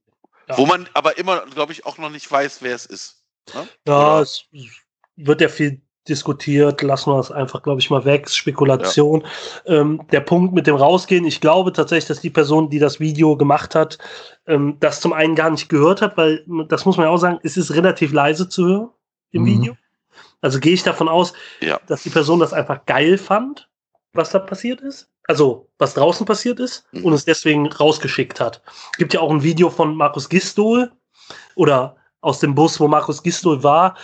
[0.48, 0.58] Ja.
[0.58, 3.22] Wo man aber immer, glaube ich, auch noch nicht weiß, wer es ist.
[3.54, 3.68] Ne?
[3.86, 4.22] Ja, oder?
[4.22, 4.44] es
[5.16, 9.24] wird ja viel diskutiert, lassen wir es einfach, glaube ich, mal weg, Spekulation.
[9.66, 9.80] Ja.
[9.80, 13.36] Ähm, der Punkt mit dem Rausgehen, ich glaube tatsächlich, dass die Person, die das Video
[13.36, 13.98] gemacht hat,
[14.46, 17.40] ähm, das zum einen gar nicht gehört hat, weil, das muss man ja auch sagen,
[17.42, 18.90] es ist relativ leise zu hören
[19.30, 19.46] im mhm.
[19.46, 19.76] Video.
[20.40, 21.80] Also gehe ich davon aus, ja.
[21.86, 23.68] dass die Person das einfach geil fand,
[24.12, 25.08] was da passiert ist.
[25.26, 27.06] Also, was draußen passiert ist mhm.
[27.06, 28.60] und es deswegen rausgeschickt hat.
[28.92, 30.92] Es gibt ja auch ein Video von Markus Gistol
[31.54, 33.96] oder aus dem Bus, wo Markus Gistol war,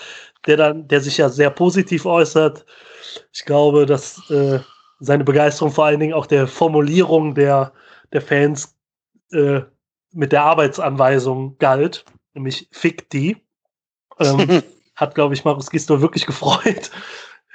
[0.46, 2.64] der dann, der sich ja sehr positiv äußert.
[3.32, 4.60] Ich glaube, dass äh,
[5.00, 7.72] seine Begeisterung vor allen Dingen auch der Formulierung der,
[8.12, 8.76] der Fans
[9.32, 9.60] äh,
[10.12, 12.04] mit der Arbeitsanweisung galt,
[12.34, 13.36] nämlich Fick die.
[14.18, 14.62] Ähm,
[14.94, 16.90] hat, glaube ich, Markus Gisto wirklich gefreut.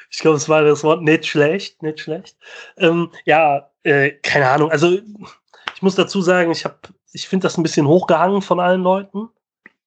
[0.09, 2.37] Ich glaube, es war das Wort nicht schlecht, nicht schlecht.
[2.77, 4.71] Ähm, ja, äh, keine Ahnung.
[4.71, 4.99] Also
[5.75, 6.77] ich muss dazu sagen, ich habe,
[7.11, 9.29] ich finde das ein bisschen hochgehangen von allen Leuten.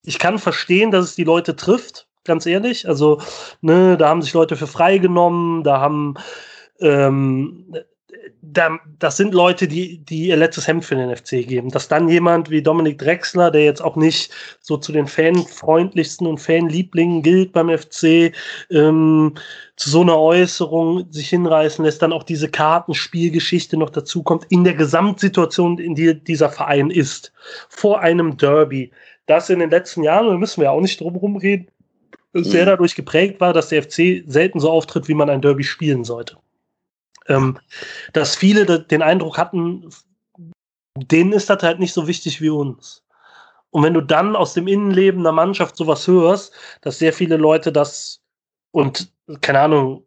[0.03, 2.89] Ich kann verstehen, dass es die Leute trifft, ganz ehrlich.
[2.89, 3.21] Also,
[3.61, 6.15] ne, da haben sich Leute für freigenommen, da haben
[6.81, 7.75] ähm,
[8.41, 11.71] da, das sind Leute, die, die ihr letztes Hemd für den FC geben.
[11.71, 16.39] Dass dann jemand wie Dominik Drexler, der jetzt auch nicht so zu den fanfreundlichsten und
[16.39, 18.33] Fanlieblingen gilt beim FC,
[18.71, 19.35] ähm,
[19.77, 24.65] zu so einer Äußerung sich hinreißen lässt, dann auch diese Kartenspielgeschichte noch dazu kommt, in
[24.65, 27.33] der Gesamtsituation, in die dieser Verein ist,
[27.69, 28.91] vor einem Derby,
[29.27, 31.69] das in den letzten Jahren, da müssen wir auch nicht drum rumreden,
[32.33, 32.71] sehr mhm.
[32.71, 36.37] dadurch geprägt war, dass der FC selten so auftritt, wie man ein Derby spielen sollte
[37.29, 37.59] ähm,
[38.13, 39.89] dass viele den Eindruck hatten,
[40.97, 43.05] denen ist das halt nicht so wichtig wie uns.
[43.71, 47.71] Und wenn du dann aus dem Innenleben der Mannschaft sowas hörst, dass sehr viele Leute
[47.71, 48.21] das
[48.73, 50.05] und keine Ahnung,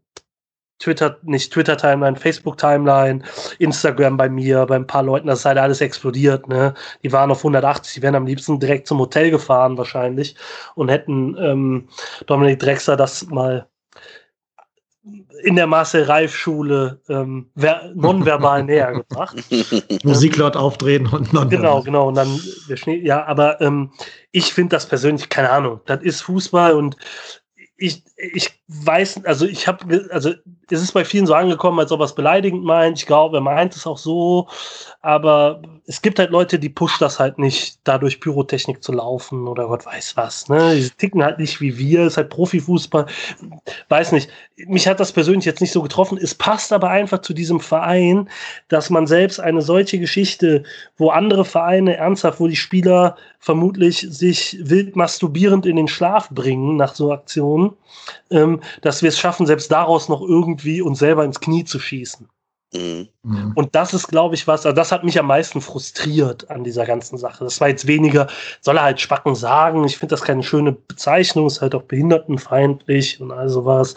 [0.82, 3.24] Twitter, nicht Twitter-Timeline, Facebook-Timeline,
[3.60, 6.74] Instagram bei mir, bei ein paar Leuten, das ist halt alles explodiert, ne?
[7.04, 10.36] Die waren auf 180, die wären am liebsten direkt zum Hotel gefahren wahrscheinlich
[10.76, 11.88] und hätten ähm,
[12.26, 13.68] Dominik Drexler das mal
[15.44, 17.50] in der Marcel Reif Schule ähm,
[17.96, 19.38] nonverbal näher gebracht.
[20.04, 21.50] Musik laut aufdrehen und nonverbal.
[21.50, 22.08] Genau, genau.
[22.10, 22.40] Und dann
[22.70, 23.92] der Schnee, ja, aber ähm,
[24.32, 26.98] ich finde das persönlich, keine Ahnung, das ist Fußball und
[27.78, 28.04] ich,
[28.34, 30.32] ich weiß, also ich habe, also
[30.70, 32.98] es ist bei vielen so angekommen, als ob er es beleidigend meint.
[32.98, 34.48] Ich glaube, er meint es auch so,
[35.02, 39.68] aber es gibt halt Leute, die pushen das halt nicht, dadurch Pyrotechnik zu laufen oder
[39.68, 40.48] Gott weiß was.
[40.48, 40.76] Ne?
[40.76, 43.08] Die ticken halt nicht wie wir, ist halt Profifußball.
[43.90, 44.30] Weiß nicht.
[44.68, 46.18] Mich hat das persönlich jetzt nicht so getroffen.
[46.22, 48.30] Es passt aber einfach zu diesem Verein,
[48.70, 50.64] dass man selbst eine solche Geschichte,
[50.98, 56.78] wo andere Vereine ernsthaft, wo die Spieler vermutlich sich wild masturbierend in den Schlaf bringen
[56.78, 57.74] nach so Aktionen,
[58.30, 62.28] ähm, dass wir es schaffen, selbst daraus noch irgendwie uns selber ins Knie zu schießen.
[62.74, 63.10] Mhm.
[63.24, 63.52] mhm.
[63.56, 66.86] Und das ist, glaube ich, was, also das hat mich am meisten frustriert an dieser
[66.86, 67.44] ganzen Sache.
[67.44, 68.28] Das war jetzt weniger,
[68.62, 69.84] soll er halt Spacken sagen.
[69.84, 73.96] Ich finde das keine schöne Bezeichnung, ist halt auch behindertenfeindlich und all sowas.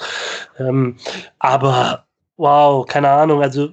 [0.59, 0.97] Ähm,
[1.39, 3.69] aber wow, keine Ahnung, also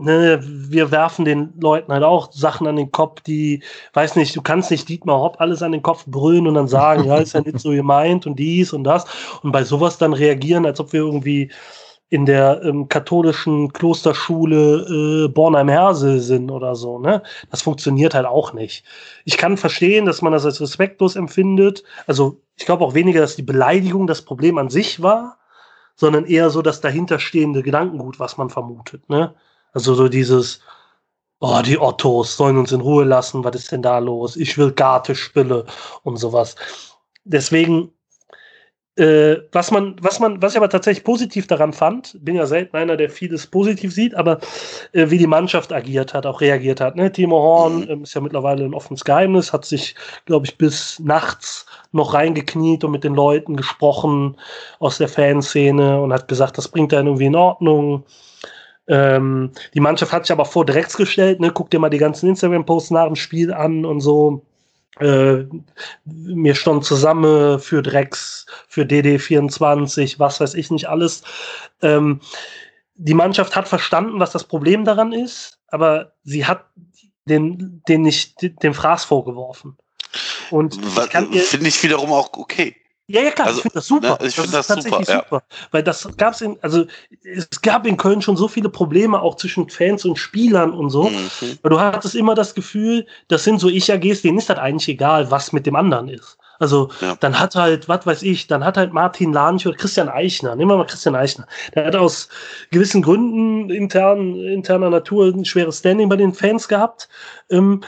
[0.00, 3.62] ne, wir werfen den Leuten halt auch Sachen an den Kopf, die,
[3.92, 7.04] weiß nicht, du kannst nicht Dietmar Hopp alles an den Kopf brüllen und dann sagen,
[7.04, 9.04] ja, ist ja nicht so gemeint und dies und das.
[9.42, 11.50] Und bei sowas dann reagieren, als ob wir irgendwie
[12.10, 17.22] in der ähm, katholischen Klosterschule äh, Bornheim-Hersel sind oder so, ne?
[17.50, 18.84] Das funktioniert halt auch nicht.
[19.24, 21.84] Ich kann verstehen, dass man das als respektlos empfindet.
[22.08, 25.38] Also ich glaube auch weniger, dass die Beleidigung das Problem an sich war,
[25.94, 29.34] sondern eher so das dahinterstehende Gedankengut, was man vermutet, ne?
[29.72, 30.60] Also so dieses,
[31.40, 34.36] oh, die Ottos sollen uns in Ruhe lassen, was ist denn da los?
[34.36, 35.64] Ich will Garte spille
[36.02, 36.54] und sowas.
[37.24, 37.92] Deswegen,
[38.96, 42.76] äh, was man, was man, was ich aber tatsächlich positiv daran fand, bin ja selten
[42.76, 44.40] einer, der vieles positiv sieht, aber
[44.92, 46.96] äh, wie die Mannschaft agiert hat, auch reagiert hat.
[46.96, 47.10] Ne?
[47.10, 49.94] Timo Horn äh, ist ja mittlerweile ein offenes Geheimnis, hat sich,
[50.26, 54.36] glaube ich, bis nachts noch reingekniet und mit den Leuten gesprochen
[54.78, 58.04] aus der Fanszene und hat gesagt, das bringt er irgendwie in Ordnung.
[58.90, 61.52] Ähm, die Mannschaft hat sich aber vor Drecks gestellt, ne?
[61.54, 64.44] Guck dir mal die ganzen Instagram-Posts nach dem Spiel an und so.
[64.98, 65.44] Äh,
[66.04, 71.22] mir stand zusammen für Drecks, für DD24, was weiß ich nicht alles.
[71.82, 72.20] Ähm,
[72.96, 76.66] die Mannschaft hat verstanden, was das Problem daran ist, aber sie hat
[77.26, 79.78] den, den nicht den Fraß vorgeworfen.
[80.50, 82.74] Und finde ich wiederum auch okay.
[83.12, 84.18] Ja, ja, klar, also, ich finde das super.
[84.20, 85.42] Ne, ich finde das, das tatsächlich super, super.
[85.48, 85.68] Ja.
[85.72, 86.84] Weil das gab es in, also
[87.24, 91.04] es gab in Köln schon so viele Probleme auch zwischen Fans und Spielern und so.
[91.10, 91.58] Mhm.
[91.62, 95.30] Weil du hattest immer das Gefühl, das sind so Ich-AGs, denen ist das eigentlich egal,
[95.30, 96.38] was mit dem anderen ist.
[96.60, 97.16] Also ja.
[97.18, 100.70] dann hat halt, was weiß ich, dann hat halt Martin Lanich oder Christian Eichner, nehmen
[100.70, 102.28] wir mal Christian Eichner, der hat aus
[102.70, 107.08] gewissen Gründen intern, interner Natur ein schweres Standing bei den Fans gehabt.
[107.48, 107.80] Ähm,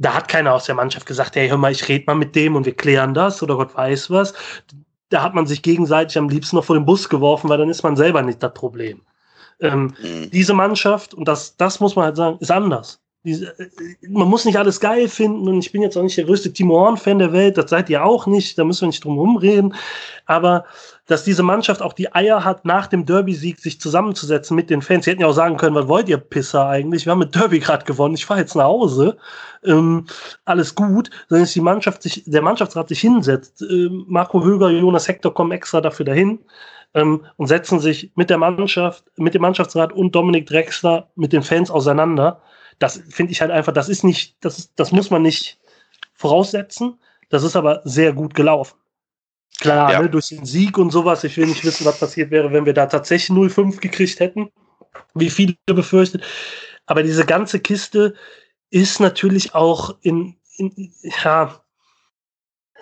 [0.00, 2.56] da hat keiner aus der Mannschaft gesagt, hey, hör mal, ich rede mal mit dem
[2.56, 4.32] und wir klären das oder Gott weiß was.
[5.10, 7.82] Da hat man sich gegenseitig am liebsten noch vor den Bus geworfen, weil dann ist
[7.82, 9.02] man selber nicht das Problem.
[9.60, 10.30] Ähm, mhm.
[10.30, 12.98] Diese Mannschaft, und das, das muss man halt sagen, ist anders.
[13.24, 13.68] Diese, äh,
[14.08, 16.80] man muss nicht alles geil finden und ich bin jetzt auch nicht der größte Timo
[16.80, 19.74] Horn-Fan der Welt, das seid ihr auch nicht, da müssen wir nicht drum herum reden.
[20.24, 20.64] Aber
[21.10, 25.04] dass diese Mannschaft auch die Eier hat, nach dem Derby-Sieg sich zusammenzusetzen mit den Fans.
[25.04, 27.04] Sie hätten ja auch sagen können, was wollt ihr Pisser eigentlich?
[27.04, 29.16] Wir haben mit Derby gerade gewonnen, ich fahre jetzt nach Hause.
[29.64, 30.06] Ähm,
[30.44, 31.10] alles gut.
[31.28, 33.60] Sondern dass die Mannschaft sich, der Mannschaftsrat sich hinsetzt.
[33.60, 36.38] Ähm, Marco Höger, Jonas Hector kommen extra dafür dahin
[36.94, 41.42] ähm, und setzen sich mit der Mannschaft, mit dem Mannschaftsrat und Dominik Drexler mit den
[41.42, 42.40] Fans auseinander.
[42.78, 45.58] Das finde ich halt einfach, das ist nicht, das, ist, das muss man nicht
[46.14, 47.00] voraussetzen.
[47.30, 48.76] Das ist aber sehr gut gelaufen.
[49.58, 50.02] Klar, ja.
[50.02, 51.24] ne, durch den Sieg und sowas.
[51.24, 54.50] Ich will nicht wissen, was passiert wäre, wenn wir da tatsächlich 0-5 gekriegt hätten,
[55.14, 56.24] wie viele befürchtet.
[56.86, 58.14] Aber diese ganze Kiste
[58.70, 61.60] ist natürlich auch in, in ja,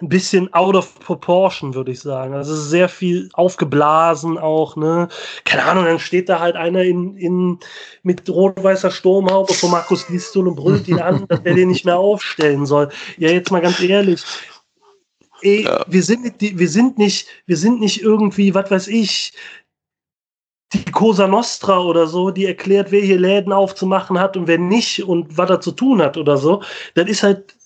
[0.01, 2.35] ein bisschen out of proportion, würde ich sagen.
[2.35, 5.09] Also sehr viel aufgeblasen auch, ne?
[5.45, 7.59] Keine Ahnung, dann steht da halt einer in, in
[8.03, 11.99] mit rot-weißer Sturmhaube vor Markus Gistel und brüllt ihn an, dass er den nicht mehr
[11.99, 12.91] aufstellen soll.
[13.17, 14.23] Ja, jetzt mal ganz ehrlich.
[15.43, 15.85] Ey, ja.
[15.87, 19.33] wir sind wir sind nicht, wir sind nicht irgendwie, was weiß ich,
[20.73, 25.03] die Cosa Nostra oder so, die erklärt, wer hier Läden aufzumachen hat und wer nicht
[25.05, 26.63] und was er zu tun hat oder so.
[26.95, 27.57] Das ist halt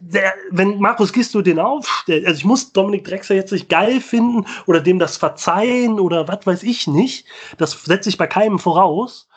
[0.00, 4.46] der, wenn Markus Gisto den aufstellt, also ich muss Dominik Drexler jetzt nicht geil finden
[4.66, 7.26] oder dem das verzeihen oder was weiß ich nicht,
[7.58, 9.28] das setze ich bei keinem voraus.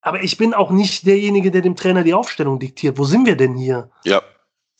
[0.00, 2.98] Aber ich bin auch nicht derjenige, der dem Trainer die Aufstellung diktiert.
[2.98, 3.90] Wo sind wir denn hier?
[4.04, 4.20] Ja,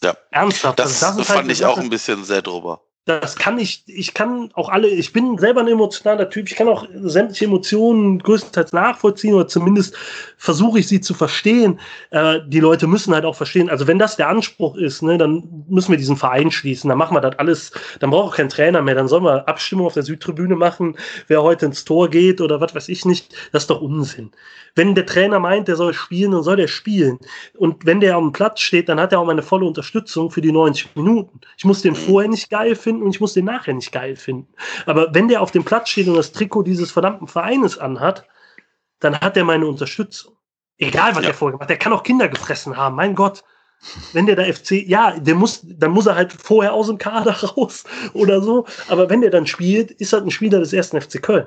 [0.04, 0.16] ja.
[0.30, 0.78] Ernsthaft.
[0.78, 4.14] Das, also das fand halt ich auch ein bisschen sehr drüber das kann ich, ich
[4.14, 8.72] kann auch alle, ich bin selber ein emotionaler Typ, ich kann auch sämtliche Emotionen größtenteils
[8.72, 9.94] nachvollziehen oder zumindest
[10.38, 11.78] versuche ich sie zu verstehen.
[12.10, 15.64] Äh, die Leute müssen halt auch verstehen, also wenn das der Anspruch ist, ne, dann
[15.68, 18.80] müssen wir diesen Verein schließen, dann machen wir das alles, dann braucht auch kein Trainer
[18.80, 20.96] mehr, dann sollen wir Abstimmung auf der Südtribüne machen,
[21.28, 24.30] wer heute ins Tor geht oder was weiß ich nicht, das ist doch Unsinn.
[24.76, 27.20] Wenn der Trainer meint, der soll spielen, dann soll der spielen.
[27.56, 30.50] Und wenn der am Platz steht, dann hat er auch meine volle Unterstützung für die
[30.50, 31.40] 90 Minuten.
[31.56, 34.52] Ich muss den vorher nicht geil finden und ich muss den nachher nicht geil finden.
[34.86, 38.26] Aber wenn der auf dem Platz steht und das Trikot dieses verdammten Vereines anhat,
[39.00, 40.34] dann hat er meine Unterstützung.
[40.78, 41.30] Egal, was ja.
[41.30, 41.70] er vorher gemacht hat.
[41.70, 43.44] Der kann auch Kinder gefressen haben, mein Gott.
[44.12, 47.32] Wenn der da FC, ja, der muss, dann muss er halt vorher aus dem Kader
[47.44, 48.66] raus oder so.
[48.88, 51.46] Aber wenn der dann spielt, ist halt ein Spieler des ersten FC Köln.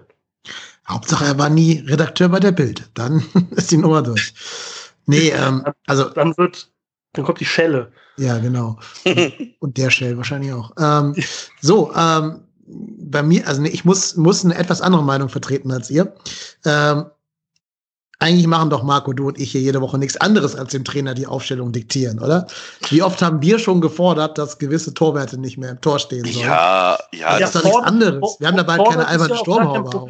[0.88, 2.90] Hauptsache, er war nie Redakteur bei der Bild.
[2.94, 4.34] Dann ist die Nummer durch.
[5.06, 6.10] Nee, ähm, also.
[6.10, 6.70] Dann wird,
[7.18, 7.92] dann kommt die Schelle.
[8.18, 8.80] Ja, genau.
[9.60, 10.72] Und der Shell wahrscheinlich auch.
[10.80, 11.16] Ähm,
[11.62, 15.90] so, ähm, bei mir, also nee, ich muss, muss eine etwas andere Meinung vertreten als
[15.90, 16.14] ihr.
[16.66, 17.06] Ähm,
[18.20, 21.14] eigentlich machen doch Marco, du und ich hier jede Woche nichts anderes als dem Trainer
[21.14, 22.48] die Aufstellung diktieren, oder?
[22.90, 26.46] Wie oft haben wir schon gefordert, dass gewisse Torwerte nicht mehr im Tor stehen sollen?
[26.46, 27.38] Ja, ja.
[27.38, 28.38] Das ist doch nichts anderes.
[28.40, 30.08] Wir haben dabei keine albernen ja Sturmhauber.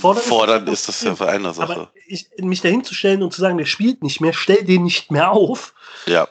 [0.00, 1.72] Fordern, Fordern ist das ja für eine Sache.
[1.72, 5.30] Aber ich, mich dahinzustellen und zu sagen, der spielt nicht mehr, stell den nicht mehr
[5.30, 5.74] auf.
[6.06, 6.28] Ja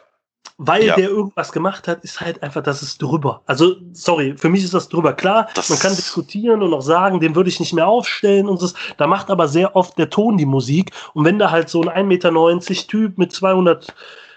[0.68, 0.95] weil ja.
[0.95, 3.41] der irgendwas gemacht hat, ist halt einfach, das ist drüber.
[3.45, 5.14] Also, sorry, für mich ist das drüber.
[5.14, 8.60] Klar, das man kann diskutieren und auch sagen, den würde ich nicht mehr aufstellen und
[8.60, 8.69] so.
[8.98, 10.91] Da macht aber sehr oft der Ton die Musik.
[11.14, 13.94] Und wenn da halt so ein 1,90 Meter Typ mit 200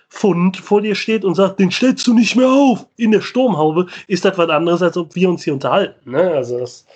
[0.09, 3.87] Pfund vor dir steht und sagt, den stellst du nicht mehr auf in der Sturmhaube,
[4.07, 6.11] ist das was anderes, als ob wir uns hier unterhalten.
[6.11, 6.31] Ne?
[6.31, 6.87] Also das,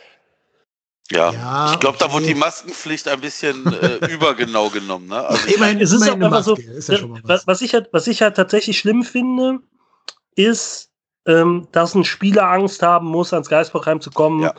[1.10, 5.08] ja, ja ich glaube, da wurde die Maskenpflicht ein bisschen äh, übergenau genommen.
[5.08, 5.16] Ne?
[5.16, 7.46] Also immerhin, es ist auch einfach so, ja was.
[7.46, 9.60] was, ich halt, was ich halt tatsächlich schlimm finde,
[10.36, 10.90] ist,
[11.26, 14.42] ähm, dass ein Spieler Angst haben muss, ans Geisbockheim zu kommen.
[14.42, 14.54] Ja.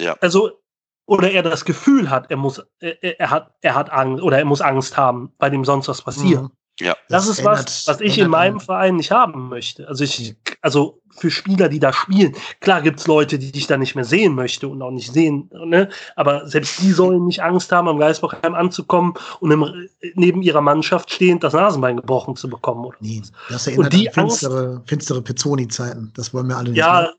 [0.00, 0.16] ja.
[0.20, 0.62] Also,
[1.06, 4.44] oder er das Gefühl hat, er muss, er, er, hat, er hat Angst oder er
[4.44, 6.42] muss Angst haben, bei dem sonst was passiert.
[6.42, 6.50] Mhm.
[6.78, 6.94] Ja.
[7.08, 9.88] Das, das ist ändert, was, was ich in meinem Verein nicht haben möchte.
[9.88, 13.78] Also ich, also für Spieler, die da spielen, klar gibt es Leute, die ich da
[13.78, 15.88] nicht mehr sehen möchte und auch nicht sehen, ne?
[16.16, 21.10] Aber selbst die sollen nicht Angst haben, am Geisbockheim anzukommen und im, neben ihrer Mannschaft
[21.10, 22.84] stehend das Nasenbein gebrochen zu bekommen.
[22.84, 26.12] Oder nee, das erinnert und die an finstere, Angst, finstere Pezzoni-Zeiten.
[26.14, 26.78] Das wollen wir alle nicht.
[26.78, 27.10] Ja,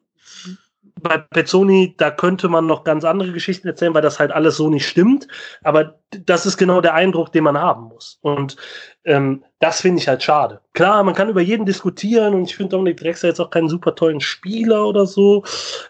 [1.08, 4.70] bei Pezzoni, da könnte man noch ganz andere Geschichten erzählen, weil das halt alles so
[4.70, 5.28] nicht stimmt.
[5.64, 8.20] Aber das ist genau der Eindruck, den man haben muss.
[8.22, 8.56] Und
[9.04, 10.62] ähm, das finde ich halt schade.
[10.74, 13.96] Klar, man kann über jeden diskutieren und ich finde Dominik Drexler jetzt auch keinen super
[13.96, 15.44] tollen Spieler oder so.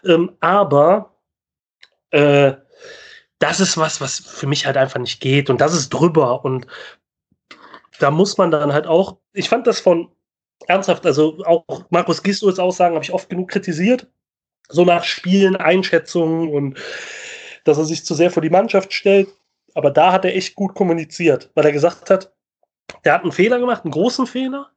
[0.04, 1.14] Ähm, aber
[2.10, 2.54] äh,
[3.38, 5.50] das ist was, was für mich halt einfach nicht geht.
[5.50, 6.44] Und das ist drüber.
[6.44, 6.66] Und
[7.98, 10.10] da muss man dann halt auch, ich fand das von
[10.66, 14.08] ernsthaft, also auch Markus Gistos Aussagen habe ich oft genug kritisiert
[14.68, 16.78] so nach Spielen, Einschätzungen und
[17.64, 19.28] dass er sich zu sehr vor die Mannschaft stellt.
[19.74, 22.32] Aber da hat er echt gut kommuniziert, weil er gesagt hat,
[23.04, 24.70] der hat einen Fehler gemacht, einen großen Fehler.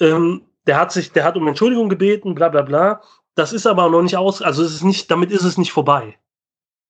[0.00, 3.02] Ähm, der hat sich, der hat um Entschuldigung gebeten, bla bla bla.
[3.34, 6.16] Das ist aber noch nicht aus, also es ist nicht, damit ist es nicht vorbei.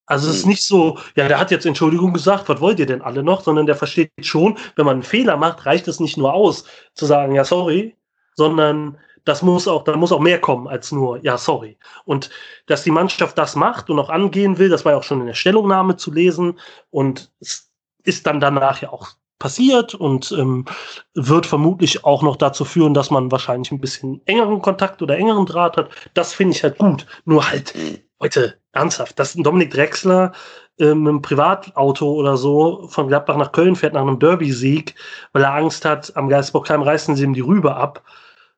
[0.05, 0.49] Also es ist hm.
[0.49, 3.65] nicht so, ja, der hat jetzt Entschuldigung gesagt, was wollt ihr denn alle noch, sondern
[3.65, 7.33] der versteht schon, wenn man einen Fehler macht, reicht es nicht nur aus, zu sagen,
[7.33, 7.95] ja, sorry,
[8.35, 11.77] sondern das muss auch, da muss auch mehr kommen als nur, ja, sorry.
[12.05, 12.29] Und
[12.67, 15.27] dass die Mannschaft das macht und auch angehen will, das war ja auch schon in
[15.27, 16.59] der Stellungnahme zu lesen
[16.91, 17.71] und es
[18.03, 20.65] ist dann danach ja auch passiert und ähm,
[21.13, 25.45] wird vermutlich auch noch dazu führen, dass man wahrscheinlich ein bisschen engeren Kontakt oder engeren
[25.45, 25.89] Draht hat.
[26.13, 27.05] Das finde ich halt gut.
[27.25, 27.73] Nur halt,
[28.19, 30.31] Leute, ernsthaft, dass Dominik Drexler
[30.79, 34.95] ähm, einem Privatauto oder so von Gladbach nach Köln fährt nach einem Derby-Sieg,
[35.33, 38.03] weil er Angst hat, am Geistbockheim reißen sie ihm die Rübe ab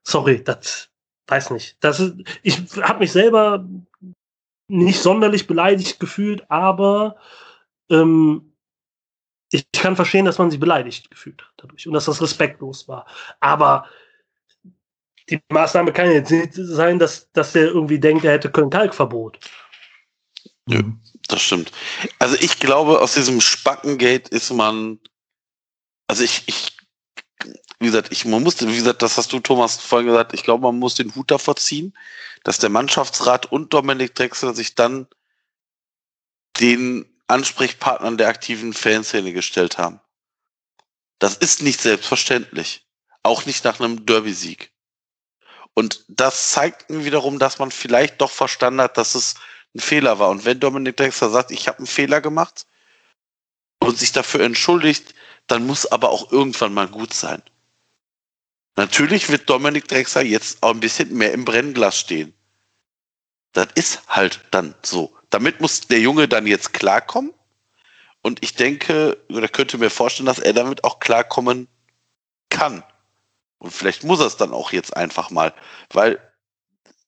[0.08, 0.90] sorry, das
[1.28, 1.78] weiß nicht.
[1.82, 3.68] Das ist, ich habe mich selber
[4.70, 7.18] nicht sonderlich beleidigt gefühlt, aber
[7.90, 8.54] ähm,
[9.52, 13.06] ich kann verstehen, dass man sich beleidigt gefühlt hat dadurch und dass das respektlos war.
[13.40, 13.88] Aber
[15.30, 19.40] die Maßnahme kann jetzt nicht sein, dass, dass er irgendwie denkt, er hätte Köln-Kalk-Verbot.
[20.70, 20.82] Ja,
[21.28, 21.72] das stimmt.
[22.20, 25.00] Also ich glaube, aus diesem Spackengate ist man,
[26.08, 26.77] also ich, ich,
[27.80, 30.64] wie gesagt, ich, man musste, wie gesagt, das hast du, Thomas, vorhin gesagt, ich glaube,
[30.64, 31.96] man muss den Hut davor ziehen,
[32.44, 35.08] dass der Mannschaftsrat und Dominik Drexler sich dann
[36.60, 40.00] den Ansprechpartnern der aktiven Fanszene gestellt haben.
[41.20, 42.86] Das ist nicht selbstverständlich.
[43.22, 44.72] Auch nicht nach einem Derby-Sieg.
[45.74, 49.36] Und das zeigt mir wiederum, dass man vielleicht doch verstanden hat, dass es
[49.76, 50.30] ein Fehler war.
[50.30, 52.66] Und wenn Dominik Drexler sagt, ich habe einen Fehler gemacht
[53.80, 55.14] und sich dafür entschuldigt,
[55.46, 57.44] dann muss aber auch irgendwann mal gut sein.
[58.78, 62.34] Natürlich wird Dominik Drexler jetzt auch ein bisschen mehr im Brennglas stehen.
[63.54, 65.18] Das ist halt dann so.
[65.32, 67.34] Damit muss der Junge dann jetzt klarkommen.
[68.22, 71.68] Und ich denke, oder könnte mir vorstellen, dass er damit auch klarkommen
[72.50, 72.84] kann.
[73.58, 75.56] Und vielleicht muss er es dann auch jetzt einfach mal.
[75.90, 76.20] Weil,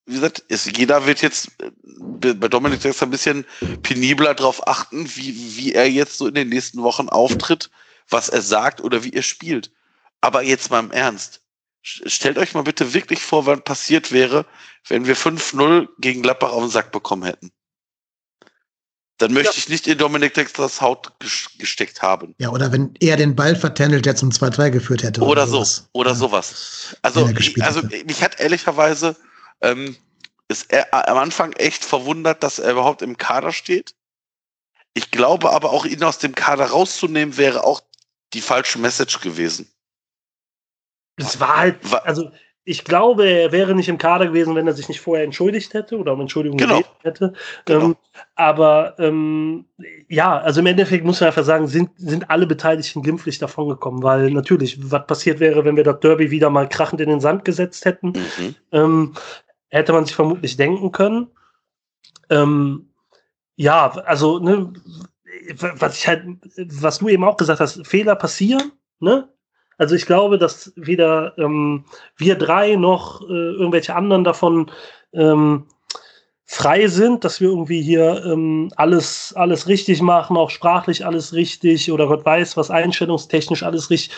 [0.08, 3.46] wie gesagt, ist, jeder wird jetzt äh, bei Dominik Drexler ein bisschen
[3.84, 7.70] penibler darauf achten, wie, wie er jetzt so in den nächsten Wochen auftritt,
[8.10, 9.72] was er sagt oder wie er spielt.
[10.20, 11.42] Aber jetzt mal im Ernst.
[11.82, 14.46] Stellt euch mal bitte wirklich vor, was passiert wäre,
[14.88, 17.52] wenn wir 5-0 gegen Gladbach auf den Sack bekommen hätten.
[19.18, 19.58] Dann möchte ja.
[19.58, 21.12] ich nicht in Dominik Dexters Haut
[21.58, 22.36] gesteckt haben.
[22.38, 25.22] Ja, oder wenn er den Ball vertändelt, der zum 2-2 geführt hätte.
[25.22, 25.90] Oder, oder so, sowas.
[25.92, 26.16] oder ja.
[26.16, 26.98] sowas.
[27.02, 27.30] Also,
[27.60, 29.18] also mich hat ehrlicherweise
[29.62, 29.98] ähm,
[30.48, 33.94] ist er am Anfang echt verwundert, dass er überhaupt im Kader steht.
[34.94, 37.82] Ich glaube aber auch, ihn aus dem Kader rauszunehmen, wäre auch
[38.34, 39.70] die falsche Message gewesen.
[41.20, 42.32] Es war halt, also
[42.70, 45.98] ich glaube, er wäre nicht im Kader gewesen, wenn er sich nicht vorher entschuldigt hätte
[45.98, 46.78] oder um Entschuldigung genau.
[46.78, 47.34] gebeten hätte.
[47.66, 47.86] Genau.
[47.86, 47.96] Ähm,
[48.36, 49.66] aber ähm,
[50.08, 54.30] ja, also im Endeffekt muss man einfach sagen, sind, sind alle Beteiligten glimpflich davongekommen, weil
[54.30, 57.86] natürlich, was passiert wäre, wenn wir das Derby wieder mal krachend in den Sand gesetzt
[57.86, 58.56] hätten, mhm.
[58.72, 59.14] ähm,
[59.70, 61.28] hätte man sich vermutlich denken können.
[62.30, 62.92] Ähm,
[63.56, 64.72] ja, also, ne,
[65.58, 66.24] was ich halt,
[66.58, 69.28] was du eben auch gesagt hast, Fehler passieren, ne?
[69.80, 71.86] Also ich glaube, dass weder ähm,
[72.18, 74.70] wir drei noch äh, irgendwelche anderen davon
[75.14, 75.66] ähm,
[76.46, 81.92] frei sind, dass wir irgendwie hier ähm, alles, alles richtig machen, auch sprachlich alles richtig
[81.92, 84.16] oder Gott weiß, was einstellungstechnisch alles richtig.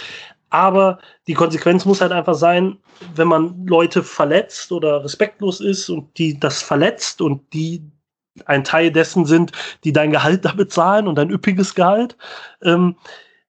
[0.50, 2.78] Aber die Konsequenz muss halt einfach sein,
[3.16, 7.84] wenn man Leute verletzt oder respektlos ist und die das verletzt und die
[8.46, 9.52] ein Teil dessen sind,
[9.84, 12.18] die dein Gehalt da bezahlen und dein üppiges Gehalt,
[12.64, 12.96] ähm,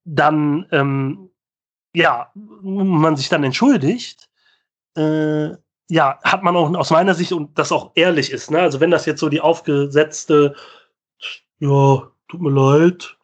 [0.04, 1.30] dann ähm,
[1.94, 4.28] ja, man sich dann entschuldigt,
[4.96, 5.50] äh,
[5.88, 8.60] ja, hat man auch aus meiner Sicht und das auch ehrlich ist, ne?
[8.60, 10.54] Also wenn das jetzt so die aufgesetzte,
[11.58, 13.16] ja, tut mir leid,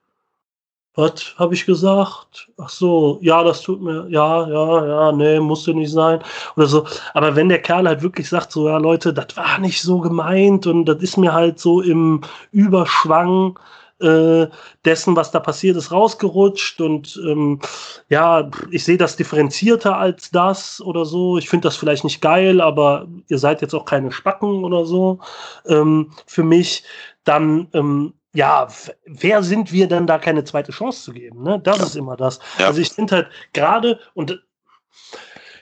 [0.98, 2.50] was habe ich gesagt?
[2.58, 6.20] Ach so, ja, das tut mir, ja, ja, ja, nee, musste nicht sein
[6.56, 6.86] oder so.
[7.14, 10.66] Aber wenn der Kerl halt wirklich sagt, so, ja, Leute, das war nicht so gemeint
[10.66, 13.58] und das ist mir halt so im Überschwang
[14.00, 14.46] äh,
[14.84, 17.60] dessen, was da passiert ist, rausgerutscht und ähm,
[18.08, 21.38] ja, ich sehe das differenzierter als das oder so.
[21.38, 25.20] Ich finde das vielleicht nicht geil, aber ihr seid jetzt auch keine Spacken oder so
[25.66, 26.84] ähm, für mich.
[27.24, 28.68] Dann ähm, ja,
[29.06, 31.42] wer sind wir denn da keine zweite Chance zu geben?
[31.42, 31.60] Ne?
[31.62, 31.84] Das ja.
[31.84, 32.38] ist immer das.
[32.58, 32.66] Ja.
[32.66, 34.42] Also ich finde halt gerade und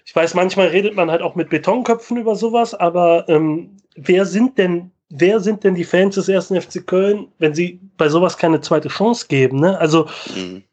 [0.04, 4.58] ich weiß, manchmal redet man halt auch mit Betonköpfen über sowas, aber ähm, wer sind
[4.58, 8.60] denn wer sind denn die Fans des ersten FC Köln, wenn sie bei sowas keine
[8.60, 9.60] zweite Chance geben?
[9.60, 9.78] Ne?
[9.78, 10.64] Also, mhm.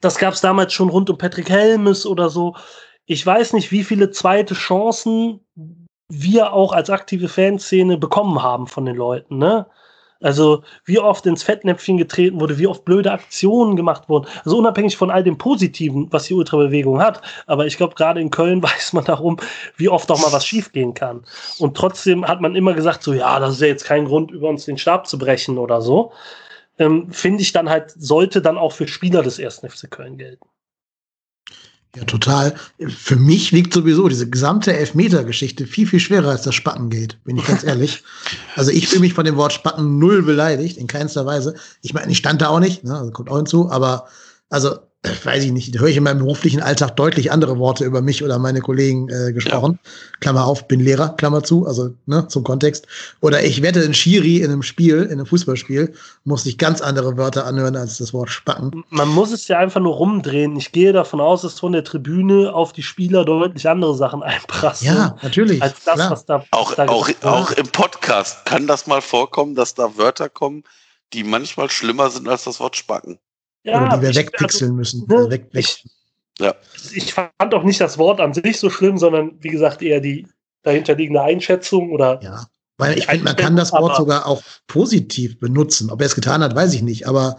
[0.00, 2.54] das gab es damals schon rund um Patrick Helmes oder so.
[3.06, 5.40] Ich weiß nicht, wie viele zweite Chancen
[6.08, 9.38] wir auch als aktive Fanszene bekommen haben von den Leuten.
[9.38, 9.66] Ne?
[10.22, 14.26] Also wie oft ins Fettnäpfchen getreten wurde, wie oft blöde Aktionen gemacht wurden.
[14.44, 17.22] Also unabhängig von all dem Positiven, was die Ultrabewegung hat.
[17.46, 19.38] Aber ich glaube, gerade in Köln weiß man darum,
[19.76, 21.24] wie oft auch mal was schiefgehen kann.
[21.58, 24.48] Und trotzdem hat man immer gesagt, so ja, das ist ja jetzt kein Grund, über
[24.48, 26.12] uns den Stab zu brechen oder so.
[26.78, 30.46] Ähm, Finde ich dann halt, sollte dann auch für Spieler des ersten FC Köln gelten.
[31.96, 32.54] Ja, total.
[32.88, 37.36] Für mich wiegt sowieso diese gesamte Elfmeter-Geschichte viel, viel schwerer als das Spacken geht, bin
[37.36, 38.04] ich ganz ehrlich.
[38.54, 41.54] Also ich fühle mich von dem Wort Spacken null beleidigt, in keinster Weise.
[41.82, 44.06] Ich meine, ich stand da auch nicht, ne, also kommt auch hinzu, aber
[44.50, 44.78] also
[45.24, 48.22] weiß ich nicht, da höre ich in meinem beruflichen Alltag deutlich andere Worte über mich
[48.22, 49.78] oder meine Kollegen äh, gesprochen.
[49.82, 49.90] Ja.
[50.20, 52.86] Klammer auf, bin Lehrer, Klammer zu, also ne, zum Kontext.
[53.20, 55.94] Oder ich wette, ein Schiri in einem Spiel, in einem Fußballspiel,
[56.24, 58.84] muss sich ganz andere Wörter anhören als das Wort spacken.
[58.90, 60.56] Man muss es ja einfach nur rumdrehen.
[60.56, 64.94] Ich gehe davon aus, dass von der Tribüne auf die Spieler deutlich andere Sachen einprasseln.
[64.94, 65.62] Ja, natürlich.
[65.62, 66.10] Als das, klar.
[66.10, 66.44] was da.
[66.50, 70.64] Auch, da auch, auch im Podcast kann das mal vorkommen, dass da Wörter kommen,
[71.14, 73.18] die manchmal schlimmer sind als das Wort spacken.
[73.64, 75.06] Ja, Oder die wir ich, wegpixeln also, müssen.
[75.08, 75.16] Ne?
[75.16, 75.64] Also weg, weg.
[75.64, 75.84] Ich,
[76.38, 76.54] Ja.
[76.94, 80.26] Ich fand auch nicht das Wort an sich so schlimm, sondern wie gesagt eher die
[80.62, 82.20] dahinterliegende Einschätzung oder.
[82.22, 82.46] Ja.
[82.78, 85.90] Weil ich finde, man kann das Wort sogar auch positiv benutzen.
[85.90, 87.06] Ob er es getan hat, weiß ich nicht.
[87.06, 87.36] Aber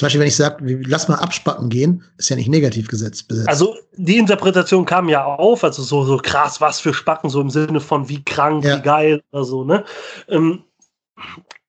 [0.00, 3.48] zum Beispiel, wenn ich sage, lass mal abspacken gehen, ist ja nicht negativ gesetzt, besetzt.
[3.48, 7.50] Also die Interpretation kam ja auf, also so, so krass, was für Spacken, so im
[7.50, 8.78] Sinne von wie krank, ja.
[8.78, 9.84] wie geil oder so, ne?
[10.28, 10.64] Ähm,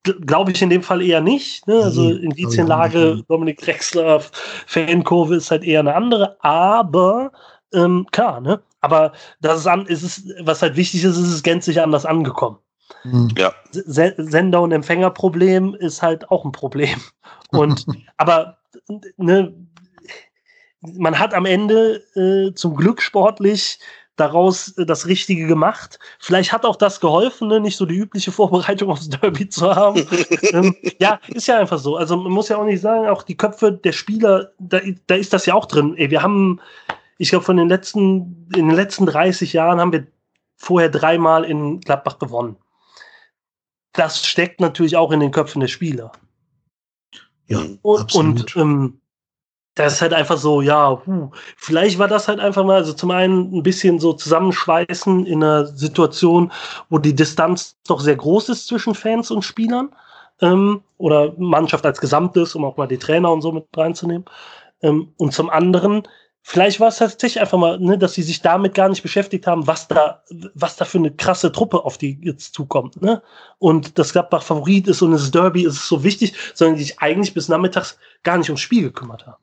[0.04, 1.66] Glaube ich in dem Fall eher nicht.
[1.68, 1.82] Ne?
[1.82, 4.20] Also Indizienlage, Dominik Drexler,
[4.66, 7.30] Fankurve ist halt eher eine andere, aber
[7.72, 8.60] ähm, klar, ne?
[8.80, 12.58] Aber das ist, an, ist es, was halt wichtig ist, ist es gänzlich anders angekommen.
[13.04, 13.28] Mhm.
[13.38, 13.52] Ja.
[13.70, 17.00] Sender- und Empfängerproblem ist halt auch ein Problem.
[17.50, 17.84] Und
[18.16, 18.56] aber
[19.18, 19.54] ne,
[20.80, 23.78] man hat am Ende äh, zum Glück sportlich
[24.16, 25.98] daraus äh, das Richtige gemacht.
[26.18, 27.60] Vielleicht hat auch das geholfen, ne?
[27.60, 30.06] nicht so die übliche Vorbereitung aufs Derby zu haben.
[30.52, 31.96] ähm, ja, ist ja einfach so.
[31.96, 35.32] Also man muss ja auch nicht sagen, auch die Köpfe der Spieler, da, da ist
[35.32, 35.94] das ja auch drin.
[35.96, 36.60] Ey, wir haben,
[37.18, 40.06] ich glaube, von den letzten, in den letzten 30 Jahren haben wir
[40.56, 42.56] vorher dreimal in Gladbach gewonnen
[43.92, 46.12] das steckt natürlich auch in den Köpfen der Spieler.
[47.46, 48.56] Ja, und, absolut.
[48.56, 49.00] und ähm,
[49.74, 53.10] das ist halt einfach so, ja, huh, vielleicht war das halt einfach mal, also zum
[53.10, 56.52] einen ein bisschen so zusammenschweißen in einer Situation,
[56.90, 59.90] wo die Distanz doch sehr groß ist zwischen Fans und Spielern
[60.40, 64.26] ähm, oder Mannschaft als Gesamtes, um auch mal die Trainer und so mit reinzunehmen.
[64.82, 66.06] Ähm, und zum anderen
[66.44, 69.68] Vielleicht war es tatsächlich einfach mal, ne, dass sie sich damit gar nicht beschäftigt haben,
[69.68, 70.24] was da,
[70.54, 73.00] was da für eine krasse Truppe auf die jetzt zukommt.
[73.00, 73.22] Ne?
[73.58, 77.32] Und das Gladbach Favorit ist und das Derby ist so wichtig, sondern die sich eigentlich
[77.32, 79.40] bis nachmittags gar nicht ums Spiel gekümmert haben.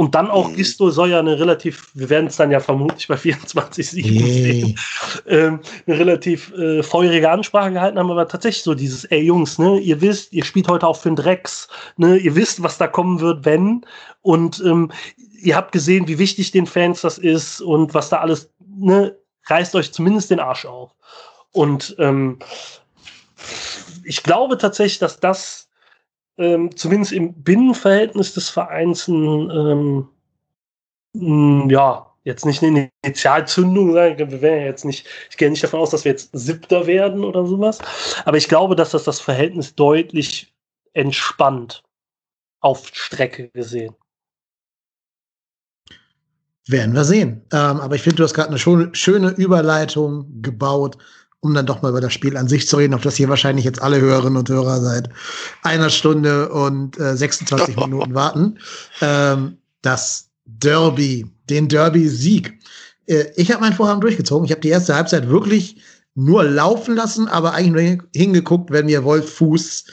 [0.00, 0.56] Und dann auch mhm.
[0.56, 4.78] Gisto soll ja eine relativ, wir werden es dann ja vermutlich bei 24 Siegen sehen,
[5.26, 9.78] ähm, eine relativ äh, feurige Ansprache gehalten haben, aber tatsächlich so dieses, ey Jungs, ne,
[9.78, 11.68] ihr wisst, ihr spielt heute auch für den Drecks,
[11.98, 13.84] ne, ihr wisst, was da kommen wird, wenn.
[14.22, 14.90] Und ähm,
[15.42, 19.14] ihr habt gesehen, wie wichtig den Fans das ist und was da alles, ne,
[19.48, 20.92] reißt euch zumindest den Arsch auf.
[21.52, 22.38] Und ähm,
[24.04, 25.69] ich glaube tatsächlich, dass das
[26.40, 30.08] ähm, zumindest im Binnenverhältnis des Vereins ein,
[31.14, 34.18] ähm, ja, jetzt nicht eine Initialzündung sein.
[34.18, 37.24] Wir werden ja jetzt nicht, ich gehe nicht davon aus, dass wir jetzt Siebter werden
[37.24, 37.78] oder sowas.
[38.24, 40.54] Aber ich glaube, dass das das Verhältnis deutlich
[40.92, 41.82] entspannt
[42.60, 43.94] auf Strecke gesehen.
[46.66, 47.42] Werden wir sehen.
[47.52, 48.58] Ähm, aber ich finde, du hast gerade eine
[48.94, 50.98] schöne Überleitung gebaut,
[51.40, 53.64] um dann doch mal über das Spiel an sich zu reden, auf das hier wahrscheinlich
[53.64, 55.08] jetzt alle Hörerinnen und Hörer seit
[55.62, 58.58] einer Stunde und äh, 26 Minuten warten.
[59.00, 62.58] Ähm, das Derby, den Derby-Sieg.
[63.06, 64.44] Äh, ich habe mein Vorhaben durchgezogen.
[64.44, 65.80] Ich habe die erste Halbzeit wirklich
[66.14, 69.84] nur laufen lassen, aber eigentlich nur hingeguckt, wenn mir Wolf Fuß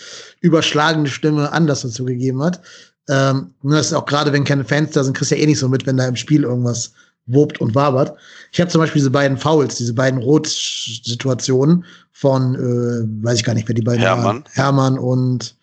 [0.41, 2.61] überschlagende Stimme anders dazu gegeben hat.
[3.07, 5.59] Ähm, das ist auch gerade, wenn keine Fans da sind, kriegst du ja eh nicht
[5.59, 6.91] so mit, wenn da im Spiel irgendwas
[7.27, 8.17] wobt und wabert.
[8.51, 13.53] Ich habe zum Beispiel diese beiden Fouls, diese beiden Rot-Situationen von, äh, weiß ich gar
[13.53, 14.25] nicht, wer die beiden Hermann.
[14.25, 14.43] waren.
[14.53, 15.55] Hermann und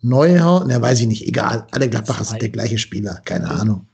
[0.00, 0.66] Neuhaus.
[0.66, 1.26] Ne, weiß ich nicht.
[1.26, 1.66] Egal.
[1.70, 3.20] Alle Gladbacher sind der gleiche Spieler.
[3.24, 3.86] Keine Ahnung.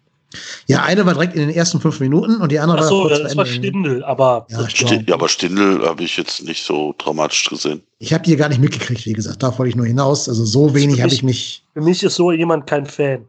[0.67, 3.09] Ja, eine war direkt in den ersten fünf Minuten und die andere Ach so, war
[3.09, 6.93] kurz das war Stindel, aber ja, Stindel, ja, aber Stindel habe ich jetzt nicht so
[6.93, 7.83] traumatisch gesehen.
[7.99, 9.43] Ich habe die gar nicht mitgekriegt, wie gesagt.
[9.43, 10.29] Da wollte ich nur hinaus.
[10.29, 11.65] Also so wenig habe ich mich.
[11.73, 13.27] Für mich ist so jemand kein Fan.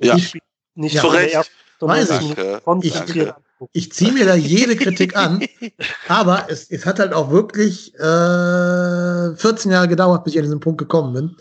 [0.00, 0.38] Ja, nicht,
[0.74, 1.02] nicht ja.
[1.02, 1.50] zu Recht.
[1.80, 2.36] Weiß ich.
[2.82, 3.32] Ich,
[3.72, 5.44] ich ziehe mir da jede Kritik an,
[6.08, 10.60] aber es, es hat halt auch wirklich äh, 14 Jahre gedauert, bis ich an diesen
[10.60, 11.36] Punkt gekommen bin.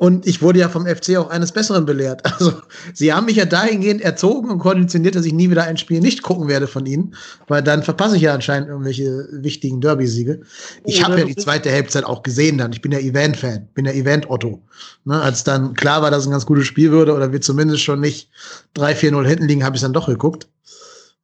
[0.00, 2.22] Und ich wurde ja vom FC auch eines Besseren belehrt.
[2.40, 2.54] Also,
[2.94, 6.22] sie haben mich ja dahingehend erzogen und konditioniert, dass ich nie wieder ein Spiel nicht
[6.22, 7.14] gucken werde von ihnen,
[7.48, 10.40] weil dann verpasse ich ja anscheinend irgendwelche wichtigen Derby-Siege.
[10.86, 12.72] Ich habe ja die zweite Halbzeit auch gesehen dann.
[12.72, 14.62] Ich bin ja Event-Fan, bin ja Event-Otto.
[15.04, 17.82] Ne, als dann klar war, dass es ein ganz gutes Spiel würde oder wir zumindest
[17.82, 18.30] schon nicht
[18.76, 20.48] 3-4-0 hinten liegen, habe ich dann doch geguckt.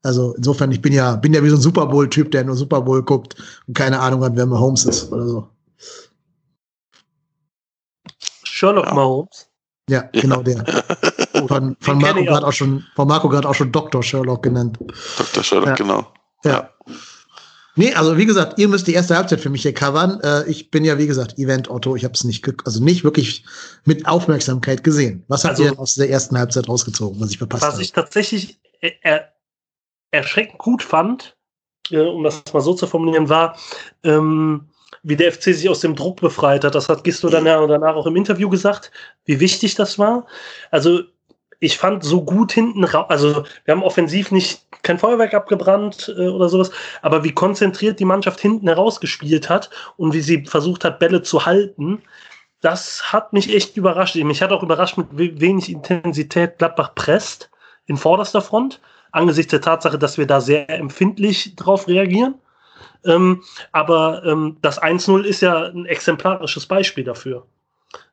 [0.03, 2.83] Also insofern, ich bin ja, bin ja wie so ein Super Bowl-Typ, der nur Super
[2.83, 3.37] Bowl guckt
[3.67, 5.49] und keine Ahnung hat, wer Holmes ist oder so.
[8.57, 8.95] Sherlock ja.
[8.95, 9.51] Mahomes.
[9.91, 10.65] Ja, genau der.
[11.49, 14.03] Von, von Marco gerade auch schon, von Marco gerade auch schon Dr.
[14.03, 14.79] Sherlock genannt.
[15.19, 15.45] Dr.
[15.45, 15.75] Sherlock, ja.
[15.75, 16.13] genau.
[16.45, 16.71] Ja.
[17.77, 20.19] Nee, also wie gesagt, ihr müsst die erste Halbzeit für mich hier covern.
[20.23, 21.95] Äh, ich bin ja, wie gesagt, Event-Otto.
[21.95, 23.45] Ich habe es nicht, also nicht wirklich
[23.85, 25.25] mit Aufmerksamkeit gesehen.
[25.29, 27.75] Was habt also, ihr denn aus der ersten Halbzeit rausgezogen, was ich verpasst habe?
[27.75, 29.31] Was ich tatsächlich er,
[30.11, 31.37] erschreckend gut fand,
[31.91, 33.59] äh, um das mal so zu formulieren, war,
[34.05, 34.71] ähm,
[35.07, 36.75] wie der FC sich aus dem Druck befreit hat.
[36.75, 38.91] Das hat Gisto dann ja danach auch im Interview gesagt,
[39.25, 40.27] wie wichtig das war.
[40.73, 41.03] Also
[41.61, 46.29] ich fand so gut hinten raus, also wir haben offensiv nicht kein Feuerwerk abgebrannt äh,
[46.29, 46.73] oder sowas,
[47.03, 51.47] aber wie konzentriert die Mannschaft hinten herausgespielt hat und wie sie versucht hat, Bälle zu
[51.47, 52.03] halten,
[52.61, 54.17] das hat mich echt überrascht.
[54.17, 55.07] Mich hat auch überrascht, mit
[55.41, 57.49] wenig Intensität Gladbach presst
[57.87, 58.81] in vorderster Front,
[59.13, 62.35] angesichts der Tatsache, dass wir da sehr empfindlich drauf reagieren.
[63.05, 63.43] Ähm,
[63.73, 67.47] aber ähm, das 1-0 ist ja ein exemplarisches Beispiel dafür.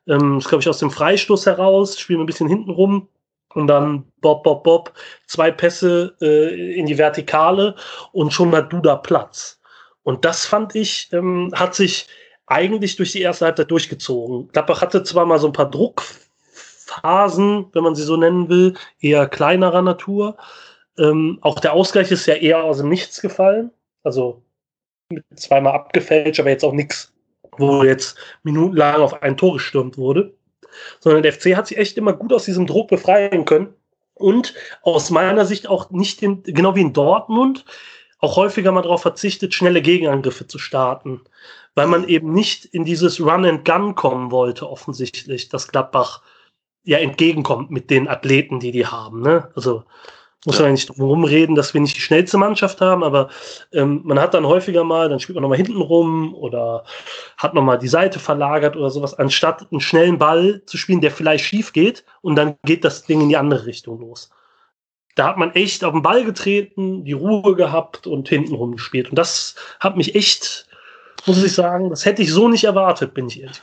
[0.06, 3.08] Ähm, das glaube ich aus dem Freistoß heraus, spielen wir ein bisschen hinten rum
[3.54, 4.92] und dann Bob, Bob, Bob,
[5.26, 7.74] zwei Pässe äh, in die Vertikale
[8.12, 9.60] und schon hat Duda Platz.
[10.02, 12.06] Und das fand ich, ähm, hat sich
[12.46, 14.48] eigentlich durch die erste Halbzeit durchgezogen.
[14.48, 19.26] Gladbach hatte zwar mal so ein paar Druckphasen, wenn man sie so nennen will, eher
[19.26, 20.36] kleinerer Natur.
[20.98, 23.70] Ähm, auch der Ausgleich ist ja eher aus dem Nichts gefallen.
[24.02, 24.42] Also
[25.36, 27.12] zweimal abgefälscht, aber jetzt auch nichts,
[27.56, 30.34] wo jetzt minutenlang auf ein Tor gestürmt wurde.
[31.00, 33.74] Sondern der FC hat sich echt immer gut aus diesem Druck befreien können.
[34.14, 37.64] Und aus meiner Sicht auch nicht in, genau wie in Dortmund,
[38.20, 41.22] auch häufiger mal darauf verzichtet, schnelle Gegenangriffe zu starten
[41.74, 46.22] weil man eben nicht in dieses Run and Gun kommen wollte, offensichtlich, dass Gladbach
[46.84, 49.22] ja entgegenkommt mit den Athleten, die die haben.
[49.22, 49.50] Ne?
[49.54, 49.84] Also
[50.44, 50.62] muss ja.
[50.62, 53.28] man nicht drum reden, dass wir nicht die schnellste Mannschaft haben, aber
[53.72, 56.84] ähm, man hat dann häufiger mal, dann spielt man nochmal hinten rum oder
[57.36, 61.44] hat nochmal die Seite verlagert oder sowas, anstatt einen schnellen Ball zu spielen, der vielleicht
[61.44, 64.30] schief geht und dann geht das Ding in die andere Richtung los.
[65.14, 69.10] Da hat man echt auf den Ball getreten, die Ruhe gehabt und hinten rum gespielt.
[69.10, 70.66] Und das hat mich echt
[71.26, 71.90] muss ich sagen.
[71.90, 73.60] Das hätte ich so nicht erwartet, bin ich ehrlich.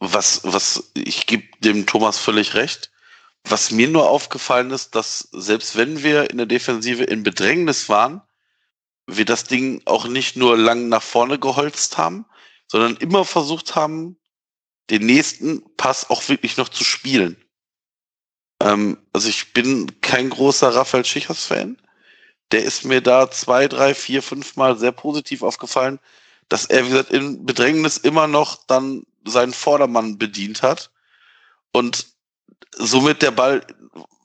[0.00, 2.91] Was, was, ich gebe dem Thomas völlig recht.
[3.44, 8.22] Was mir nur aufgefallen ist, dass selbst wenn wir in der Defensive in Bedrängnis waren,
[9.06, 12.24] wir das Ding auch nicht nur lang nach vorne geholzt haben,
[12.68, 14.16] sondern immer versucht haben,
[14.90, 17.36] den nächsten Pass auch wirklich noch zu spielen.
[18.60, 21.80] Ähm, also ich bin kein großer Raphael Schichers-Fan.
[22.52, 25.98] Der ist mir da zwei, drei, vier, fünf Mal sehr positiv aufgefallen,
[26.48, 30.90] dass er, wie gesagt, in Bedrängnis immer noch dann seinen Vordermann bedient hat
[31.72, 32.11] und
[32.76, 33.66] somit der Ball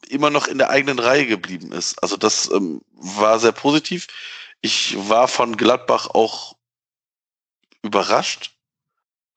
[0.09, 2.01] immer noch in der eigenen Reihe geblieben ist.
[2.01, 4.07] Also das ähm, war sehr positiv.
[4.61, 6.55] Ich war von Gladbach auch
[7.83, 8.51] überrascht.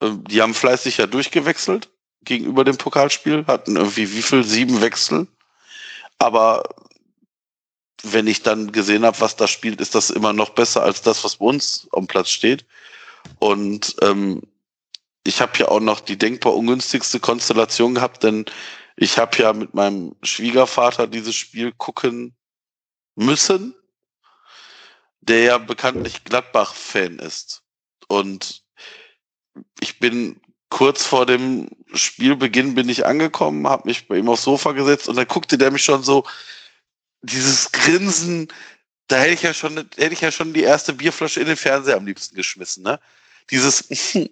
[0.00, 1.90] Ähm, die haben fleißig ja durchgewechselt
[2.22, 4.44] gegenüber dem Pokalspiel, hatten irgendwie wie viel?
[4.44, 5.26] Sieben Wechsel.
[6.18, 6.62] Aber
[8.02, 11.24] wenn ich dann gesehen habe, was da spielt, ist das immer noch besser als das,
[11.24, 12.64] was bei uns am Platz steht.
[13.38, 14.42] Und ähm,
[15.24, 18.46] ich habe ja auch noch die denkbar ungünstigste Konstellation gehabt, denn
[18.96, 22.36] ich habe ja mit meinem Schwiegervater dieses Spiel gucken
[23.16, 23.74] müssen,
[25.20, 27.62] der ja bekanntlich Gladbach-Fan ist.
[28.08, 28.62] Und
[29.80, 30.40] ich bin
[30.70, 35.16] kurz vor dem Spielbeginn bin ich angekommen, habe mich bei ihm aufs Sofa gesetzt und
[35.16, 36.24] dann guckte der mich schon so,
[37.22, 38.48] dieses Grinsen,
[39.08, 41.96] da hätte ich ja schon, hätte ich ja schon die erste Bierflasche in den Fernseher
[41.96, 43.00] am liebsten geschmissen, ne?
[43.50, 43.88] Dieses,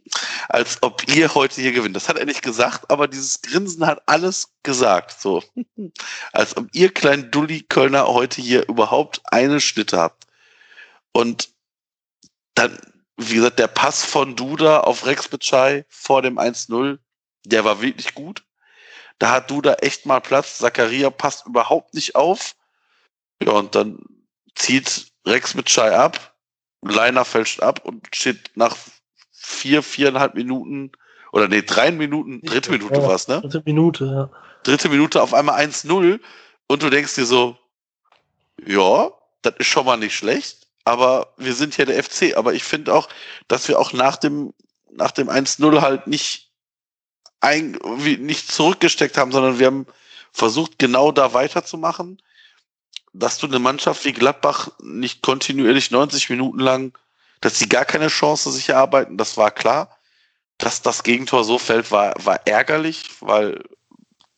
[0.49, 1.97] als ob ihr heute hier gewinnt.
[1.97, 5.21] Das hat er nicht gesagt, aber dieses Grinsen hat alles gesagt.
[5.21, 5.43] So,
[6.33, 10.27] als ob ihr kleinen Dulli Kölner heute hier überhaupt eine Schnitte habt.
[11.13, 11.51] Und
[12.55, 12.79] dann,
[13.17, 16.99] wie gesagt, der Pass von Duda auf Rex Bitschei vor dem 1-0,
[17.45, 18.45] der war wirklich gut.
[19.19, 20.59] Da hat Duda echt mal Platz.
[20.59, 22.55] Zakaria passt überhaupt nicht auf.
[23.43, 23.99] Ja, und dann
[24.55, 26.35] zieht Rex mit ab,
[26.83, 28.77] Leiner fälscht ab und steht nach
[29.49, 30.93] vier, viereinhalb Minuten
[31.33, 33.41] oder nee, drei Minuten, dritte Minute ja, war es, ne?
[33.41, 34.31] Dritte Minute, ja.
[34.63, 36.21] Dritte Minute auf einmal 1-0
[36.67, 37.57] und du denkst dir so,
[38.65, 39.11] ja,
[39.43, 42.37] das ist schon mal nicht schlecht, aber wir sind ja der FC.
[42.37, 43.09] Aber ich finde auch,
[43.47, 44.53] dass wir auch nach dem,
[44.91, 46.51] nach dem 1-0 halt nicht,
[47.41, 47.79] ein,
[48.21, 49.87] nicht zurückgesteckt haben, sondern wir haben
[50.33, 52.21] versucht, genau da weiterzumachen
[53.13, 56.99] dass du eine Mannschaft wie Gladbach nicht kontinuierlich 90 Minuten lang,
[57.41, 59.97] dass sie gar keine Chance sich erarbeiten, das war klar.
[60.59, 63.63] Dass das Gegentor so fällt, war, war ärgerlich, weil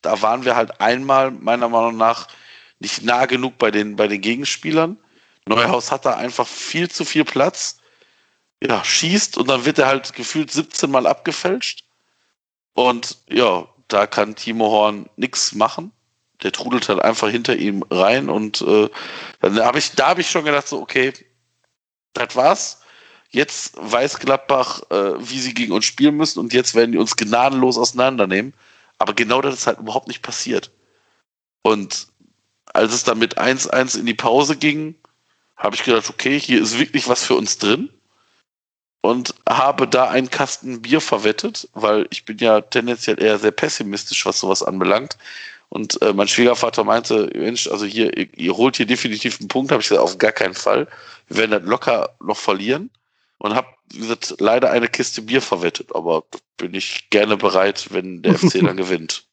[0.01, 2.27] da waren wir halt einmal meiner Meinung nach
[2.79, 4.97] nicht nah genug bei den, bei den Gegenspielern.
[5.47, 7.79] Neuhaus hat da einfach viel zu viel Platz.
[8.63, 11.85] Ja, schießt und dann wird er halt gefühlt 17 Mal abgefälscht.
[12.73, 15.91] Und ja, da kann Timo Horn nichts machen
[16.43, 18.89] der trudelt halt einfach hinter ihm rein und äh,
[19.41, 21.13] dann habe ich, da habe ich schon gedacht, so, okay,
[22.13, 22.80] das war's.
[23.31, 27.15] Jetzt weiß Gladbach, äh, wie sie gegen uns spielen müssen und jetzt werden die uns
[27.15, 28.53] gnadenlos auseinandernehmen.
[28.97, 30.71] Aber genau das ist halt überhaupt nicht passiert.
[31.61, 32.07] Und
[32.73, 34.95] als es dann mit 1-1 in die Pause ging,
[35.55, 37.89] habe ich gedacht, okay, hier ist wirklich was für uns drin.
[39.01, 44.25] Und habe da einen Kasten Bier verwettet, weil ich bin ja tendenziell eher sehr pessimistisch,
[44.25, 45.17] was sowas anbelangt.
[45.69, 49.71] Und äh, mein Schwiegervater meinte, Mensch, also hier, ihr, ihr holt hier definitiv einen Punkt.
[49.71, 50.87] Habe ich gesagt, auf gar keinen Fall.
[51.27, 52.91] Wir werden das locker noch verlieren.
[53.41, 56.23] Und habe wird leider eine Kiste Bier verwettet, aber
[56.57, 59.25] bin ich gerne bereit, wenn der FC dann gewinnt.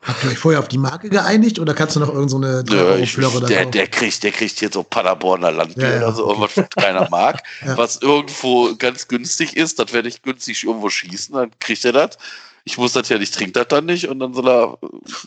[0.00, 3.14] Habt ihr euch vorher auf die Marke geeinigt oder kannst du noch irgendeine so ich,
[3.46, 5.98] der, der kriegt, der kriegt hier so Paderborner Landbier ja, ja.
[5.98, 7.76] oder so, irgendwas, was keiner mag, ja.
[7.76, 12.16] was irgendwo ganz günstig ist, das werde ich günstig irgendwo schießen, dann kriegt er das.
[12.64, 14.78] Ich muss das ja nicht, trinkt das dann nicht und dann soll er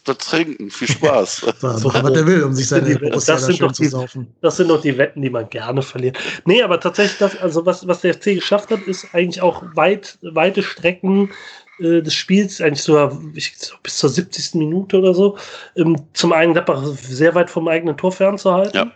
[0.04, 0.70] das trinken.
[0.70, 1.38] Viel Spaß.
[1.60, 4.28] so, so, was er will, um sich seine Borussia das sind schön zu saufen.
[4.42, 6.18] Das sind doch die Wetten, die man gerne verliert.
[6.46, 10.18] Nee, aber tatsächlich, das, also was, was der FC geschafft hat, ist eigentlich auch weit,
[10.22, 11.32] weite Strecken
[11.80, 14.56] äh, des Spiels, eigentlich sogar ich, so bis zur 70.
[14.56, 15.38] Minute oder so,
[15.76, 18.76] ähm, zum einen Gladbach sehr weit vom eigenen Tor fernzuhalten.
[18.76, 18.92] Ja.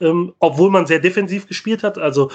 [0.00, 1.98] Ähm, obwohl man sehr defensiv gespielt hat.
[1.98, 2.30] Also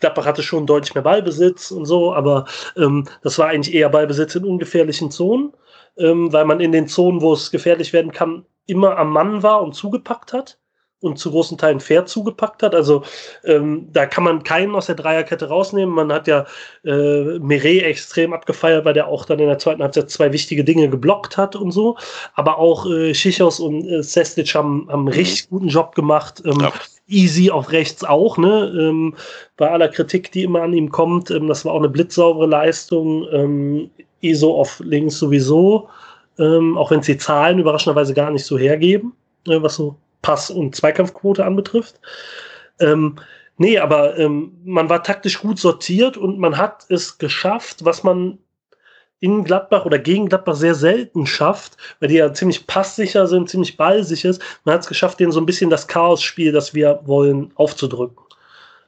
[0.00, 2.46] Gladbach hatte schon deutlich mehr Ballbesitz und so, aber
[2.76, 5.52] ähm, das war eigentlich eher Ballbesitz in ungefährlichen Zonen,
[5.98, 9.62] ähm, weil man in den Zonen, wo es gefährlich werden kann, immer am Mann war
[9.62, 10.58] und zugepackt hat
[11.00, 12.74] und zu großen Teilen fair zugepackt hat.
[12.74, 13.02] Also
[13.44, 15.94] ähm, da kann man keinen aus der Dreierkette rausnehmen.
[15.94, 16.46] Man hat ja
[16.84, 20.88] äh, Meret extrem abgefeiert, weil der auch dann in der zweiten Halbzeit zwei wichtige Dinge
[20.88, 21.96] geblockt hat und so.
[22.34, 25.08] Aber auch äh, Schichos und äh, Sestic haben, haben einen mhm.
[25.08, 26.42] richtig guten Job gemacht.
[26.44, 26.72] Ähm, ja.
[27.08, 28.74] Easy auf rechts auch, ne?
[28.76, 29.14] Ähm,
[29.56, 33.28] bei aller Kritik, die immer an ihm kommt, ähm, das war auch eine blitzsaubere Leistung.
[33.30, 33.90] Ähm,
[34.22, 35.88] ISO auf links sowieso,
[36.38, 39.12] ähm, auch wenn es die Zahlen überraschenderweise gar nicht so hergeben,
[39.46, 42.00] äh, was so Pass- und Zweikampfquote anbetrifft.
[42.80, 43.16] Ähm,
[43.56, 48.38] nee, aber ähm, man war taktisch gut sortiert und man hat es geschafft, was man
[49.18, 53.76] in Gladbach oder gegen Gladbach sehr selten schafft, weil die ja ziemlich passsicher sind, ziemlich
[53.76, 54.42] ballsicher ist.
[54.64, 58.25] Man hat es geschafft, denen so ein bisschen das Chaos-Spiel, das wir wollen, aufzudrücken.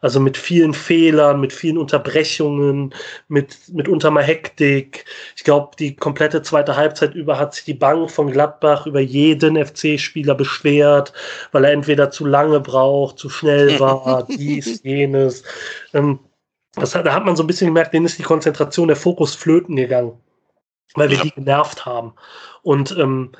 [0.00, 2.94] Also mit vielen Fehlern, mit vielen Unterbrechungen,
[3.26, 5.04] mit, mitunter mal Hektik.
[5.36, 9.56] Ich glaube, die komplette zweite Halbzeit über hat sich die Bank von Gladbach über jeden
[9.64, 11.12] FC-Spieler beschwert,
[11.50, 15.42] weil er entweder zu lange braucht, zu schnell war, dies, jenes.
[15.92, 16.20] Ähm,
[16.74, 19.74] das, da hat man so ein bisschen gemerkt, denen ist die Konzentration, der Fokus flöten
[19.74, 20.12] gegangen,
[20.94, 21.24] weil wir ja.
[21.24, 22.14] die genervt haben.
[22.62, 23.32] Und ähm,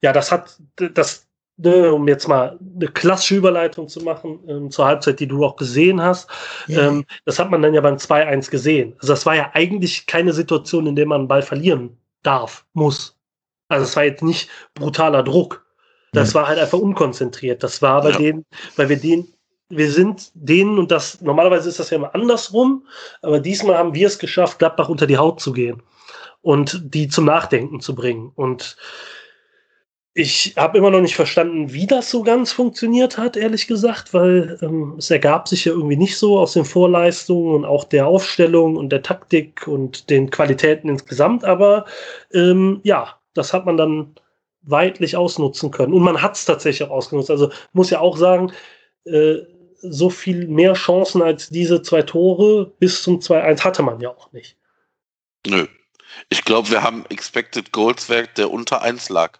[0.00, 1.26] ja, das hat, das,
[1.56, 5.56] ne, um jetzt mal eine klassische Überleitung zu machen ähm, zur Halbzeit, die du auch
[5.56, 6.28] gesehen hast.
[6.66, 6.88] Ja.
[6.88, 8.94] Ähm, das hat man dann ja beim 2-1 gesehen.
[9.00, 13.16] Also das war ja eigentlich keine Situation, in der man einen Ball verlieren darf, muss.
[13.68, 15.64] Also es war jetzt nicht brutaler Druck.
[16.12, 17.62] Das war halt einfach unkonzentriert.
[17.62, 18.18] Das war bei ja.
[18.18, 18.46] denen,
[18.76, 19.28] weil wir den,
[19.68, 22.86] wir sind denen, und das normalerweise ist das ja immer andersrum,
[23.20, 25.82] aber diesmal haben wir es geschafft, Gladbach unter die Haut zu gehen
[26.40, 28.32] und die zum Nachdenken zu bringen.
[28.34, 28.76] Und
[30.18, 34.58] ich habe immer noch nicht verstanden, wie das so ganz funktioniert hat, ehrlich gesagt, weil
[34.62, 38.76] ähm, es ergab sich ja irgendwie nicht so aus den Vorleistungen und auch der Aufstellung
[38.76, 41.44] und der Taktik und den Qualitäten insgesamt.
[41.44, 41.84] Aber
[42.32, 44.14] ähm, ja, das hat man dann
[44.62, 45.92] weitlich ausnutzen können.
[45.92, 47.30] Und man hat es tatsächlich auch ausgenutzt.
[47.30, 48.52] Also muss ja auch sagen,
[49.04, 49.40] äh,
[49.82, 54.32] so viel mehr Chancen als diese zwei Tore bis zum 2-1 hatte man ja auch
[54.32, 54.56] nicht.
[55.46, 55.66] Nö.
[56.30, 59.38] Ich glaube, wir haben Expected Goals Werk, der unter 1 lag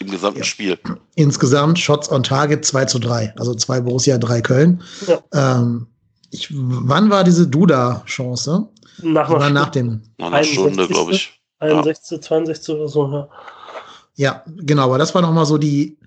[0.00, 0.44] im gesamten ja.
[0.44, 0.78] Spiel.
[1.14, 3.34] Insgesamt Shots on Target 2 zu 3.
[3.38, 4.82] Also 2 Borussia, 3 Köln.
[5.06, 5.20] Ja.
[5.32, 5.86] Ähm,
[6.30, 8.68] ich, wann war diese Duda-Chance?
[9.02, 10.02] Nach, war nach dem.
[10.18, 11.40] Nach einer Stunde, glaube ich.
[11.58, 12.20] 61, ja.
[12.22, 13.28] 62 oder so, ja.
[14.16, 15.98] Ja, genau, aber das war nochmal so die,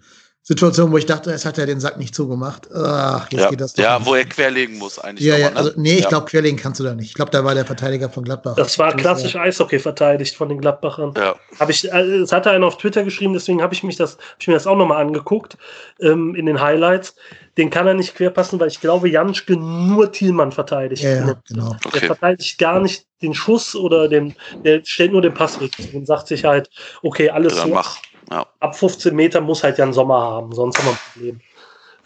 [0.49, 2.67] Situation, wo ich dachte, es hat er den Sack nicht zugemacht.
[2.73, 5.27] Ach, jetzt ja, geht das doch ja wo er querlegen muss eigentlich.
[5.27, 5.55] Ja, ja, ne?
[5.55, 6.09] also nee, ich ja.
[6.09, 7.05] glaube, querlegen kannst du da nicht.
[7.05, 8.55] Ich glaube, da war der Verteidiger von Gladbach.
[8.55, 9.41] Das war klassisch ja.
[9.41, 11.13] Eishockey verteidigt von den Gladbachern.
[11.15, 11.35] Ja.
[11.59, 14.38] Hab ich, äh, es hatte einer auf Twitter geschrieben, deswegen habe ich mich das, hab
[14.39, 15.55] ich mir das auch nochmal angeguckt
[16.01, 17.13] ähm, in den Highlights.
[17.55, 21.03] Den kann er nicht querpassen, weil ich glaube, Janschke nur Thielmann verteidigt.
[21.03, 21.76] Ja, ja genau.
[21.85, 21.99] Okay.
[21.99, 26.27] Der verteidigt gar nicht den Schuss oder den, der stellt nur den Passweg und sagt
[26.27, 26.71] sich halt,
[27.03, 27.67] okay, alles ja, so.
[27.67, 27.97] Mach
[28.31, 28.45] ja.
[28.60, 31.41] Ab 15 Meter muss halt Jan Sommer haben, sonst haben wir ein Problem.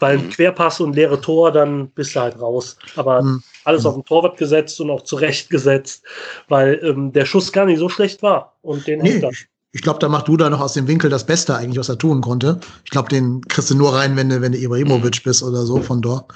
[0.00, 0.30] Weil ein mhm.
[0.30, 2.76] Querpass und leere Tor, dann bist du halt raus.
[2.96, 3.42] Aber mhm.
[3.64, 6.04] alles auf den Torwart gesetzt und auch zurecht gesetzt,
[6.48, 8.54] weil ähm, der Schuss gar nicht so schlecht war.
[8.62, 11.26] Und den nee, ich, ich glaube, da macht du da noch aus dem Winkel das
[11.26, 12.60] Beste eigentlich, was er tun konnte.
[12.84, 15.80] Ich glaube, den kriegst du nur rein, wenn du, wenn du Ibrahimovic bist oder so
[15.80, 16.32] von dort.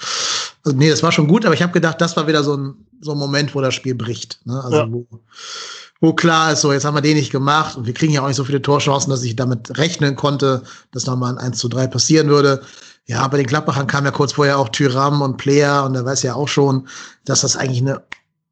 [0.65, 2.74] Also, nee, das war schon gut, aber ich habe gedacht, das war wieder so ein,
[3.01, 4.40] so ein Moment, wo das Spiel bricht.
[4.44, 4.60] Ne?
[4.62, 4.90] Also, ja.
[4.90, 5.06] wo,
[6.01, 8.29] wo klar ist, so jetzt haben wir den nicht gemacht und wir kriegen ja auch
[8.29, 10.62] nicht so viele Torchancen, dass ich damit rechnen konnte,
[10.93, 12.62] dass nochmal ein 1 zu 3 passieren würde.
[13.07, 16.23] Ja, bei den Klappbachern kam ja kurz vorher auch Tyram und Player und da weiß
[16.23, 16.87] ja auch schon,
[17.25, 18.03] dass das eigentlich eine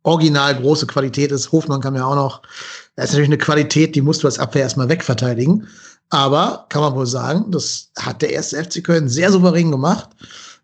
[0.02, 1.52] original große Qualität ist.
[1.52, 2.42] Hofmann kam ja auch noch.
[2.94, 5.66] Das ist natürlich eine Qualität, die musst du als Abwehr erstmal wegverteidigen.
[6.10, 10.08] Aber kann man wohl sagen, das hat der erste FC Köln sehr souverän gemacht.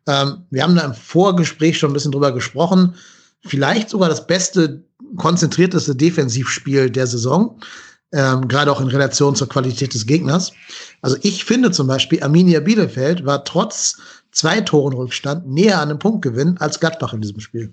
[0.06, 2.94] Ähm, wir haben da im Vorgespräch schon ein bisschen drüber gesprochen.
[3.44, 4.84] Vielleicht sogar das beste
[5.16, 7.60] konzentrierteste Defensivspiel der Saison,
[8.12, 10.52] ähm, gerade auch in Relation zur Qualität des Gegners.
[11.00, 13.98] Also ich finde zum Beispiel, Arminia Bielefeld war trotz
[14.32, 17.72] zwei Toren Rückstand näher an einem Punktgewinn als Gladbach in diesem Spiel.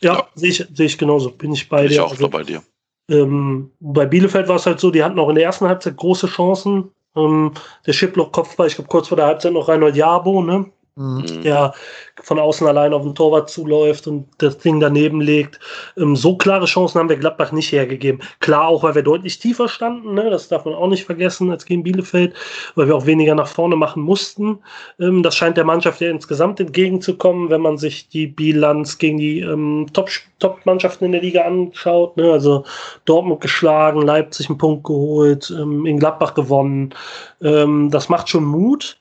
[0.00, 0.28] Ja, ja.
[0.34, 1.30] sehe ich, seh ich genauso.
[1.30, 1.94] Bin ich bei Bin dir.
[1.94, 2.62] Ich auch also, bei dir.
[3.10, 6.26] Ähm, bei Bielefeld war es halt so, die hatten auch in der ersten Halbzeit große
[6.26, 6.90] Chancen.
[7.16, 7.52] Ähm,
[7.86, 10.70] der Schiploch-Kopfball, ich glaube, kurz vor der Halbzeit noch Reinhold Jabo, ne?
[10.98, 11.42] Mhm.
[11.42, 11.74] der
[12.20, 15.60] von außen allein auf den Torwart zuläuft und das Ding daneben legt.
[15.96, 18.20] Ähm, so klare Chancen haben wir Gladbach nicht hergegeben.
[18.40, 20.28] Klar auch, weil wir deutlich tiefer standen, ne?
[20.28, 22.34] das darf man auch nicht vergessen als gegen Bielefeld,
[22.74, 24.58] weil wir auch weniger nach vorne machen mussten.
[24.98, 29.38] Ähm, das scheint der Mannschaft ja insgesamt entgegenzukommen, wenn man sich die Bilanz gegen die
[29.38, 32.16] ähm, Top-Mannschaften in der Liga anschaut.
[32.16, 32.32] Ne?
[32.32, 32.64] Also
[33.04, 36.92] Dortmund geschlagen, Leipzig einen Punkt geholt, ähm, in Gladbach gewonnen.
[37.40, 38.98] Das macht schon Mut.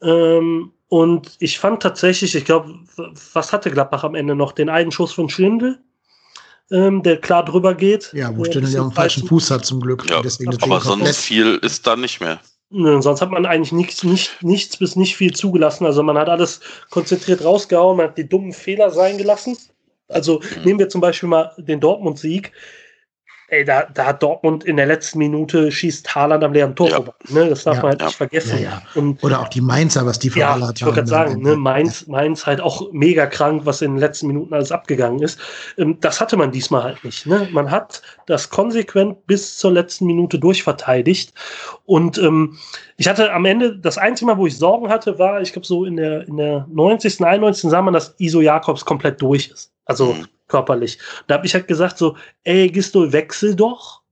[0.00, 2.74] Ähm, und ich fand tatsächlich, ich glaube,
[3.32, 4.52] was hatte Gladbach am Ende noch?
[4.52, 5.78] Den einen Schuss von Schlindel,
[6.70, 8.12] ähm, der klar drüber geht.
[8.12, 10.08] Ja, wo Stindl ja am falschen Fuß hat zum Glück.
[10.08, 10.22] Ja,
[10.60, 12.40] aber sonst viel ist da nicht mehr.
[12.70, 15.86] Nö, sonst hat man eigentlich nichts, nicht, nichts bis nicht viel zugelassen.
[15.86, 16.60] Also man hat alles
[16.90, 19.56] konzentriert rausgehauen, man hat die dummen Fehler sein gelassen.
[20.08, 20.62] Also mhm.
[20.64, 22.52] nehmen wir zum Beispiel mal den Dortmund-Sieg.
[23.48, 26.96] Ey, da, da hat Dortmund in der letzten Minute schießt Haaland am leeren Tor ja.
[26.96, 27.12] vorbei.
[27.28, 27.48] Ne?
[27.48, 28.60] Das darf ja, man halt nicht vergessen.
[28.60, 31.42] Ja, Und, Oder auch die Mainzer, was die für ja, Haaland Ich wollte gerade sagen,
[31.42, 31.54] ne?
[31.54, 35.38] Mainz, Mainz halt auch mega krank, was in den letzten Minuten alles abgegangen ist.
[35.78, 37.24] Ähm, das hatte man diesmal halt nicht.
[37.26, 37.48] Ne?
[37.52, 41.32] Man hat das konsequent bis zur letzten Minute durchverteidigt.
[41.84, 42.58] Und ähm,
[42.96, 45.84] ich hatte am Ende, das einzige Mal, wo ich Sorgen hatte, war, ich glaube, so
[45.84, 47.70] in der, in der 90., 91.
[47.70, 49.70] sah man, dass Iso Jakobs komplett durch ist.
[49.86, 50.98] Also mhm körperlich.
[51.26, 54.02] Da habe ich halt gesagt so, ey Gistol, wechsel doch,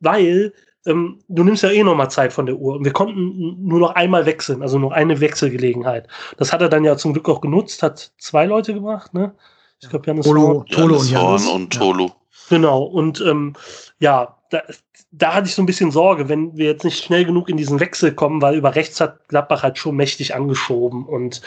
[0.00, 0.52] weil
[0.86, 2.76] ähm, du nimmst ja eh noch mal Zeit von der Uhr.
[2.76, 6.08] Und wir konnten nur noch einmal wechseln, also nur eine Wechselgelegenheit.
[6.36, 9.34] Das hat er dann ja zum Glück auch genutzt, hat zwei Leute gemacht, ne?
[9.80, 11.46] Ich glaube, Janis Tolo, Horn, Tolo und Janis.
[11.48, 12.12] und Tolo.
[12.48, 13.54] Genau, und ähm,
[13.98, 14.62] ja, da,
[15.10, 17.80] da hatte ich so ein bisschen Sorge, wenn wir jetzt nicht schnell genug in diesen
[17.80, 21.04] Wechsel kommen, weil über rechts hat Gladbach halt schon mächtig angeschoben.
[21.06, 21.42] Und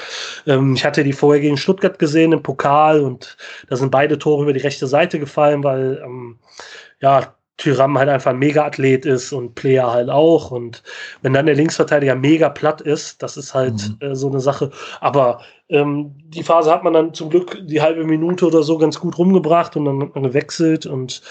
[0.47, 3.37] ähm, ich hatte die vorher gegen Stuttgart gesehen im Pokal und
[3.69, 6.39] da sind beide Tore über die rechte Seite gefallen, weil ähm,
[7.01, 10.49] ja, Tyram halt einfach ein Mega-Athlet ist und Player halt auch.
[10.49, 10.81] Und
[11.21, 14.07] wenn dann der Linksverteidiger mega platt ist, das ist halt mhm.
[14.07, 14.71] äh, so eine Sache.
[15.01, 18.99] Aber ähm, die Phase hat man dann zum Glück die halbe Minute oder so ganz
[18.99, 21.21] gut rumgebracht und dann hat man gewechselt und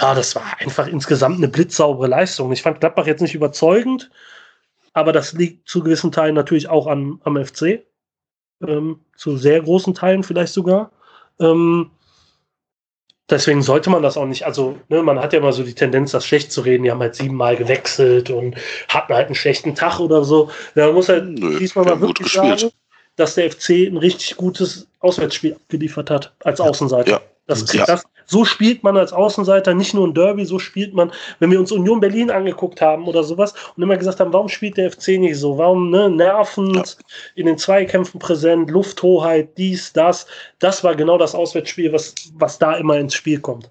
[0.00, 2.52] ja, das war einfach insgesamt eine blitzsaubere Leistung.
[2.52, 4.10] Ich fand Gladbach jetzt nicht überzeugend,
[4.92, 7.84] aber das liegt zu gewissen Teilen natürlich auch an, am FC.
[8.66, 10.90] Ähm, zu sehr großen Teilen vielleicht sogar.
[11.40, 11.90] Ähm,
[13.28, 16.12] deswegen sollte man das auch nicht, also ne, man hat ja immer so die Tendenz,
[16.12, 16.84] das schlecht zu reden.
[16.84, 18.56] Die haben halt siebenmal gewechselt und
[18.88, 20.50] hatten halt einen schlechten Tag oder so.
[20.74, 22.70] Ja, man muss halt Nö, diesmal mal wirklich sagen,
[23.16, 27.10] dass der FC ein richtig gutes Auswärtsspiel abgeliefert hat als Außenseiter.
[27.10, 27.20] Ja.
[27.46, 27.84] Das, ja.
[27.84, 31.60] das, so spielt man als Außenseiter nicht nur ein Derby, so spielt man, wenn wir
[31.60, 35.10] uns Union Berlin angeguckt haben oder sowas und immer gesagt haben, warum spielt der FC
[35.18, 35.56] nicht so?
[35.56, 37.04] Warum ne, nervend, ja.
[37.36, 40.26] in den Zweikämpfen präsent, Lufthoheit, dies, das.
[40.58, 43.70] Das war genau das Auswärtsspiel, was, was da immer ins Spiel kommt.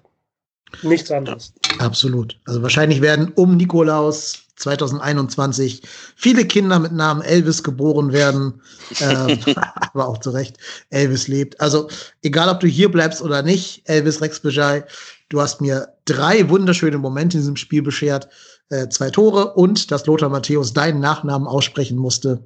[0.82, 1.52] Nichts anderes.
[1.78, 2.38] Absolut.
[2.46, 5.82] Also wahrscheinlich werden um Nikolaus 2021
[6.16, 8.60] viele Kinder mit Namen Elvis geboren werden.
[9.00, 9.38] ähm,
[9.76, 10.56] aber auch zu Recht,
[10.90, 11.60] Elvis lebt.
[11.60, 11.88] Also
[12.22, 14.84] egal, ob du hier bleibst oder nicht, Elvis Rex Bejai,
[15.28, 18.28] du hast mir drei wunderschöne Momente in diesem Spiel beschert.
[18.68, 22.42] Äh, zwei Tore und dass Lothar Matthäus deinen Nachnamen aussprechen musste.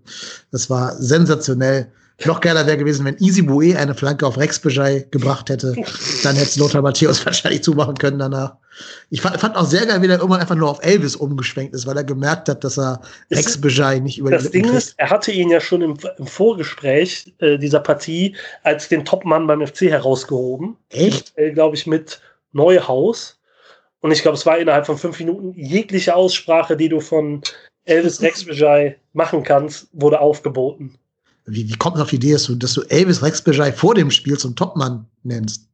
[0.50, 1.90] Das war sensationell.
[2.26, 5.74] Noch geiler wäre gewesen, wenn Easy Boué eine Flanke auf Rex Bejai gebracht hätte.
[6.22, 8.56] Dann hätte Lothar Matthäus wahrscheinlich zumachen können danach.
[9.10, 11.86] Ich fand, fand, auch sehr geil, wie er irgendwann einfach nur auf Elvis umgeschwenkt ist,
[11.86, 14.76] weil er gemerkt hat, dass er Rex Bejai nicht über Das Ding kriegt.
[14.76, 19.46] ist, er hatte ihn ja schon im, im Vorgespräch äh, dieser Partie als den Topmann
[19.46, 20.76] beim FC herausgehoben.
[20.90, 21.36] Echt?
[21.36, 22.20] Äh, Glaube ich, mit
[22.52, 23.38] Neuhaus.
[24.00, 27.42] Und ich glaube, es war innerhalb von fünf Minuten jegliche Aussprache, die du von
[27.84, 30.98] Elvis Rex Bejai machen kannst, wurde aufgeboten.
[31.50, 34.10] Wie, wie kommt man auf die Idee, dass du, dass du Elvis Rexbejai vor dem
[34.10, 35.68] Spiel zum Topmann nennst?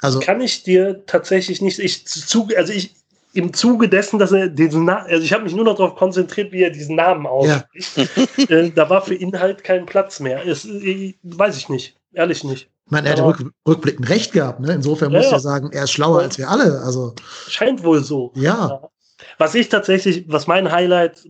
[0.00, 1.78] Also kann ich dir tatsächlich nicht.
[1.78, 2.94] Ich zu, also ich
[3.34, 6.52] im Zuge dessen, dass er diesen Na also ich habe mich nur noch darauf konzentriert,
[6.52, 7.96] wie er diesen Namen ausspricht.
[7.96, 8.44] Ja.
[8.56, 10.46] äh, da war für Inhalt kein Platz mehr.
[10.46, 12.68] Es, äh, weiß ich nicht, ehrlich nicht.
[12.86, 14.60] Ich meine, er hätte rück, rückblickend recht gehabt.
[14.60, 14.72] Ne?
[14.72, 16.24] Insofern ja, muss er sagen, er ist schlauer ja.
[16.24, 16.80] als wir alle.
[16.80, 17.14] Also
[17.48, 18.32] scheint wohl so.
[18.34, 18.88] Ja.
[19.36, 21.28] Was ich tatsächlich, was mein Highlight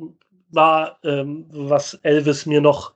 [0.50, 2.92] war, ähm, was Elvis mir noch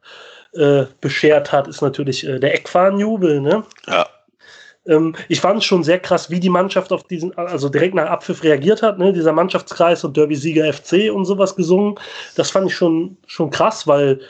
[0.55, 3.41] äh, beschert hat, ist natürlich äh, der Eckfahnenjubel.
[3.41, 3.65] Ne?
[3.87, 4.07] Ja.
[4.87, 8.11] Ähm, ich fand es schon sehr krass, wie die Mannschaft auf diesen, also direkt nach
[8.11, 8.99] Abpfiff reagiert hat.
[8.99, 9.13] Ne?
[9.13, 11.99] Dieser Mannschaftskreis und Derby-Sieger FC und sowas gesungen.
[12.37, 14.21] Das fand ich schon, schon krass, weil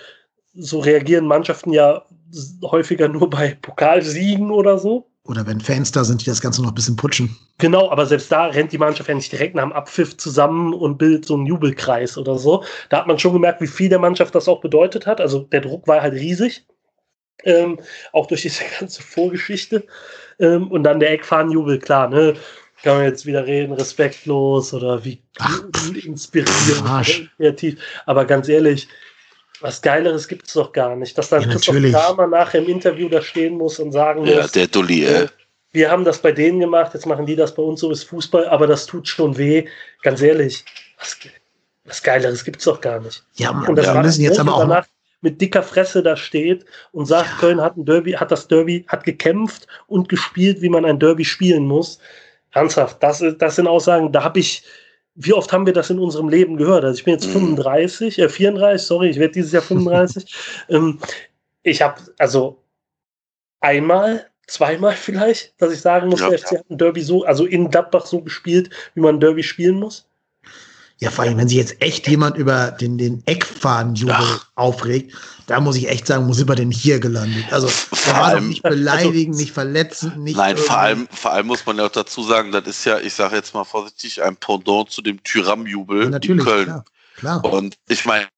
[0.55, 2.05] so reagieren Mannschaften ja
[2.63, 5.12] häufiger nur bei Pokalsiegen oder so.
[5.25, 7.37] Oder wenn Fans da sind, die das Ganze noch ein bisschen putschen.
[7.59, 10.99] Genau, aber selbst da rennt die Mannschaft ja nicht direkt nach dem Abpfiff zusammen und
[10.99, 12.65] bildet so einen Jubelkreis oder so.
[12.89, 15.21] Da hat man schon gemerkt, wie viel der Mannschaft das auch bedeutet hat.
[15.21, 16.67] Also der Druck war halt riesig.
[17.45, 17.79] Ähm,
[18.13, 19.87] auch durch diese ganze Vorgeschichte.
[20.41, 22.35] Ähm, und dann der Eckfahnenjubel, klar, ne?
[22.83, 25.23] Kann man jetzt wieder reden, respektlos oder wie
[26.05, 27.81] inspirierend, kreativ.
[28.07, 28.89] Aber ganz ehrlich,
[29.63, 31.17] was Geileres gibt es doch gar nicht.
[31.17, 34.53] Dass dann ja, Christoph Kramer nachher im Interview da stehen muss und sagen ja, muss,
[34.53, 35.29] der Dulli, äh,
[35.73, 38.47] wir haben das bei denen gemacht, jetzt machen die das bei uns, so ist Fußball,
[38.49, 39.67] aber das tut schon weh.
[40.03, 40.65] Ganz ehrlich,
[40.99, 41.17] was,
[41.85, 43.25] was Geileres gibt es doch gar nicht.
[43.35, 44.87] Ja, und das wir müssen jetzt aber auch danach
[45.23, 47.37] mit dicker Fresse da steht und sagt, ja.
[47.39, 51.25] Köln hat ein Derby, hat das Derby, hat gekämpft und gespielt, wie man ein Derby
[51.25, 51.99] spielen muss.
[52.51, 54.63] Ernsthaft, das, das sind Aussagen, da habe ich,
[55.15, 56.85] wie oft haben wir das in unserem Leben gehört?
[56.85, 58.25] Also ich bin jetzt 35, mhm.
[58.25, 60.35] äh 34, sorry, ich werde dieses Jahr 35.
[60.69, 60.99] ähm,
[61.63, 62.63] ich habe also
[63.61, 67.45] einmal, zweimal vielleicht, dass ich sagen muss, ja, der FC hat ein Derby so, also
[67.45, 70.09] in Gladbach so gespielt, wie man ein Derby spielen muss.
[71.03, 75.13] Ja, vor allem, wenn sich jetzt echt jemand über den, den Eckfahnenjubel aufregt,
[75.49, 77.45] da muss ich echt sagen, wo sind wir denn hier gelandet?
[77.51, 80.37] Also, vor allem, nicht beleidigen, also, nicht verletzen, nicht.
[80.37, 83.15] Nein, vor allem, vor allem muss man ja auch dazu sagen, das ist ja, ich
[83.15, 86.67] sage jetzt mal vorsichtig, ein Pendant zu dem Tyram-Jubel ja, in Köln.
[86.67, 86.85] Klar,
[87.17, 87.45] klar.
[87.47, 88.29] Und ich meine,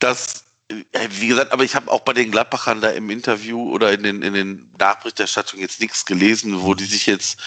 [0.00, 3.92] das, äh, wie gesagt, aber ich habe auch bei den Gladbachern da im Interview oder
[3.92, 7.38] in den, in den Nachberichterstattungen jetzt nichts gelesen, wo die sich jetzt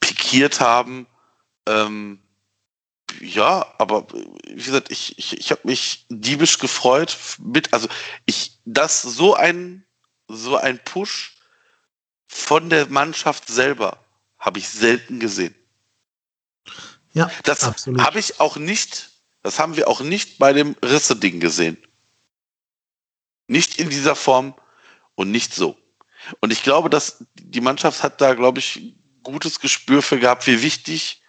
[0.00, 1.06] pikiert haben.
[1.68, 2.20] Ähm,
[3.20, 7.88] ja, aber wie gesagt, ich, ich, ich habe mich diebisch gefreut mit, also
[8.26, 9.86] ich, das so ein,
[10.28, 11.36] so ein Push
[12.26, 14.04] von der Mannschaft selber
[14.38, 15.54] habe ich selten gesehen.
[17.12, 19.10] Ja, das habe ich auch nicht,
[19.42, 21.78] das haben wir auch nicht bei dem Risse-Ding gesehen.
[23.46, 24.54] Nicht in dieser Form
[25.14, 25.78] und nicht so.
[26.40, 30.62] Und ich glaube, dass die Mannschaft hat da, glaube ich, gutes Gespür für gehabt, wie
[30.62, 31.22] wichtig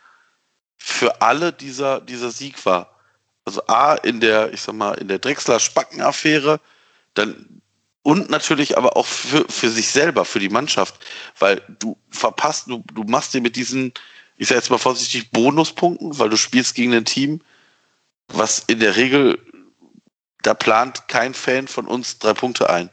[0.77, 2.95] für alle dieser, dieser Sieg war.
[3.45, 6.59] Also A, in der, ich sag mal, in der Drechsler-Spacken-Affäre,
[7.13, 7.61] dann
[8.01, 11.03] und natürlich aber auch für, für sich selber, für die Mannschaft,
[11.39, 13.93] weil du verpasst, du, du machst dir mit diesen,
[14.37, 17.41] ich sag jetzt mal vorsichtig, Bonuspunkten, weil du spielst gegen ein Team,
[18.27, 19.39] was in der Regel,
[20.43, 22.91] da plant kein Fan von uns drei Punkte ein.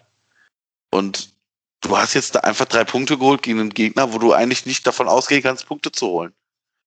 [0.91, 1.35] Und
[1.83, 4.87] du hast jetzt da einfach drei Punkte geholt gegen einen Gegner, wo du eigentlich nicht
[4.87, 6.33] davon ausgehen kannst, Punkte zu holen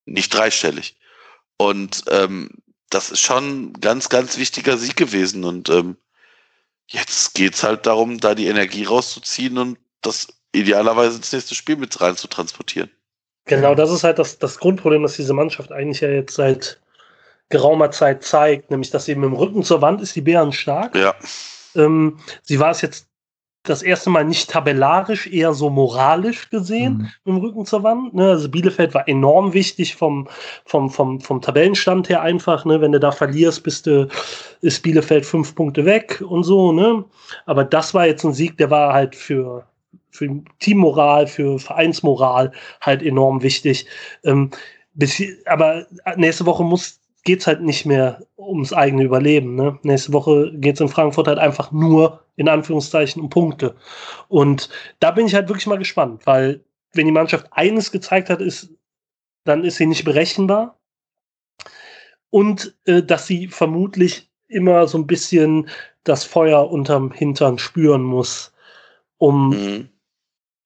[0.05, 0.97] nicht dreistellig.
[1.57, 2.49] Und ähm,
[2.89, 5.43] das ist schon ein ganz, ganz wichtiger Sieg gewesen.
[5.43, 5.97] Und ähm,
[6.87, 11.99] jetzt geht's halt darum, da die Energie rauszuziehen und das idealerweise ins nächste Spiel mit
[11.99, 12.89] rein zu transportieren.
[13.45, 16.79] Genau, das ist halt das, das Grundproblem, das diese Mannschaft eigentlich ja jetzt seit
[17.49, 20.95] geraumer Zeit zeigt, nämlich dass sie mit dem Rücken zur Wand ist, die Bären stark.
[20.95, 21.13] Ja.
[21.75, 23.07] Ähm, sie war es jetzt
[23.69, 27.31] das erste Mal nicht tabellarisch, eher so moralisch gesehen mhm.
[27.33, 28.13] im Rücken zur Wand.
[28.13, 28.29] Ne?
[28.29, 30.27] Also Bielefeld war enorm wichtig vom,
[30.65, 32.65] vom, vom, vom Tabellenstand her einfach.
[32.65, 32.81] Ne?
[32.81, 34.07] Wenn du da verlierst, bist du,
[34.61, 36.71] ist Bielefeld fünf Punkte weg und so.
[36.71, 37.03] Ne?
[37.45, 39.65] Aber das war jetzt ein Sieg, der war halt für,
[40.11, 40.29] für
[40.59, 42.51] Teammoral, für Vereinsmoral
[42.81, 43.85] halt enorm wichtig.
[44.23, 44.51] Ähm,
[44.93, 45.85] bis, aber
[46.15, 49.55] nächste Woche muss geht es halt nicht mehr ums eigene Überleben.
[49.55, 49.77] Ne?
[49.83, 53.75] Nächste Woche geht es in Frankfurt halt einfach nur in Anführungszeichen um Punkte.
[54.29, 54.69] Und
[54.99, 58.69] da bin ich halt wirklich mal gespannt, weil wenn die Mannschaft eines gezeigt hat, ist,
[59.43, 60.79] dann ist sie nicht berechenbar.
[62.29, 65.69] Und äh, dass sie vermutlich immer so ein bisschen
[66.03, 68.53] das Feuer unterm Hintern spüren muss,
[69.17, 69.89] um mhm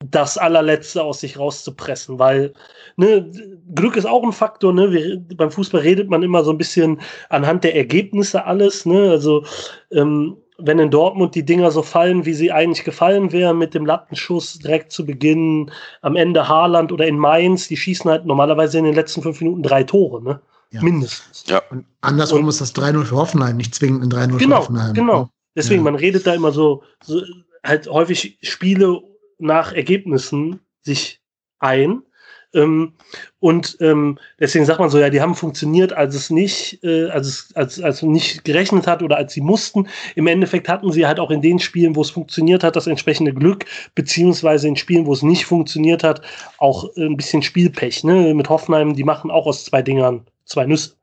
[0.06, 2.54] das allerletzte aus sich rauszupressen, weil
[2.96, 3.30] ne,
[3.76, 4.74] Glück ist auch ein Faktor.
[4.74, 4.92] Ne?
[4.92, 8.86] Wir, beim Fußball redet man immer so ein bisschen anhand der Ergebnisse alles.
[8.86, 9.10] Ne?
[9.10, 9.44] Also
[9.92, 13.86] ähm, wenn in Dortmund die Dinger so fallen, wie sie eigentlich gefallen wären, mit dem
[13.86, 15.72] Lattenschuss direkt zu Beginn,
[16.02, 19.64] am Ende Haaland oder in Mainz, die schießen halt normalerweise in den letzten fünf Minuten
[19.64, 20.42] drei Tore, ne?
[20.72, 20.84] Ja.
[20.84, 21.46] Mindestens.
[21.48, 21.62] Ja.
[21.72, 24.94] Und andersrum und, ist das 3-0 für Hoffenheim, nicht zwingend ein 3-0 genau, für Hoffenheim.
[24.94, 25.22] Genau.
[25.22, 25.30] Ne?
[25.56, 25.92] Deswegen, ja.
[25.92, 27.22] man redet da immer so, so
[27.64, 29.02] halt häufig Spiele
[29.40, 31.22] nach Ergebnissen sich
[31.60, 32.04] ein.
[32.52, 32.94] Ähm,
[33.40, 37.28] und ähm, deswegen sagt man so, ja, die haben funktioniert, als es nicht, äh, als
[37.28, 39.88] es als, als nicht gerechnet hat oder als sie mussten.
[40.16, 43.34] Im Endeffekt hatten sie halt auch in den Spielen, wo es funktioniert hat, das entsprechende
[43.34, 46.22] Glück, beziehungsweise in Spielen, wo es nicht funktioniert hat,
[46.58, 48.04] auch ein bisschen Spielpech.
[48.04, 48.34] Ne?
[48.34, 50.96] Mit Hoffenheim, die machen auch aus zwei Dingern zwei Nüsse.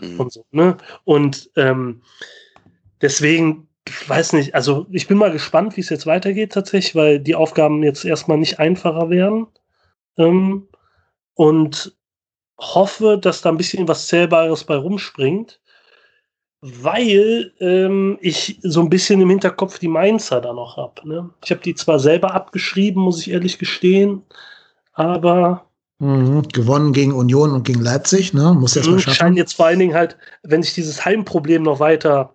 [0.00, 0.20] Mhm.
[0.20, 0.76] Und so, ne?
[1.04, 2.02] Und ähm,
[3.00, 7.18] deswegen ich weiß nicht, also ich bin mal gespannt, wie es jetzt weitergeht tatsächlich, weil
[7.20, 9.46] die Aufgaben jetzt erstmal nicht einfacher werden.
[10.16, 10.68] Ähm,
[11.34, 11.96] und
[12.58, 15.60] hoffe, dass da ein bisschen was Zählbares bei rumspringt,
[16.60, 21.08] weil ähm, ich so ein bisschen im Hinterkopf die Mainzer da noch habe.
[21.08, 21.30] Ne?
[21.44, 24.22] Ich habe die zwar selber abgeschrieben, muss ich ehrlich gestehen,
[24.92, 25.64] aber
[26.00, 28.54] Mhm, gewonnen gegen Union und gegen Leipzig, ne?
[28.54, 29.16] Muss jetzt mal schaffen.
[29.16, 32.34] Scheint jetzt vor allen Dingen halt, wenn sich dieses Heimproblem noch weiter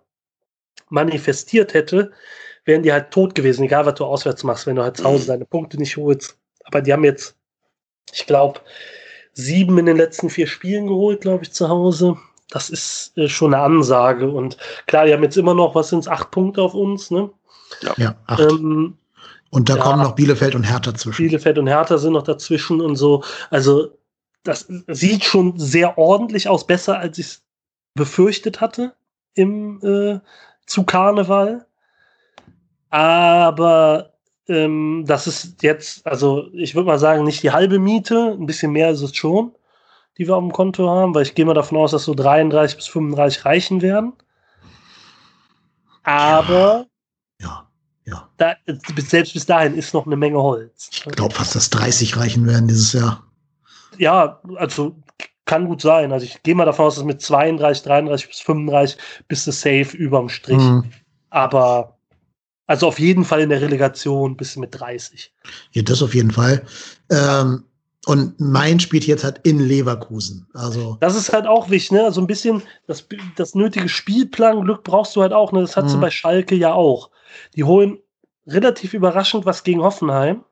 [0.88, 2.12] manifestiert hätte,
[2.64, 5.24] wären die halt tot gewesen, egal was du auswärts machst, wenn du halt zu Hause
[5.24, 5.28] Mhm.
[5.28, 6.38] deine Punkte nicht holst.
[6.64, 7.36] Aber die haben jetzt,
[8.12, 8.60] ich glaube,
[9.32, 12.16] sieben in den letzten vier Spielen geholt, glaube ich, zu Hause.
[12.50, 14.28] Das ist äh, schon eine Ansage.
[14.28, 14.56] Und
[14.86, 17.30] klar, die haben jetzt immer noch, was sind es, acht Punkte auf uns, ne?
[17.96, 18.40] Ja, acht.
[18.40, 18.96] Ähm,
[19.50, 19.82] und da ja.
[19.82, 21.24] kommen noch Bielefeld und Hertha zwischen.
[21.24, 23.22] Bielefeld und Hertha sind noch dazwischen und so.
[23.50, 23.96] Also,
[24.42, 27.42] das sieht schon sehr ordentlich aus, besser als ich es
[27.94, 28.94] befürchtet hatte
[29.34, 30.20] im äh,
[30.66, 31.66] zu Karneval.
[32.90, 34.12] Aber
[34.48, 38.72] ähm, das ist jetzt, also ich würde mal sagen, nicht die halbe Miete, ein bisschen
[38.72, 39.52] mehr ist es schon,
[40.18, 42.76] die wir auf dem Konto haben, weil ich gehe mal davon aus, dass so 33
[42.76, 44.12] bis 35 reichen werden.
[46.04, 46.86] Aber
[47.40, 47.68] Ja,
[48.04, 48.28] ja.
[48.36, 48.54] da,
[48.98, 50.90] selbst bis dahin ist noch eine Menge Holz.
[50.92, 53.24] Ich glaube fast, dass 30 reichen werden dieses Jahr.
[53.98, 54.94] Ja, also
[55.46, 56.12] kann gut sein.
[56.12, 58.98] Also ich gehe mal davon aus, dass mit 32, 33 bis 35
[59.28, 60.58] bist du safe überm Strich.
[60.58, 60.84] Mhm.
[61.30, 61.96] Aber
[62.66, 65.32] also auf jeden Fall in der Relegation bist du mit 30.
[65.72, 66.62] Ja, das auf jeden Fall.
[67.10, 67.64] Ähm,
[68.06, 70.46] und Main spielt jetzt halt in Leverkusen.
[70.54, 72.04] Also, Das ist halt auch wichtig, ne?
[72.04, 73.06] Also ein bisschen das,
[73.36, 75.50] das nötige Spielplanglück brauchst du halt auch.
[75.52, 75.60] Ne?
[75.60, 76.02] Das hat sie Mhm.
[76.02, 77.10] bei Schalke ja auch.
[77.56, 77.98] Die holen
[78.46, 80.44] relativ überraschend was gegen Hoffenheim,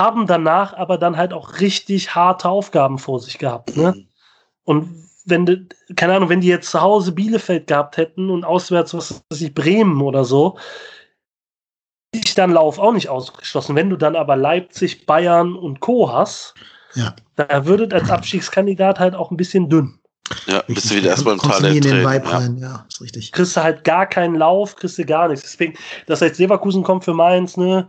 [0.00, 3.76] haben danach aber dann halt auch richtig harte Aufgaben vor sich gehabt.
[3.76, 4.06] Ne?
[4.64, 4.88] Und
[5.26, 9.22] wenn du, keine Ahnung, wenn die jetzt zu Hause Bielefeld gehabt hätten und auswärts, was
[9.30, 10.56] weiß ich, Bremen oder so,
[12.12, 13.76] ich dann Lauf auch nicht ausgeschlossen.
[13.76, 16.10] Wenn du dann aber Leipzig, Bayern und Co.
[16.10, 16.54] hast,
[16.94, 17.14] ja.
[17.36, 20.00] da würdet als Abstiegskandidat halt auch ein bisschen dünn.
[20.46, 22.38] Ja, bist du wieder erstmal im Tal in den Vibe ja.
[22.38, 22.56] rein.
[22.56, 23.32] Ja, ist richtig.
[23.32, 25.42] Kriegst du halt gar keinen Lauf, kriegst du gar nichts.
[25.42, 25.74] Deswegen,
[26.06, 27.88] dass jetzt Leverkusen kommt für Mainz, ne?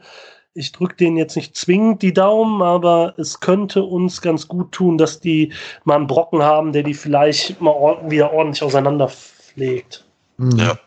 [0.53, 4.97] Ich drücke denen jetzt nicht zwingend die Daumen, aber es könnte uns ganz gut tun,
[4.97, 5.53] dass die
[5.85, 10.05] mal einen Brocken haben, der die vielleicht mal ord- wieder ordentlich auseinanderpflegt.
[10.37, 10.57] Mhm.
[10.57, 10.79] Ja.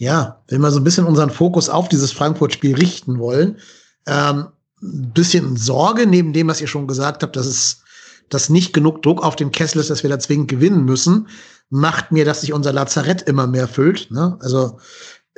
[0.00, 3.58] Ja, wenn wir so ein bisschen unseren Fokus auf dieses Frankfurt-Spiel richten wollen,
[4.06, 4.46] ähm,
[4.80, 7.82] ein bisschen Sorge neben dem, was ihr schon gesagt habt, dass es
[8.28, 11.28] dass nicht genug Druck auf dem Kessel ist, dass wir da zwingend gewinnen müssen,
[11.70, 14.10] macht mir, dass sich unser Lazarett immer mehr füllt.
[14.10, 14.36] Ne?
[14.40, 14.78] Also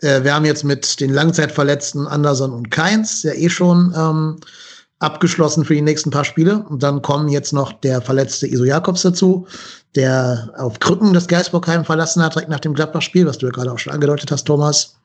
[0.02, 4.36] äh, wir haben jetzt mit den Langzeitverletzten Anderson und Keins ja eh schon ähm,
[5.00, 6.64] abgeschlossen für die nächsten paar Spiele.
[6.68, 9.46] Und dann kommen jetzt noch der verletzte Iso Jakobs dazu,
[9.96, 13.72] der auf Krücken das Geisbockheim verlassen hat, direkt nach dem Gladbach-Spiel, was du ja gerade
[13.72, 14.96] auch schon angedeutet hast, Thomas.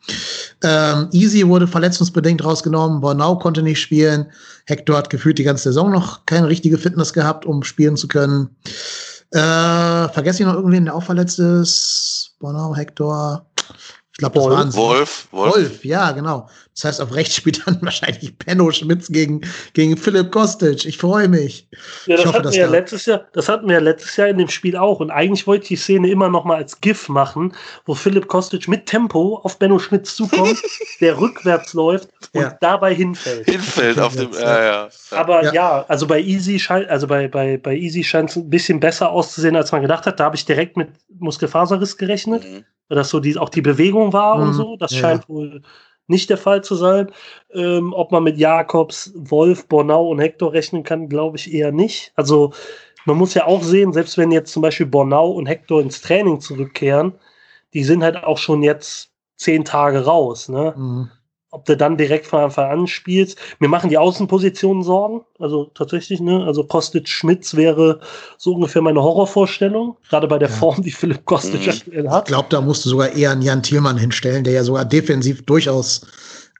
[0.64, 4.28] Ähm, Easy wurde verletzungsbedingt rausgenommen, Bornau konnte nicht spielen.
[4.66, 8.50] Hector hat gefühlt die ganze Saison noch keine richtige Fitness gehabt, um spielen zu können.
[9.32, 12.36] Äh, vergesse ich noch irgendwen, der auch verletzt ist?
[12.40, 13.46] Bornau, Hector.
[14.18, 14.58] Ich glaube, das Wolf.
[14.58, 14.74] waren.
[14.76, 15.56] Wolf, Wolf.
[15.56, 16.48] Wolf, ja, genau.
[16.74, 19.42] Das heißt, auf rechts spielt dann wahrscheinlich Penno Schmitz gegen,
[19.74, 20.86] gegen Philipp Kostic.
[20.86, 21.68] Ich freue mich.
[22.06, 24.16] Ja, Ich das hoffe, hatten wir ja da- letztes Jahr, das hatten wir ja letztes
[24.16, 25.02] Jahr in dem Spiel auch.
[25.02, 27.54] Und eigentlich wollte ich die Szene immer noch mal als GIF machen,
[27.86, 30.62] wo Philipp Kostic mit Tempo auf Benno Schmitz zukommt,
[31.02, 32.58] der rückwärts läuft und Ja.
[32.62, 33.50] dabei hinfällt.
[33.50, 34.32] Hinfällt auf dem.
[34.32, 34.90] Ja, ja.
[35.12, 35.54] Aber Ja.
[35.54, 39.10] ja, also bei Easy scheint, also bei, bei, bei Easy scheint es ein bisschen besser
[39.12, 40.22] auszusehen, als man gedacht hat.
[40.22, 40.88] Da habe ich direkt mit
[41.20, 42.64] Muskelfaserriss gerechnet, Mhm.
[42.88, 44.54] Weil das so die, auch die Bewegung war und Mhm.
[44.54, 44.78] so.
[44.78, 45.62] Das Ja, scheint wohl
[46.08, 47.12] nicht der Fall zu sein.
[47.54, 52.12] Ähm, ob man mit Jakobs, Wolf, Bornau und Hector rechnen kann, glaube ich eher nicht.
[52.16, 52.54] Also
[53.06, 56.40] man muss ja auch sehen, selbst wenn jetzt zum Beispiel Bornau und Hector ins Training
[56.42, 57.14] zurückkehren,
[57.74, 60.50] die sind halt auch schon jetzt zehn Tage raus.
[60.50, 60.74] Ne?
[60.78, 61.12] Mhm.
[61.56, 63.38] Ob du dann direkt von Anfang an spielst.
[63.60, 65.22] Mir machen die Außenpositionen Sorgen.
[65.40, 66.44] Also tatsächlich, ne?
[66.46, 68.02] Also Kostic Schmitz wäre
[68.38, 69.98] so ungefähr meine Horrorvorstellung.
[70.10, 70.56] Gerade bei der Ja.
[70.56, 71.70] Form, die Philipp Kostic Mhm.
[71.70, 72.26] aktuell Ich hat.
[72.28, 76.06] glaube, da musst du sogar eher einen Jan Thielmann hinstellen, der ja sogar defensiv durchaus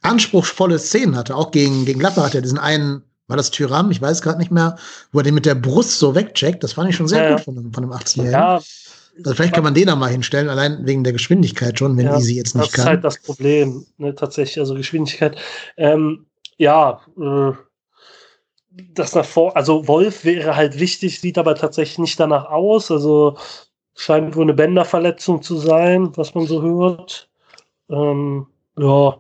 [0.02, 1.36] anspruchsvolle Szenen hatte.
[1.36, 3.92] Auch gegen, gegen Gladbach hat er diesen einen, war das Tyram?
[3.92, 4.78] Ich weiß gerade nicht mehr,
[5.12, 6.64] wo er den mit der Brust so wegcheckt.
[6.64, 8.32] Das fand ich schon sehr Ja, gut von, dem- von dem 18-Jährigen.
[8.40, 8.62] Ja,
[9.18, 12.18] also vielleicht kann man den da mal hinstellen, allein wegen der Geschwindigkeit schon, wenn Ja,
[12.18, 12.86] Easy jetzt das nicht ist kann.
[12.88, 14.14] halt das Problem, ne?
[14.16, 15.38] tatsächlich, also Geschwindigkeit.
[15.78, 16.26] Ähm,
[16.58, 17.52] ja, äh,
[18.94, 22.92] das nach vor, also Wolf wäre halt wichtig, sieht aber tatsächlich nicht danach aus.
[22.92, 23.38] Also
[23.96, 27.30] scheint wohl eine Bänderverletzung zu sein, was man so hört.
[27.90, 28.48] Ähm,
[28.78, 29.18] ja,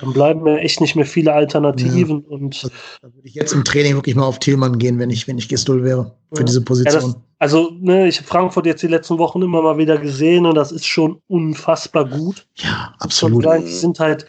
[0.00, 2.68] dann bleiben mir echt nicht mehr viele Alternativen und Da
[3.14, 5.82] würde ich jetzt im Training wirklich mal auf Thielmann gehen, wenn ich, wenn ich Gistol
[5.82, 6.44] wäre, für Ja.
[6.44, 7.02] diese Ja, Position.
[7.02, 10.54] das, also, ne, ich habe Frankfurt jetzt die letzten Wochen immer mal wieder gesehen und
[10.54, 12.46] das ist schon unfassbar gut.
[12.56, 13.44] Ja, absolut.
[13.44, 14.26] die sind halt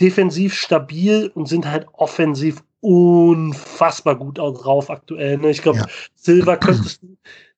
[0.00, 5.38] defensiv stabil und sind halt offensiv unfassbar gut auch drauf aktuell.
[5.38, 5.50] Ne?
[5.50, 5.86] Ich glaube, Ja.
[6.14, 6.90] Silva könnte,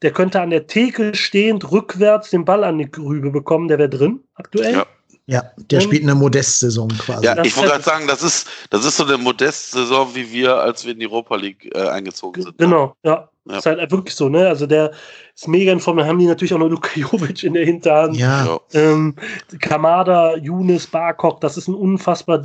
[0.02, 3.88] der könnte an der Theke stehend rückwärts den Ball an die Grübe bekommen, der wäre
[3.90, 4.72] drin aktuell.
[4.74, 4.86] Ja.
[5.28, 7.24] Ja, der Ähm, spielt eine Modest-Saison quasi.
[7.24, 10.54] Ja, ich wollte halt- gerade sagen, das ist, das ist so eine Modest-Saison, wie wir,
[10.54, 12.60] als wir in die Europa League äh, eingezogen sind.
[12.60, 12.64] ne?
[12.66, 13.28] Genau, ja.
[13.48, 13.58] Ja.
[13.58, 14.48] Ist halt wirklich so, ne?
[14.48, 14.90] Also der
[15.34, 15.96] ist mega in Form.
[15.98, 18.16] Dann haben die natürlich auch noch Luka Jovic in der Hinterhand.
[18.16, 18.58] Ja.
[18.72, 19.14] Ähm,
[19.60, 22.42] Kamada, Younes, Barkok, das ist ein unfassbar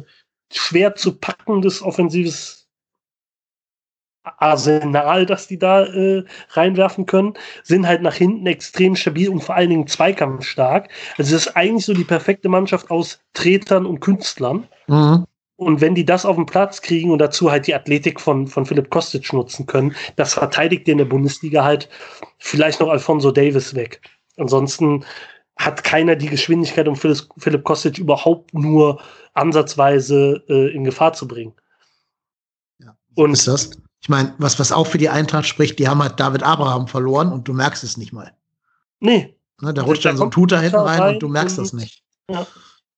[0.53, 2.61] schwer zu packendes offensives
[4.23, 7.33] Arsenal, das die da äh, reinwerfen können,
[7.63, 10.89] sind halt nach hinten extrem stabil und vor allen Dingen zweikampfstark.
[11.17, 14.67] Also es ist eigentlich so die perfekte Mannschaft aus Tretern und Künstlern.
[14.87, 15.25] Mhm.
[15.61, 18.65] Und wenn die das auf den Platz kriegen und dazu halt die Athletik von, von
[18.65, 21.87] Philipp Kostic nutzen können, das verteidigt dir in der Bundesliga halt
[22.39, 24.01] vielleicht noch Alfonso Davis weg.
[24.37, 25.05] Ansonsten
[25.59, 28.99] hat keiner die Geschwindigkeit, um Philipp, Philipp Kostic überhaupt nur
[29.35, 31.53] ansatzweise äh, in Gefahr zu bringen.
[32.79, 32.97] Ja.
[33.13, 33.69] Und ist das?
[34.01, 37.31] Ich meine, was, was auch für die Eintracht spricht, die haben halt David Abraham verloren
[37.31, 38.33] und du merkst es nicht mal.
[38.99, 39.37] Nee.
[39.61, 42.03] Ne, da rutscht dann so ein Tutor hinten rein, und du merkst das nicht.
[42.31, 42.47] Ja.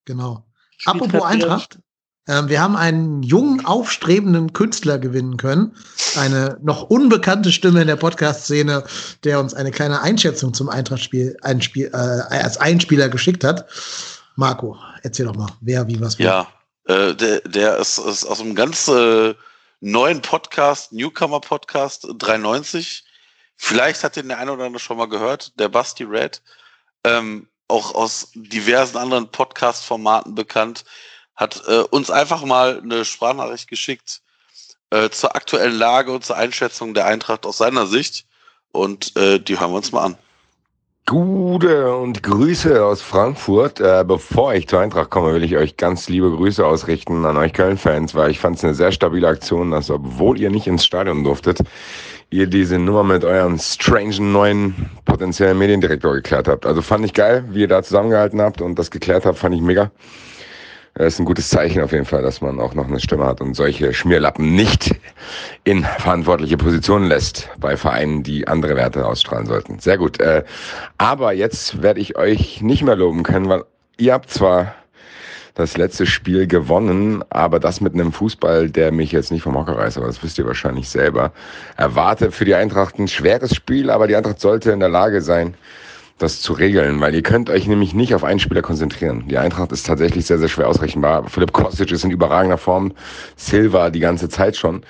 [0.05, 0.45] Genau.
[0.85, 1.79] Apropos Eintracht,
[2.27, 5.75] äh, wir haben einen jungen, aufstrebenden Künstler gewinnen können.
[6.15, 8.83] Eine noch unbekannte Stimme in der Podcast-Szene,
[9.23, 13.65] der uns eine kleine Einschätzung zum Eintracht-Spiel ein Spiel, äh, als Einspieler geschickt hat.
[14.35, 16.17] Marco, erzähl doch mal, wer, wie, was.
[16.17, 16.47] Ja,
[16.85, 19.35] äh, der, der ist, ist aus einem ganz äh,
[19.81, 23.03] neuen Podcast, Newcomer Podcast 390.
[23.55, 26.41] Vielleicht hat den der eine oder andere schon mal gehört, der Basti Red,
[27.03, 30.83] ähm, auch aus diversen anderen Podcast-Formaten bekannt,
[31.35, 34.21] hat äh, uns einfach mal eine Sprachnachricht geschickt
[34.89, 38.25] äh, zur aktuellen Lage und zur Einschätzung der Eintracht aus seiner Sicht.
[38.71, 40.17] Und äh, die hören wir uns mal an.
[41.05, 43.81] Gute und Grüße aus Frankfurt.
[43.81, 47.51] Äh, bevor ich zur Eintracht komme, will ich euch ganz liebe Grüße ausrichten an euch
[47.51, 51.25] Köln-Fans, weil ich fand es eine sehr stabile Aktion, dass obwohl ihr nicht ins Stadion
[51.25, 51.59] durftet,
[52.29, 56.65] ihr diese Nummer mit eurem strangen neuen potenziellen Mediendirektor geklärt habt.
[56.65, 59.61] Also fand ich geil, wie ihr da zusammengehalten habt und das geklärt habt, fand ich
[59.61, 59.91] mega.
[60.95, 63.41] Das ist ein gutes Zeichen auf jeden Fall, dass man auch noch eine Stimme hat
[63.41, 64.95] und solche Schmierlappen nicht
[65.63, 69.79] in verantwortliche Positionen lässt bei Vereinen, die andere Werte ausstrahlen sollten.
[69.79, 70.19] Sehr gut.
[70.19, 70.43] Äh,
[70.99, 73.63] aber jetzt werde ich euch nicht mehr loben können, weil
[73.97, 74.75] ihr habt zwar
[75.55, 79.77] das letzte Spiel gewonnen, aber das mit einem Fußball, der mich jetzt nicht vom Hocker
[79.77, 81.31] reißt, aber das wisst ihr wahrscheinlich selber.
[81.75, 85.55] Erwarte für die Eintracht ein schweres Spiel, aber die Eintracht sollte in der Lage sein,
[86.17, 89.27] das zu regeln, weil ihr könnt euch nämlich nicht auf einen Spieler konzentrieren.
[89.27, 91.27] Die Eintracht ist tatsächlich sehr, sehr schwer ausrechenbar.
[91.27, 92.93] Philipp Kostic ist in überragender Form,
[93.35, 94.83] Silva die ganze Zeit schon.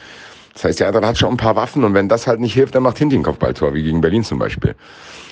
[0.54, 2.76] Das heißt, die Eintracht hat schon ein paar Waffen und wenn das halt nicht hilft,
[2.76, 4.76] dann macht Hinti ein Kopfballtor, wie gegen Berlin zum Beispiel.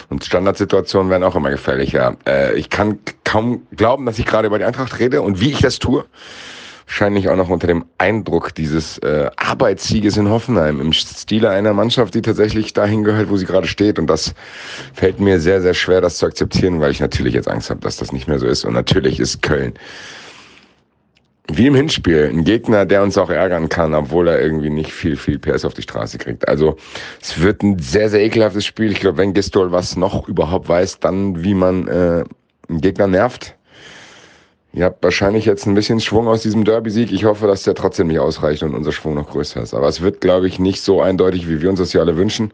[0.09, 2.18] Und Standardsituationen werden auch immer gefährlicher.
[2.27, 5.59] Äh, ich kann kaum glauben, dass ich gerade über die Eintracht rede und wie ich
[5.59, 6.05] das tue
[6.91, 12.13] wahrscheinlich auch noch unter dem Eindruck dieses äh, Arbeitssieges in Hoffenheim im Stile einer Mannschaft,
[12.15, 13.97] die tatsächlich dahin gehört, wo sie gerade steht.
[13.97, 14.34] Und das
[14.93, 17.95] fällt mir sehr, sehr schwer, das zu akzeptieren, weil ich natürlich jetzt Angst habe, dass
[17.95, 18.65] das nicht mehr so ist.
[18.65, 19.73] Und natürlich ist Köln
[21.53, 25.18] wie im Hinspiel ein Gegner, der uns auch ärgern kann, obwohl er irgendwie nicht viel,
[25.18, 26.47] viel PS auf die Straße kriegt.
[26.47, 26.77] Also
[27.22, 28.91] es wird ein sehr, sehr ekelhaftes Spiel.
[28.91, 32.23] Ich glaube, wenn Gistol was noch überhaupt weiß, dann wie man äh,
[32.69, 33.55] einen Gegner nervt
[34.73, 37.11] Ihr habt wahrscheinlich jetzt ein bisschen Schwung aus diesem Derby-Sieg.
[37.11, 39.73] Ich hoffe, dass der trotzdem nicht ausreicht und unser Schwung noch größer ist.
[39.73, 42.53] Aber es wird, glaube ich, nicht so eindeutig, wie wir uns das hier alle wünschen.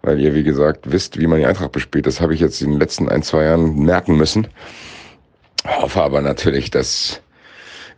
[0.00, 2.06] Weil ihr, wie gesagt, wisst, wie man die Eintracht bespielt.
[2.06, 4.48] Das habe ich jetzt in den letzten ein, zwei Jahren merken müssen.
[5.66, 7.20] Hoffe aber natürlich, dass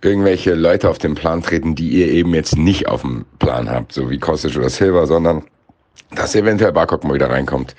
[0.03, 3.93] irgendwelche Leute auf den Plan treten, die ihr eben jetzt nicht auf dem Plan habt,
[3.93, 5.45] so wie Kostic oder Silva, sondern
[6.15, 7.75] dass eventuell Barkok mal wieder reinkommt.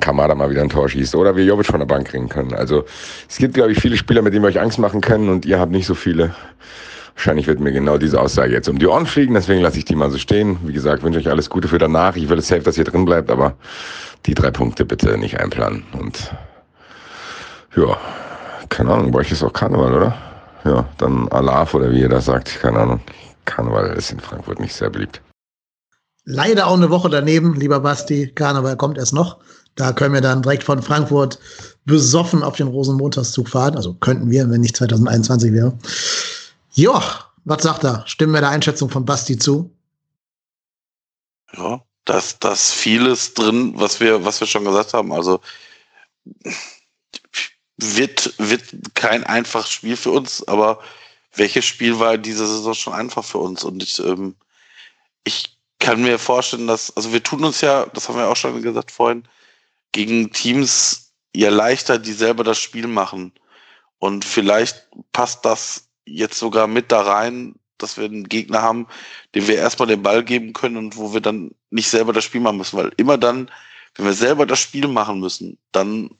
[0.00, 2.52] Kamada mal wieder ein Tor schießt oder wir Jovic von der Bank kriegen können.
[2.54, 2.84] Also
[3.28, 5.58] es gibt, glaube ich, viele Spieler, mit denen wir euch Angst machen können und ihr
[5.58, 6.34] habt nicht so viele.
[7.14, 9.94] Wahrscheinlich wird mir genau diese Aussage jetzt um die Ohren fliegen, deswegen lasse ich die
[9.94, 10.58] mal so stehen.
[10.64, 12.14] Wie gesagt, wünsche euch alles Gute für danach.
[12.16, 13.54] Ich will es safe, dass ihr drin bleibt, aber
[14.26, 15.84] die drei Punkte bitte nicht einplanen.
[15.98, 16.30] Und
[17.74, 17.96] ja,
[18.68, 20.18] keine Ahnung, bei euch ist auch Karneval, oder?
[20.64, 23.00] Ja, dann Alaf oder wie ihr das sagt, keine Ahnung.
[23.46, 25.22] Karneval ist in Frankfurt nicht sehr beliebt.
[26.24, 28.32] Leider auch eine Woche daneben, lieber Basti.
[28.34, 29.38] Karneval kommt erst noch.
[29.76, 31.38] Da können wir dann direkt von Frankfurt
[31.84, 33.76] besoffen auf den Rosenmontagszug fahren.
[33.76, 35.78] Also könnten wir, wenn nicht 2021 wäre.
[36.72, 37.02] Ja,
[37.44, 38.02] was sagt er?
[38.06, 39.70] Stimmen wir der Einschätzung von Basti zu?
[41.56, 45.12] Ja, dass das vieles drin, was wir, was wir schon gesagt haben.
[45.12, 45.40] Also
[47.76, 50.80] wird, wird kein einfaches Spiel für uns, aber
[51.34, 53.62] welches Spiel war diese Saison schon einfach für uns?
[53.62, 54.34] Und ich, ähm,
[55.24, 58.60] ich kann mir vorstellen, dass, also wir tun uns ja, das haben wir auch schon
[58.62, 59.28] gesagt vorhin,
[59.92, 63.32] gegen Teams ja leichter, die selber das Spiel machen.
[63.98, 68.86] Und vielleicht passt das jetzt sogar mit da rein, dass wir einen Gegner haben,
[69.34, 72.40] dem wir erstmal den Ball geben können und wo wir dann nicht selber das Spiel
[72.40, 72.78] machen müssen.
[72.78, 73.50] Weil immer dann,
[73.94, 76.10] wenn wir selber das Spiel machen müssen, dann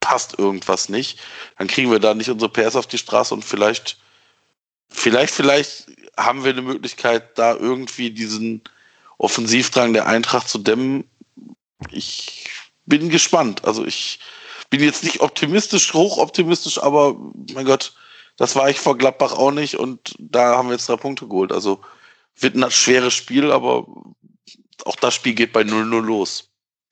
[0.00, 1.18] passt irgendwas nicht.
[1.58, 3.98] Dann kriegen wir da nicht unsere PS auf die Straße und vielleicht,
[4.88, 5.86] vielleicht, vielleicht
[6.16, 8.62] haben wir eine Möglichkeit, da irgendwie diesen
[9.18, 11.04] Offensivdrang der Eintracht zu dämmen.
[11.90, 12.48] Ich
[12.86, 13.64] bin gespannt.
[13.64, 14.18] Also ich
[14.70, 17.16] bin jetzt nicht optimistisch, hochoptimistisch, aber
[17.52, 17.92] mein Gott,
[18.36, 21.52] das war ich vor Gladbach auch nicht und da haben wir jetzt drei Punkte geholt.
[21.52, 21.80] Also
[22.38, 23.86] wird ein schweres Spiel, aber
[24.84, 26.50] auch das Spiel geht bei 0-0 los.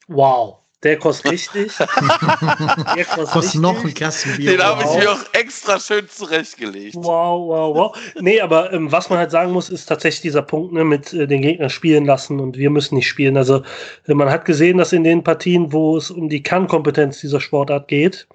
[0.08, 0.58] Wow.
[0.84, 1.72] Der kostet richtig.
[1.78, 4.52] der kostet, kostet noch ein Kasten Bier.
[4.52, 6.94] Den habe ich mir auch extra schön zurechtgelegt.
[6.96, 7.96] Wow, wow, wow.
[8.20, 11.26] Nee, aber ähm, was man halt sagen muss, ist tatsächlich dieser Punkt ne, mit äh,
[11.26, 13.38] den Gegnern spielen lassen und wir müssen nicht spielen.
[13.38, 13.62] Also
[14.06, 17.88] äh, man hat gesehen, dass in den Partien, wo es um die Kernkompetenz dieser Sportart
[17.88, 18.28] geht,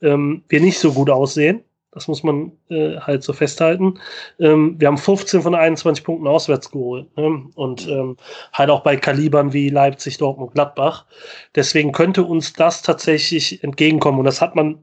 [0.00, 1.64] ähm, wir nicht so gut aussehen.
[1.98, 3.98] Das muss man äh, halt so festhalten.
[4.38, 7.14] Ähm, wir haben 15 von 21 Punkten auswärts geholt.
[7.16, 7.44] Ne?
[7.54, 8.16] Und ähm,
[8.52, 11.06] halt auch bei Kalibern wie Leipzig, Dortmund, Gladbach.
[11.54, 14.20] Deswegen könnte uns das tatsächlich entgegenkommen.
[14.20, 14.82] Und das hat man,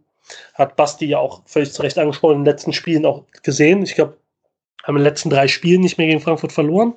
[0.54, 3.84] hat Basti ja auch völlig zu Recht angesprochen, in den letzten Spielen auch gesehen.
[3.84, 4.18] Ich glaube,
[4.84, 6.94] haben in den letzten drei Spielen nicht mehr gegen Frankfurt verloren,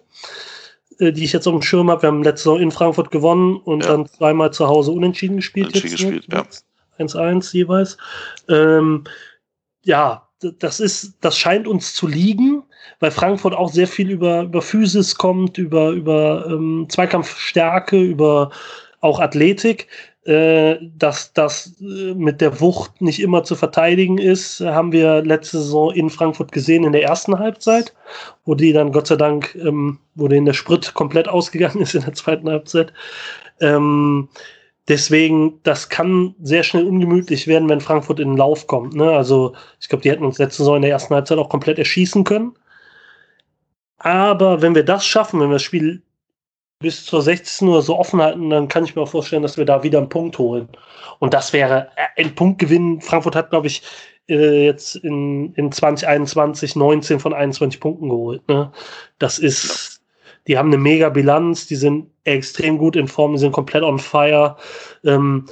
[0.98, 2.02] äh, die ich jetzt auf dem Schirm habe.
[2.02, 3.90] Wir haben letzte Saison in Frankfurt gewonnen und ja.
[3.90, 5.68] dann zweimal zu Hause unentschieden gespielt.
[5.68, 6.60] Unentschieden jetzt, gespielt,
[6.98, 7.04] ja.
[7.04, 7.96] 1-1 jeweils.
[8.48, 9.04] Ähm,
[9.82, 10.28] ja,
[10.58, 12.62] das ist, das scheint uns zu liegen,
[13.00, 18.50] weil Frankfurt auch sehr viel über, über Physis kommt, über, über ähm, Zweikampfstärke, über
[19.00, 19.88] auch Athletik.
[20.28, 25.56] Äh, dass das äh, mit der Wucht nicht immer zu verteidigen ist, haben wir letzte
[25.56, 27.94] Saison in Frankfurt gesehen in der ersten Halbzeit,
[28.44, 32.02] wo die dann Gott sei Dank, ähm, wo denen der Sprit komplett ausgegangen ist in
[32.02, 32.92] der zweiten Halbzeit.
[33.60, 34.28] Ähm,
[34.88, 38.94] Deswegen, das kann sehr schnell ungemütlich werden, wenn Frankfurt in den Lauf kommt.
[38.94, 39.10] Ne?
[39.12, 42.24] Also, ich glaube, die hätten uns letzte Saison in der ersten Halbzeit auch komplett erschießen
[42.24, 42.54] können.
[43.98, 46.02] Aber wenn wir das schaffen, wenn wir das Spiel
[46.80, 49.64] bis zur 16 Uhr so offen halten, dann kann ich mir auch vorstellen, dass wir
[49.64, 50.68] da wieder einen Punkt holen.
[51.18, 53.00] Und das wäre äh, ein Punktgewinn.
[53.00, 53.82] Frankfurt hat, glaube ich,
[54.28, 58.46] äh, jetzt in, in 2021 19 von 21 Punkten geholt.
[58.48, 58.72] Ne?
[59.18, 59.97] Das ist
[60.48, 63.98] die haben eine mega Bilanz, die sind extrem gut in Form, die sind komplett on
[63.98, 64.56] fire.
[65.04, 65.44] Ähm,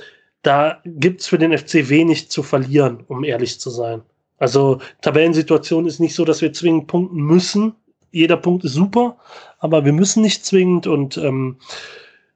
[0.43, 4.03] da gibt es für den FC wenig zu verlieren, um ehrlich zu sein.
[4.39, 7.75] Also Tabellensituation ist nicht so, dass wir zwingend punkten müssen.
[8.11, 9.19] Jeder Punkt ist super,
[9.59, 11.59] aber wir müssen nicht zwingend und ähm,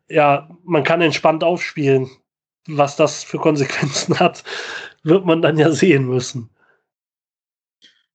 [0.08, 2.10] ja, man kann entspannt aufspielen.
[2.66, 4.44] Was das für Konsequenzen hat,
[5.02, 6.50] wird man dann ja sehen müssen.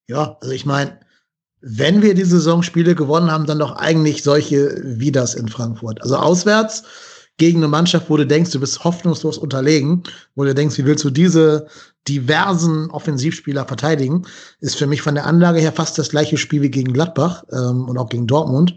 [0.07, 0.99] Ja, also ich meine,
[1.67, 5.99] wenn wir die Saisonspiele gewonnen haben, dann doch eigentlich solche wie das in Frankfurt.
[6.03, 6.83] Also auswärts
[7.37, 10.03] gegen eine Mannschaft, wo du denkst, du bist hoffnungslos unterlegen,
[10.35, 11.65] wo du denkst, wie willst du diese
[12.07, 14.27] diversen Offensivspieler verteidigen,
[14.59, 17.89] ist für mich von der Anlage her fast das gleiche Spiel wie gegen Gladbach ähm,
[17.89, 18.75] und auch gegen Dortmund.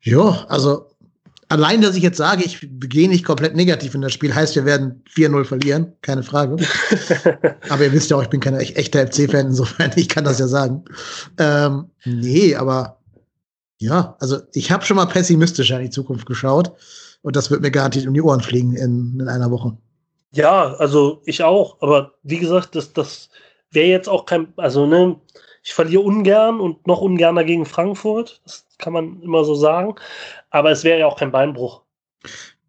[0.00, 0.89] Ja, also
[1.50, 4.64] allein, dass ich jetzt sage, ich gehe nicht komplett negativ in das Spiel, heißt, wir
[4.64, 6.56] werden 4-0 verlieren, keine Frage.
[7.68, 10.46] aber ihr wisst ja auch, ich bin kein echter FC-Fan, insofern, ich kann das ja
[10.46, 10.84] sagen.
[11.38, 13.00] Ähm, nee, aber
[13.78, 16.72] ja, also ich habe schon mal pessimistischer in die Zukunft geschaut
[17.22, 19.76] und das wird mir garantiert um die Ohren fliegen in, in einer Woche.
[20.32, 23.28] Ja, also ich auch, aber wie gesagt, das, das
[23.70, 25.16] wäre jetzt auch kein, also ne,
[25.62, 28.40] ich verliere ungern und noch ungerner gegen Frankfurt.
[28.44, 29.94] Das kann man immer so sagen.
[30.50, 31.82] Aber es wäre ja auch kein Beinbruch.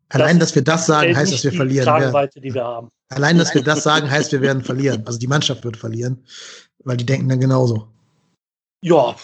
[0.09, 1.85] Allein, das dass wir das sagen, heißt, dass wir verlieren.
[1.85, 2.89] Tragweite, die wir haben.
[3.09, 5.03] Allein, dass wir das sagen, heißt, wir werden verlieren.
[5.05, 6.23] Also die Mannschaft wird verlieren,
[6.83, 7.87] weil die denken dann genauso.
[8.83, 9.15] Ja,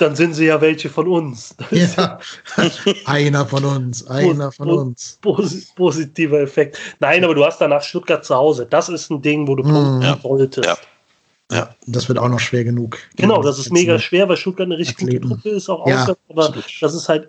[0.00, 1.54] dann sind sie ja welche von uns.
[1.70, 2.18] Ja,
[3.06, 5.20] einer von uns, einer von uns.
[5.76, 6.78] positiver Effekt.
[7.00, 8.66] Nein, aber du hast danach Stuttgart zu Hause.
[8.68, 10.18] Das ist ein Ding, wo du punkten ja.
[10.22, 10.66] solltest.
[10.66, 10.76] Ja.
[11.50, 12.98] Ja, das wird auch noch schwer genug.
[13.16, 15.28] Genau, das ist mega schwer, weil Stuttgart eine richtig Athleten.
[15.28, 16.78] gute Truppe ist, auch ja, auswärts, aber absolut.
[16.80, 17.28] das ist halt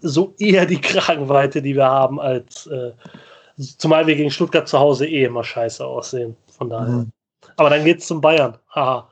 [0.00, 2.92] so eher die Kragenweite, die wir haben, als äh,
[3.78, 6.36] zumal wir gegen Stuttgart zu Hause eh immer scheiße aussehen.
[6.56, 6.88] Von daher.
[6.88, 7.12] Mhm.
[7.56, 8.58] Aber dann geht's zum Bayern.
[8.74, 9.08] Haha.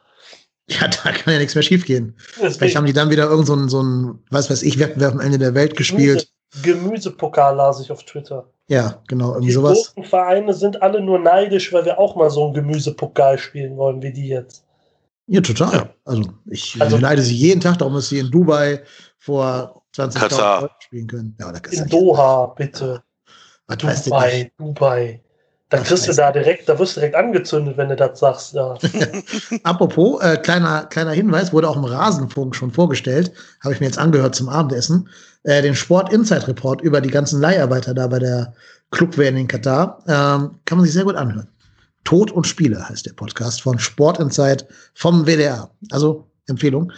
[0.69, 2.15] Ja, da kann ja nichts mehr schiefgehen.
[2.37, 2.55] Deswegen.
[2.55, 5.21] Vielleicht haben die dann wieder irgend so ein, so ein was weiß ich, Wettbewerb am
[5.21, 6.31] Ende der Welt gespielt.
[6.63, 8.47] Gemüsepokal las ich auf Twitter.
[8.71, 9.93] Ja, genau, irgendwie die sowas.
[9.97, 14.01] Die Vereine sind alle nur neidisch, weil wir auch mal so ein Gemüsepokal spielen wollen
[14.01, 14.65] wie die jetzt.
[15.27, 15.93] Ja, total.
[16.05, 18.85] Also ich also, leide sie jeden Tag, darum dass sie in Dubai
[19.19, 21.37] vor 20 Jahren spielen können.
[21.41, 23.03] Ja, in Doha, bitte.
[23.67, 25.21] Was Dubai, Dubai.
[25.71, 28.55] Dann kriegst du da direkt, da wirst du direkt angezündet, wenn du das sagst.
[28.55, 28.77] Ja.
[29.65, 33.33] Apropos, äh, kleiner, kleiner Hinweis, wurde auch im Rasenfunk schon vorgestellt,
[33.63, 35.09] habe ich mir jetzt angehört zum Abendessen,
[35.45, 38.53] äh, den Sport Insight Report über die ganzen Leiharbeiter da bei der
[38.91, 40.03] Clubwährung in Katar.
[40.07, 41.49] Ähm, kann man sich sehr gut anhören.
[42.05, 45.71] Tod und Spiele heißt der Podcast von Sport Insight vom WDR.
[45.91, 46.93] Also Empfehlung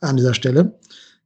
[0.00, 0.72] an dieser Stelle.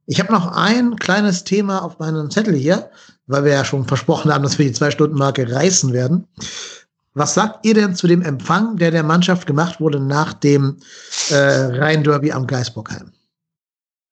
[0.05, 2.89] Ich habe noch ein kleines Thema auf meinem Zettel hier,
[3.27, 6.27] weil wir ja schon versprochen haben, dass wir die Zwei-Stunden-Marke reißen werden.
[7.13, 10.77] Was sagt ihr denn zu dem Empfang, der der Mannschaft gemacht wurde nach dem
[11.29, 13.11] äh, Rhein-Derby am Geisbockheim?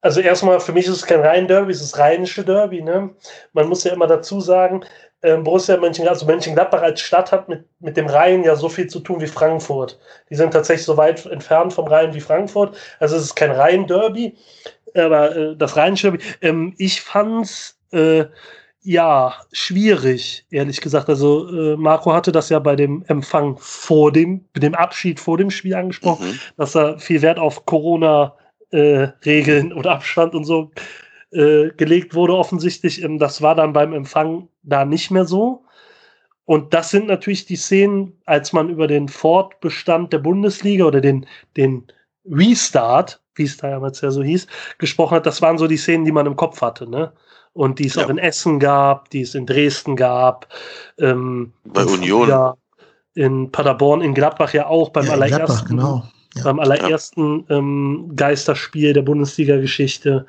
[0.02, 2.82] Also erstmal, für mich ist es kein rein Derby, es ist rheinische Derby.
[2.82, 3.10] Ne?
[3.54, 4.86] Man muss ja immer dazu sagen,
[5.24, 8.88] ähm, Borussia Mönchengladbach, also Mönchengladbach als Stadt hat mit, mit dem Rhein ja so viel
[8.88, 10.00] zu tun wie Frankfurt.
[10.30, 12.78] Die sind tatsächlich so weit entfernt vom Rhein wie Frankfurt.
[13.00, 14.38] Also es ist kein Rhein-Derby,
[14.94, 16.24] aber äh, das rheinische Derby.
[16.42, 18.26] Ähm, ich fand's äh,
[18.84, 21.10] ja schwierig, ehrlich gesagt.
[21.10, 25.40] Also äh, Marco hatte das ja bei dem Empfang vor dem, mit dem Abschied vor
[25.40, 26.40] dem Spiel angesprochen, mhm.
[26.58, 28.36] dass er viel Wert auf Corona
[28.72, 30.72] äh, Regeln oder Abstand und so
[31.32, 33.04] äh, gelegt wurde, offensichtlich.
[33.04, 35.64] Ähm, das war dann beim Empfang da nicht mehr so.
[36.46, 41.26] Und das sind natürlich die Szenen, als man über den Fortbestand der Bundesliga oder den,
[41.58, 41.86] den
[42.26, 45.26] Restart, wie es damals ja so hieß, gesprochen hat.
[45.26, 46.90] Das waren so die Szenen, die man im Kopf hatte.
[46.90, 47.12] Ne?
[47.52, 48.06] Und die es ja.
[48.06, 50.48] auch in Essen gab, die es in Dresden gab.
[50.98, 52.54] Ähm, Bei Union.
[53.14, 55.46] In Paderborn, in Gladbach ja auch beim ja, allerersten.
[55.46, 56.04] Gladbach, genau.
[56.44, 60.26] Beim allerersten ähm, Geisterspiel der Bundesliga-Geschichte.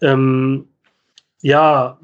[0.00, 0.68] Ähm,
[1.40, 1.98] ja,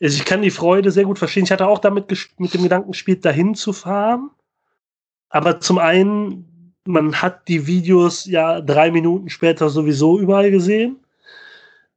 [0.00, 1.44] also ich kann die Freude sehr gut verstehen.
[1.44, 4.30] Ich hatte auch damit mit dem Gedanken gespielt, dahin zu fahren.
[5.28, 11.03] Aber zum einen, man hat die Videos ja drei Minuten später sowieso überall gesehen.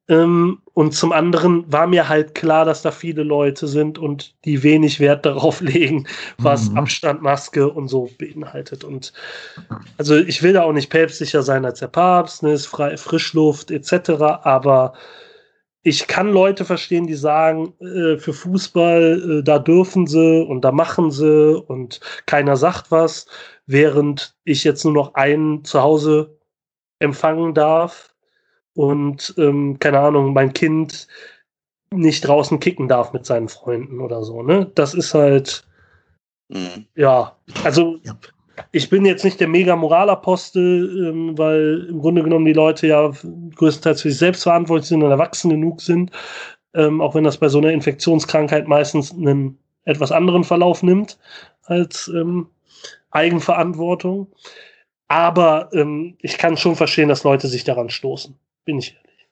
[0.09, 4.63] Ähm, und zum anderen war mir halt klar, dass da viele Leute sind und die
[4.63, 6.07] wenig Wert darauf legen,
[6.37, 6.77] was mhm.
[6.77, 8.83] Abstand, Maske und so beinhaltet.
[8.83, 9.11] Und
[9.97, 13.71] also ich will da auch nicht päpstlicher sein als der Papst, ne, ist frei, Frischluft
[13.71, 14.11] etc.
[14.43, 14.93] Aber
[15.83, 20.71] ich kann Leute verstehen, die sagen, äh, für Fußball, äh, da dürfen sie und da
[20.71, 23.25] machen sie und keiner sagt was,
[23.65, 26.37] während ich jetzt nur noch einen zu Hause
[26.99, 28.13] empfangen darf
[28.77, 31.07] und ähm, keine Ahnung, mein Kind
[31.91, 34.71] nicht draußen kicken darf mit seinen Freunden oder so, ne?
[34.75, 35.67] Das ist halt,
[36.49, 36.85] mhm.
[36.95, 38.15] ja, also ja.
[38.71, 43.11] ich bin jetzt nicht der mega Moralapostel, ähm, weil im Grunde genommen die Leute ja
[43.55, 46.11] größtenteils für sich selbst verantwortlich sind und erwachsen genug sind,
[46.75, 51.17] ähm, auch wenn das bei so einer Infektionskrankheit meistens einen etwas anderen Verlauf nimmt
[51.63, 52.45] als ähm,
[53.09, 54.27] Eigenverantwortung.
[55.07, 58.37] Aber ähm, ich kann schon verstehen, dass Leute sich daran stoßen
[58.67, 59.27] bin ich ehrlich.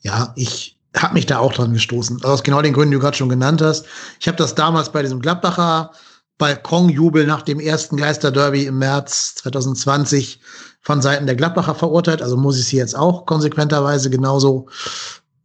[0.00, 2.16] Ja, ich habe mich da auch dran gestoßen.
[2.16, 3.86] Also aus genau den Gründen, die du gerade schon genannt hast.
[4.18, 5.92] Ich habe das damals bei diesem Gladbacher
[6.38, 10.40] Balkonjubel nach dem ersten Geisterderby im März 2020
[10.80, 12.22] von Seiten der Gladbacher verurteilt.
[12.22, 14.68] Also muss ich sie jetzt auch konsequenterweise genauso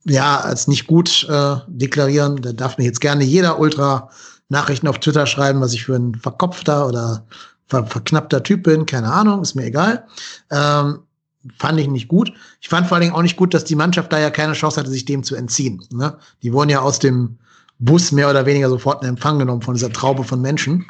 [0.06, 2.42] ja als nicht gut äh, deklarieren.
[2.42, 4.10] Da darf mir jetzt gerne jeder Ultra
[4.48, 7.26] Nachrichten auf Twitter schreiben, was ich für ein verkopfter oder
[7.68, 8.86] ver verknappter Typ bin.
[8.86, 10.08] Keine Ahnung, ist mir egal.
[10.50, 11.04] Ähm,
[11.58, 12.34] fand ich nicht gut.
[12.62, 14.80] Ich fand vor allen Dingen auch nicht gut, dass die Mannschaft da ja keine Chance
[14.80, 15.82] hatte, sich dem zu entziehen.
[15.92, 16.18] Ne?
[16.44, 17.38] Die wurden ja aus dem
[17.80, 20.86] Bus mehr oder weniger sofort in Empfang genommen von dieser Traube von Menschen.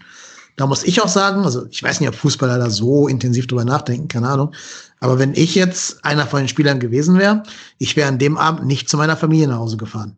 [0.55, 3.63] Da muss ich auch sagen, also ich weiß nicht, ob Fußballer da so intensiv drüber
[3.63, 4.53] nachdenken, keine Ahnung.
[4.99, 7.43] Aber wenn ich jetzt einer von den Spielern gewesen wäre,
[7.77, 10.17] ich wäre an dem Abend nicht zu meiner Familie nach Hause gefahren.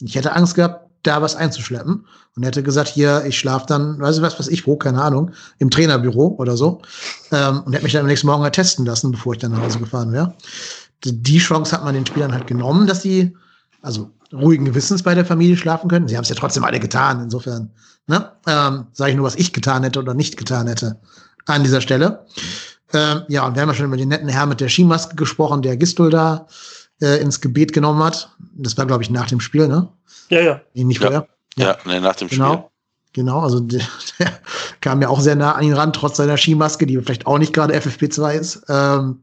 [0.00, 2.06] Ich hätte Angst gehabt, da was einzuschleppen
[2.36, 5.32] und hätte gesagt, hier, ich schlafe dann, weiß ich was, was ich wo, keine Ahnung,
[5.58, 6.82] im Trainerbüro oder so
[7.32, 9.62] ähm, und hätte mich dann am nächsten Morgen halt testen lassen, bevor ich dann nach
[9.62, 10.34] Hause gefahren wäre.
[11.04, 13.36] Die Chance hat man den Spielern halt genommen, dass sie
[13.82, 16.08] also ruhigen Gewissens bei der Familie schlafen können.
[16.08, 17.70] Sie haben es ja trotzdem alle getan, insofern
[18.06, 18.32] ne?
[18.46, 21.00] ähm, sage ich nur, was ich getan hätte oder nicht getan hätte
[21.46, 22.24] an dieser Stelle.
[22.94, 25.62] Ähm, ja, und wir haben ja schon über den netten Herr mit der Skimaske gesprochen,
[25.62, 26.46] der Gistul da
[27.00, 28.30] äh, ins Gebet genommen hat.
[28.54, 29.88] Das war, glaube ich, nach dem Spiel, ne?
[30.32, 30.60] Ja, ja.
[30.72, 31.28] Nicht vorher?
[31.56, 32.52] Ja, ja nee, nach dem genau.
[32.54, 32.64] Spiel.
[33.12, 33.82] Genau, also der,
[34.18, 34.32] der,
[34.80, 37.52] kam ja auch sehr nah an ihn ran, trotz seiner Skimaske, die vielleicht auch nicht
[37.52, 38.62] gerade FFP2 ist.
[38.70, 39.20] Ähm,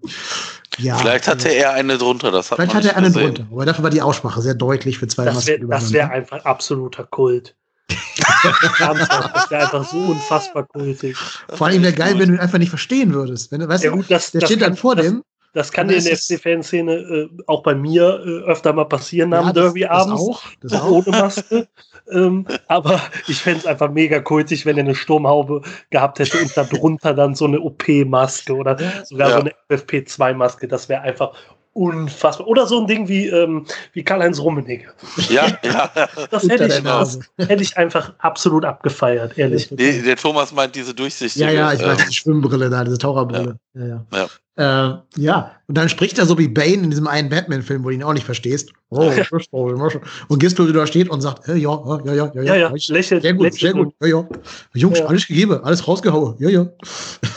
[0.78, 3.34] ja, vielleicht hatte er eine drunter, das hat Vielleicht hatte er eine gesehen.
[3.34, 7.06] drunter, aber dafür war die Aussprache sehr deutlich für zwei Das wäre wär einfach absoluter
[7.06, 7.56] Kult.
[7.90, 11.18] das wäre einfach so unfassbar kultig.
[11.56, 13.52] Vor allem wäre geil, wenn du ihn einfach nicht verstehen würdest.
[13.52, 15.24] Wenn, weißt ja, gut, das, der das steht dann vor das, dem
[15.54, 19.40] das kann dir in der FC-Fanszene äh, auch bei mir äh, öfter mal passieren ja,
[19.42, 20.22] am Derby abends.
[20.22, 20.92] Auch, das auch.
[20.92, 21.68] Ohne Maske.
[22.12, 26.56] ähm, aber ich fände es einfach mega kultig, wenn er eine Sturmhaube gehabt hätte und
[26.56, 29.36] darunter dann so eine OP-Maske oder sogar ja.
[29.36, 30.68] so eine FFP2-Maske.
[30.68, 31.34] Das wäre einfach
[31.74, 32.48] unfassbar.
[32.48, 34.88] Oder so ein Ding wie, ähm, wie Karl-Heinz Rummenigge.
[35.30, 35.92] Ja, ja.
[36.32, 39.70] Das hätte ich, das hätte ich einfach absolut abgefeiert, ehrlich.
[39.72, 41.46] Nee, der Thomas meint diese durchsichtige.
[41.46, 43.58] Ja, ja, ich weiß, die Schwimmbrille da, diese Taucherbrille.
[43.74, 44.06] Ja, ja.
[44.14, 44.28] ja.
[44.60, 47.96] Äh, ja, und dann spricht er so wie Bane in diesem einen Batman-Film, wo du
[47.96, 48.72] ihn auch nicht verstehst.
[48.90, 49.10] Oh,
[50.28, 53.22] und Gistel da steht und sagt, hey, ja, ja, ja, ja, ja, ja, lächelt.
[53.22, 53.94] Sehr gut, lächelt sehr gut.
[54.02, 54.28] Ja, ja.
[54.74, 55.06] Jungs, ja.
[55.06, 56.36] alles gegeben, alles rausgehauen.
[56.40, 56.68] Ja, ja.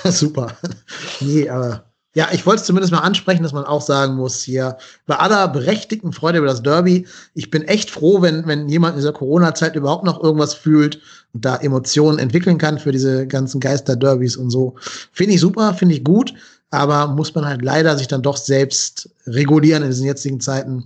[0.11, 0.57] Super.
[1.21, 4.77] nee, aber ja, ich wollte es zumindest mal ansprechen, dass man auch sagen muss hier,
[5.07, 8.99] bei aller berechtigten Freude über das Derby, ich bin echt froh, wenn, wenn jemand in
[9.01, 11.01] dieser Corona-Zeit überhaupt noch irgendwas fühlt
[11.33, 14.75] und da Emotionen entwickeln kann für diese ganzen Geister-Derbys und so.
[15.13, 16.35] Finde ich super, finde ich gut.
[16.73, 20.85] Aber muss man halt leider sich dann doch selbst regulieren in diesen jetzigen Zeiten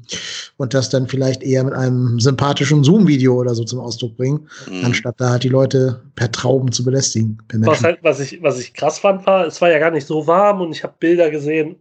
[0.56, 4.84] und das dann vielleicht eher mit einem sympathischen Zoom-Video oder so zum Ausdruck bringen, mhm.
[4.84, 7.38] anstatt da halt die Leute per Trauben zu belästigen.
[7.52, 10.26] Was, halt, was, ich, was ich krass fand, war, es war ja gar nicht so
[10.26, 11.76] warm und ich habe Bilder gesehen,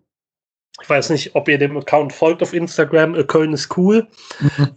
[0.82, 4.08] ich weiß nicht, ob ihr dem Account folgt auf Instagram, Köln ist cool.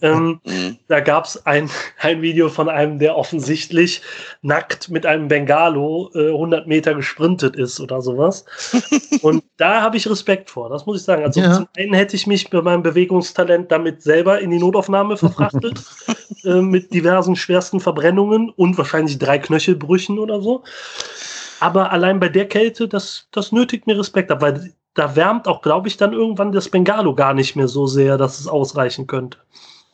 [0.01, 0.79] Ähm, mhm.
[0.87, 1.69] da gab es ein,
[2.01, 4.01] ein Video von einem, der offensichtlich
[4.43, 8.45] nackt mit einem Bengalo äh, 100 Meter gesprintet ist oder sowas.
[9.23, 11.25] Und da habe ich Respekt vor, das muss ich sagen.
[11.25, 11.53] Also ja.
[11.53, 15.83] zum einen hätte ich mich bei meinem Bewegungstalent damit selber in die Notaufnahme verfrachtet,
[16.45, 20.63] äh, mit diversen schwersten Verbrennungen und wahrscheinlich drei Knöchelbrüchen oder so.
[21.61, 25.63] Aber allein bei der Kälte, das, das nötigt mir Respekt ab, weil da wärmt auch,
[25.63, 29.39] glaube ich, dann irgendwann das Bengalo gar nicht mehr so sehr, dass es ausreichen könnte.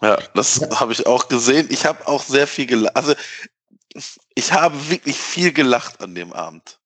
[0.03, 0.81] Ja, das ja.
[0.81, 1.69] habe ich auch gesehen.
[1.71, 2.97] Ich habe auch sehr viel gelacht.
[2.97, 3.15] Also
[4.35, 6.79] ich habe wirklich viel gelacht an dem Abend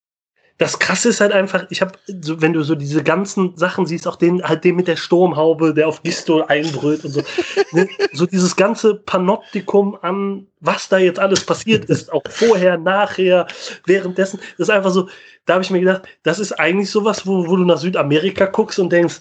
[0.59, 4.09] das Krasse ist halt einfach, ich habe, so, wenn du so diese ganzen Sachen siehst,
[4.09, 7.23] auch den, halt den mit der Sturmhaube, der auf Gisto einbrüllt und so,
[7.73, 7.89] ne?
[8.13, 13.47] so dieses ganze Panoptikum an, was da jetzt alles passiert ist, auch vorher, nachher,
[13.87, 15.09] währenddessen, das ist einfach so,
[15.47, 18.81] da habe ich mir gedacht, das ist eigentlich sowas, wo, wo du nach Südamerika guckst
[18.81, 19.21] und denkst,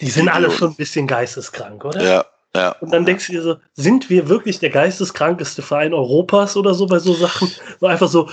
[0.00, 2.04] die sind alle schon ein bisschen geisteskrank, oder?
[2.04, 2.24] Ja,
[2.56, 2.76] ja.
[2.80, 6.86] Und dann denkst du dir so, sind wir wirklich der geisteskrankeste Verein Europas oder so
[6.86, 7.50] bei so Sachen?
[7.80, 8.28] So einfach so,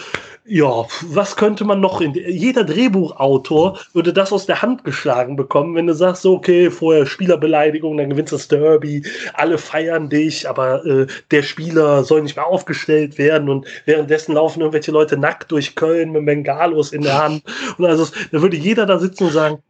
[0.46, 5.76] ja, was könnte man noch in jeder Drehbuchautor würde das aus der Hand geschlagen bekommen,
[5.76, 10.48] wenn du sagst, so, okay, vorher Spielerbeleidigung, dann gewinnst du das Derby, alle feiern dich,
[10.50, 15.52] aber äh, der Spieler soll nicht mehr aufgestellt werden und währenddessen laufen irgendwelche Leute nackt
[15.52, 17.44] durch Köln mit Bengalos in der Hand
[17.78, 19.64] und also da würde jeder da sitzen und sagen,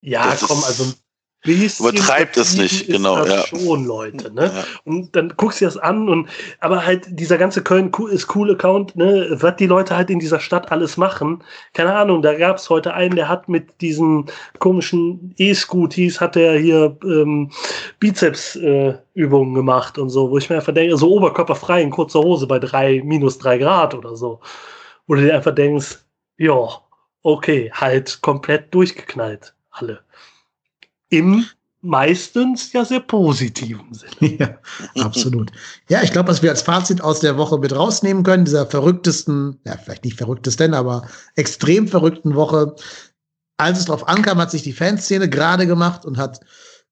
[0.00, 0.92] ja, das komm, also
[1.46, 3.46] bisschen übertreibt es nicht, genau, ja.
[3.46, 4.52] Schon, Leute, ne?
[4.54, 4.64] Ja.
[4.84, 6.28] Und dann guckst du das an und
[6.60, 9.28] aber halt dieser ganze Köln ist cool Account, ne?
[9.40, 11.42] Was die Leute halt in dieser Stadt alles machen,
[11.72, 12.22] keine Ahnung.
[12.22, 14.26] Da gab es heute einen, der hat mit diesen
[14.58, 17.50] komischen E-Scooties hat er hier ähm,
[18.00, 22.46] Bizeps äh, gemacht und so, wo ich mir einfach denke, so oberkörperfrei in kurzer Hose
[22.46, 24.40] bei drei minus drei Grad oder so,
[25.06, 25.98] wo du dir einfach denkst,
[26.38, 26.68] ja,
[27.22, 30.05] okay, halt komplett durchgeknallt alle
[31.08, 31.46] im
[31.82, 34.36] meistens ja sehr positiven Sinne.
[34.96, 35.52] Ja, absolut.
[35.88, 39.60] Ja, ich glaube, was wir als Fazit aus der Woche mit rausnehmen können, dieser verrücktesten,
[39.64, 41.06] ja, vielleicht nicht verrücktesten, aber
[41.36, 42.74] extrem verrückten Woche,
[43.56, 46.40] als es darauf ankam, hat sich die Fanszene gerade gemacht und hat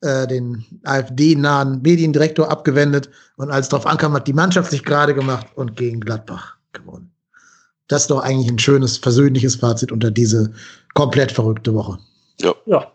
[0.01, 3.11] äh, den AfD-nahen Mediendirektor abgewendet.
[3.37, 7.11] Und als es darauf ankam, hat die Mannschaft sich gerade gemacht und gegen Gladbach gewonnen.
[7.89, 10.53] Das ist doch eigentlich ein schönes, versöhnliches Fazit unter diese
[10.95, 11.99] komplett verrückte Woche.
[12.41, 12.55] Ja.
[12.67, 12.93] Ja,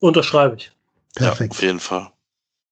[0.00, 0.72] Unterschreibe ich.
[1.14, 1.54] Perfekt.
[1.54, 2.10] Ja, auf jeden Fall.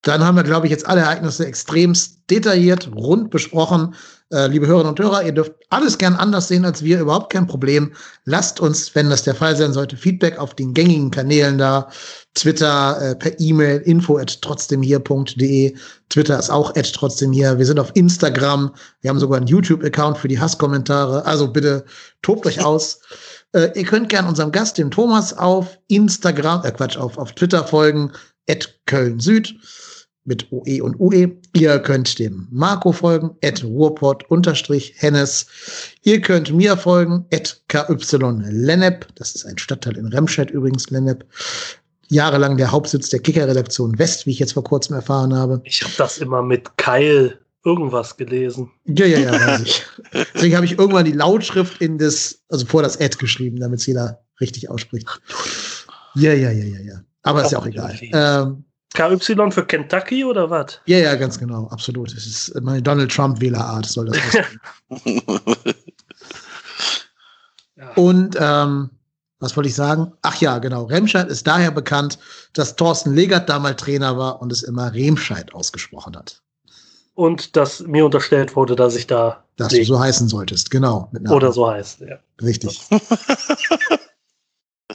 [0.01, 3.95] Dann haben wir, glaube ich, jetzt alle Ereignisse extremst detailliert, rund besprochen.
[4.31, 7.47] Äh, liebe Hörerinnen und Hörer, ihr dürft alles gern anders sehen als wir, überhaupt kein
[7.47, 7.91] Problem.
[8.25, 11.89] Lasst uns, wenn das der Fall sein sollte, Feedback auf den gängigen Kanälen da.
[12.35, 15.75] Twitter, äh, per E-Mail, info at trotzdemhier.de.
[16.09, 17.57] Twitter ist auch at trotzdem hier.
[17.57, 18.71] Wir sind auf Instagram.
[19.01, 21.25] Wir haben sogar einen YouTube-Account für die Hasskommentare.
[21.25, 21.83] Also bitte
[22.21, 23.01] tobt euch aus.
[23.53, 27.63] Äh, ihr könnt gern unserem Gast, dem Thomas, auf Instagram, äh Quatsch, auf, auf Twitter
[27.63, 28.11] folgen,
[28.47, 29.55] at Köln Süd
[30.25, 31.31] mit OE und UE.
[31.53, 35.47] Ihr könnt dem Marco folgen, at Ruhrpott unterstrich Hennes.
[36.03, 37.97] Ihr könnt mir folgen, at KY
[38.49, 39.07] Lennep.
[39.15, 41.25] Das ist ein Stadtteil in Remscheid übrigens, Lennep.
[42.09, 45.61] Jahrelang der Hauptsitz der Kicker-Redaktion West, wie ich jetzt vor kurzem erfahren habe.
[45.63, 48.71] Ich habe das immer mit Keil irgendwas gelesen.
[48.85, 49.85] Ja, ja, ja, weiß ich.
[50.33, 53.85] Deswegen habe ich irgendwann die Lautschrift in das, also vor das Ad geschrieben, damit es
[53.85, 55.07] jeder richtig ausspricht.
[56.15, 57.01] Ja, ja, ja, ja, ja.
[57.23, 57.97] Aber ist ja auch egal.
[58.01, 58.63] Ähm,
[58.93, 60.79] KY für Kentucky oder was?
[60.85, 62.13] Ja, ja, ganz genau, absolut.
[62.13, 64.17] Es ist meine Donald Trump-Wählerart, soll das
[67.75, 67.93] ja.
[67.95, 68.89] Und ähm,
[69.39, 70.13] was wollte ich sagen?
[70.21, 70.85] Ach ja, genau.
[70.85, 72.17] Remscheid ist daher bekannt,
[72.53, 76.41] dass Thorsten Legert damals Trainer war und es immer Remscheid ausgesprochen hat
[77.19, 79.43] und dass mir unterstellt wurde, dass ich da.
[79.57, 81.11] Dass du so heißen solltest, genau.
[81.29, 82.17] Oder so heißt, ja.
[82.41, 82.79] Richtig.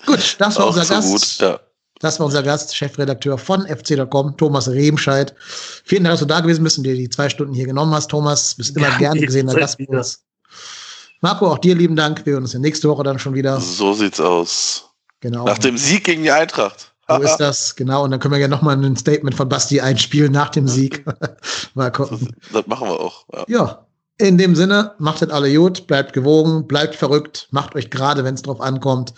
[0.07, 1.13] gut, das war Auch unser Gast.
[1.13, 1.61] Gut, ja.
[2.01, 5.35] Das war unser Gast, Chefredakteur von fc.com, Thomas Remscheid.
[5.85, 8.09] Vielen Dank, dass du da gewesen bist und dir die zwei Stunden hier genommen hast,
[8.11, 8.55] Thomas.
[8.55, 10.25] Bist immer ja, gerne gesehener Gast bei uns.
[11.21, 12.25] Marco, auch dir lieben Dank.
[12.25, 13.61] Wir hören uns nächste Woche dann schon wieder.
[13.61, 14.89] So sieht's aus.
[15.21, 15.45] Genau.
[15.45, 16.94] Nach dem Sieg gegen die Eintracht.
[17.09, 18.05] So ist das, genau.
[18.05, 21.05] Und dann können wir ja nochmal ein Statement von Basti einspielen nach dem Sieg.
[21.75, 22.35] mal gucken.
[22.53, 23.25] Das machen wir auch.
[23.33, 23.45] Ja.
[23.49, 23.87] ja.
[24.17, 28.35] In dem Sinne, macht es alle gut, bleibt gewogen, bleibt verrückt, macht euch gerade, wenn
[28.35, 29.13] es drauf ankommt.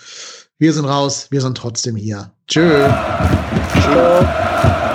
[0.58, 2.30] Wir sind raus, wir sind trotzdem hier.
[2.48, 2.88] Tschö.
[3.74, 4.85] Tschö.